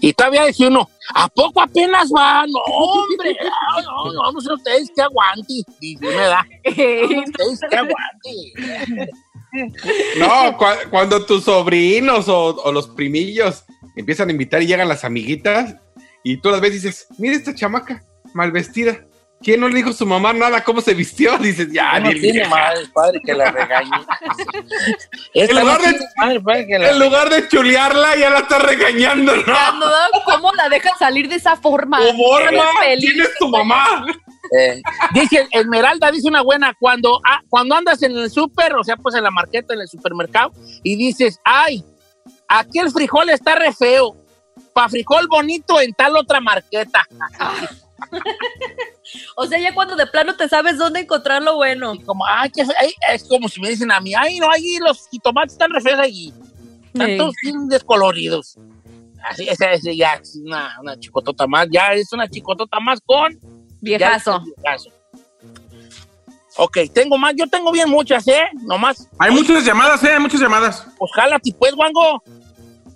y 0.00 0.12
todavía 0.12 0.44
dice 0.46 0.66
uno, 0.66 0.88
¿a 1.14 1.28
poco 1.28 1.60
apenas 1.62 2.10
va? 2.14 2.44
No, 2.46 2.58
hombre, 2.74 3.36
no, 3.42 3.82
no, 3.82 4.12
no, 4.12 4.32
no 4.32 4.40
sé 4.40 4.52
ustedes 4.52 4.90
que 4.94 5.02
aguante. 5.02 5.62
Y 5.80 5.96
me 5.98 6.12
da. 6.14 6.46
ustedes 6.66 7.60
que 7.70 7.76
aguante. 7.76 9.10
No, 10.18 10.58
cua- 10.58 10.88
cuando 10.90 11.24
tus 11.24 11.44
sobrinos 11.44 12.28
o, 12.28 12.56
o 12.62 12.72
los 12.72 12.88
primillos 12.88 13.64
empiezan 13.96 14.28
a 14.28 14.32
invitar 14.32 14.62
y 14.62 14.66
llegan 14.66 14.88
las 14.88 15.04
amiguitas 15.04 15.76
y 16.22 16.38
tú 16.38 16.50
las 16.50 16.60
ves 16.60 16.72
y 16.72 16.74
dices, 16.74 17.06
mira 17.18 17.34
esta 17.36 17.54
chamaca, 17.54 18.04
mal 18.34 18.52
vestida. 18.52 19.06
¿Quién 19.42 19.60
no 19.60 19.68
le 19.68 19.76
dijo 19.76 19.90
a 19.90 19.92
su 19.92 20.06
mamá 20.06 20.32
nada 20.32 20.64
cómo 20.64 20.80
se 20.80 20.94
vistió? 20.94 21.36
Dices, 21.38 21.68
ya, 21.70 21.98
No 22.00 22.10
ni 22.10 22.20
tiene 22.20 22.48
madre, 22.48 22.86
padre, 22.92 23.20
que 23.24 23.34
la 23.34 23.50
regañe. 23.50 23.90
En 25.34 25.48
lugar, 25.54 25.80
no 25.80 25.86
de, 25.86 25.90
tiene 25.90 26.06
madre, 26.16 26.40
padre, 26.40 26.66
que 26.66 26.78
la 26.78 26.90
en 26.90 26.98
lugar 26.98 27.30
de 27.30 27.48
chulearla, 27.48 28.16
ya 28.16 28.30
la 28.30 28.38
está 28.40 28.58
regañando, 28.58 29.36
¿no? 29.36 29.42
¿no? 29.42 29.86
¿Cómo 30.24 30.52
la 30.54 30.68
dejan 30.68 30.98
salir 30.98 31.28
de 31.28 31.36
esa 31.36 31.56
forma? 31.56 31.98
forma? 32.16 32.64
¿Quién 32.98 33.20
es 33.20 33.34
tu 33.38 33.48
mamá? 33.48 34.06
Eh, 34.58 34.80
dice 35.12 35.46
Esmeralda, 35.50 36.10
dice 36.10 36.28
una 36.28 36.42
buena, 36.42 36.72
cuando, 36.78 37.20
ah, 37.24 37.40
cuando 37.48 37.74
andas 37.74 38.02
en 38.02 38.16
el 38.16 38.30
súper, 38.30 38.74
o 38.74 38.84
sea, 38.84 38.96
pues 38.96 39.14
en 39.14 39.24
la 39.24 39.30
marqueta, 39.30 39.74
en 39.74 39.80
el 39.80 39.88
supermercado, 39.88 40.52
y 40.82 40.96
dices, 40.96 41.40
ay, 41.44 41.84
aquí 42.48 42.78
el 42.78 42.90
frijol 42.90 43.28
está 43.30 43.56
re 43.56 43.72
feo, 43.72 44.16
pa' 44.72 44.88
frijol 44.88 45.26
bonito 45.28 45.80
en 45.80 45.92
tal 45.92 46.16
otra 46.16 46.40
marqueta. 46.40 47.04
O 49.36 49.46
sea, 49.46 49.58
ya 49.58 49.74
cuando 49.74 49.96
de 49.96 50.06
plano 50.06 50.34
te 50.36 50.48
sabes 50.48 50.78
dónde 50.78 51.00
encontrar 51.00 51.42
lo 51.42 51.56
bueno. 51.56 51.94
Como, 52.04 52.24
ay, 52.26 52.50
qué 52.54 52.64
fe- 52.64 52.74
ay, 52.80 52.92
es 53.12 53.24
como 53.24 53.48
si 53.48 53.60
me 53.60 53.68
dicen 53.68 53.90
a 53.92 54.00
mí, 54.00 54.12
ay, 54.14 54.38
no, 54.38 54.50
ahí 54.50 54.78
los 54.78 55.08
jitomates 55.08 55.52
están 55.52 55.70
re 55.70 55.80
feos 55.80 56.00
allí, 56.00 56.32
están 56.86 57.06
Sí. 57.08 57.16
todos 57.18 57.34
bien 57.42 57.68
descoloridos. 57.68 58.56
Así, 59.28 59.48
esa, 59.48 59.72
esa 59.72 59.90
ya 59.92 60.14
es 60.14 60.36
una, 60.36 60.76
una 60.80 60.98
chicotota 60.98 61.46
más, 61.46 61.66
ya 61.70 61.88
es 61.94 62.12
una 62.12 62.28
chicotota 62.28 62.78
más 62.80 63.00
con 63.04 63.38
Viejazo. 63.80 64.40
viejazo. 64.62 64.90
Ok, 66.58 66.78
tengo 66.94 67.18
más, 67.18 67.34
yo 67.36 67.46
tengo 67.48 67.70
bien 67.70 67.88
muchas, 67.90 68.26
¿eh? 68.28 68.48
Nomás. 68.62 69.08
Hay 69.18 69.30
muchas 69.30 69.64
llamadas, 69.64 70.02
¿eh? 70.04 70.12
Hay 70.12 70.20
muchas 70.20 70.40
llamadas. 70.40 70.86
Pues 70.96 71.10
jálate, 71.14 71.52
pues, 71.58 71.74
Wango. 71.74 72.22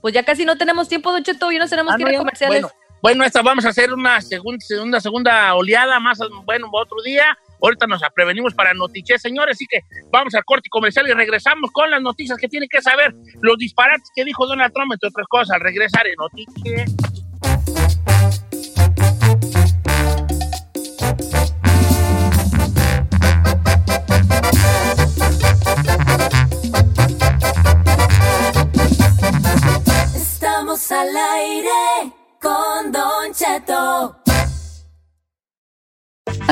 Pues 0.00 0.14
ya 0.14 0.22
casi 0.24 0.46
no 0.46 0.56
tenemos 0.56 0.88
tiempo, 0.88 1.12
Don 1.12 1.22
Cheto, 1.22 1.50
ya 1.52 1.58
nos 1.58 1.68
tenemos 1.68 1.92
Ah, 1.92 1.96
que 1.98 2.04
no, 2.04 2.10
ir 2.10 2.16
a 2.16 2.18
comerciales. 2.20 2.62
Bueno, 2.62 2.74
bueno, 3.02 3.24
esta 3.24 3.42
vamos 3.42 3.64
a 3.64 3.70
hacer 3.70 3.92
una 3.92 4.20
segunda, 4.20 4.64
segunda, 4.64 5.00
segunda 5.00 5.54
oleada 5.54 5.98
más, 6.00 6.18
bueno, 6.44 6.68
otro 6.72 7.00
día. 7.02 7.36
Ahorita 7.62 7.86
nos 7.86 8.00
prevenimos 8.14 8.54
para 8.54 8.72
noticias, 8.72 9.20
señores, 9.20 9.56
así 9.56 9.66
que 9.68 9.80
vamos 10.10 10.34
al 10.34 10.44
corte 10.44 10.68
comercial 10.70 11.06
y 11.08 11.12
regresamos 11.12 11.70
con 11.72 11.90
las 11.90 12.00
noticias 12.00 12.38
que 12.38 12.48
tienen 12.48 12.68
que 12.70 12.80
saber, 12.80 13.14
los 13.42 13.58
disparates 13.58 14.10
que 14.14 14.24
dijo 14.24 14.46
Donald 14.46 14.72
Trump, 14.72 14.92
entre 14.92 15.08
otras 15.08 15.26
cosas, 15.28 15.56
al 15.56 15.60
regresar 15.60 16.06
en 16.06 16.14
noticias. 16.16 17.19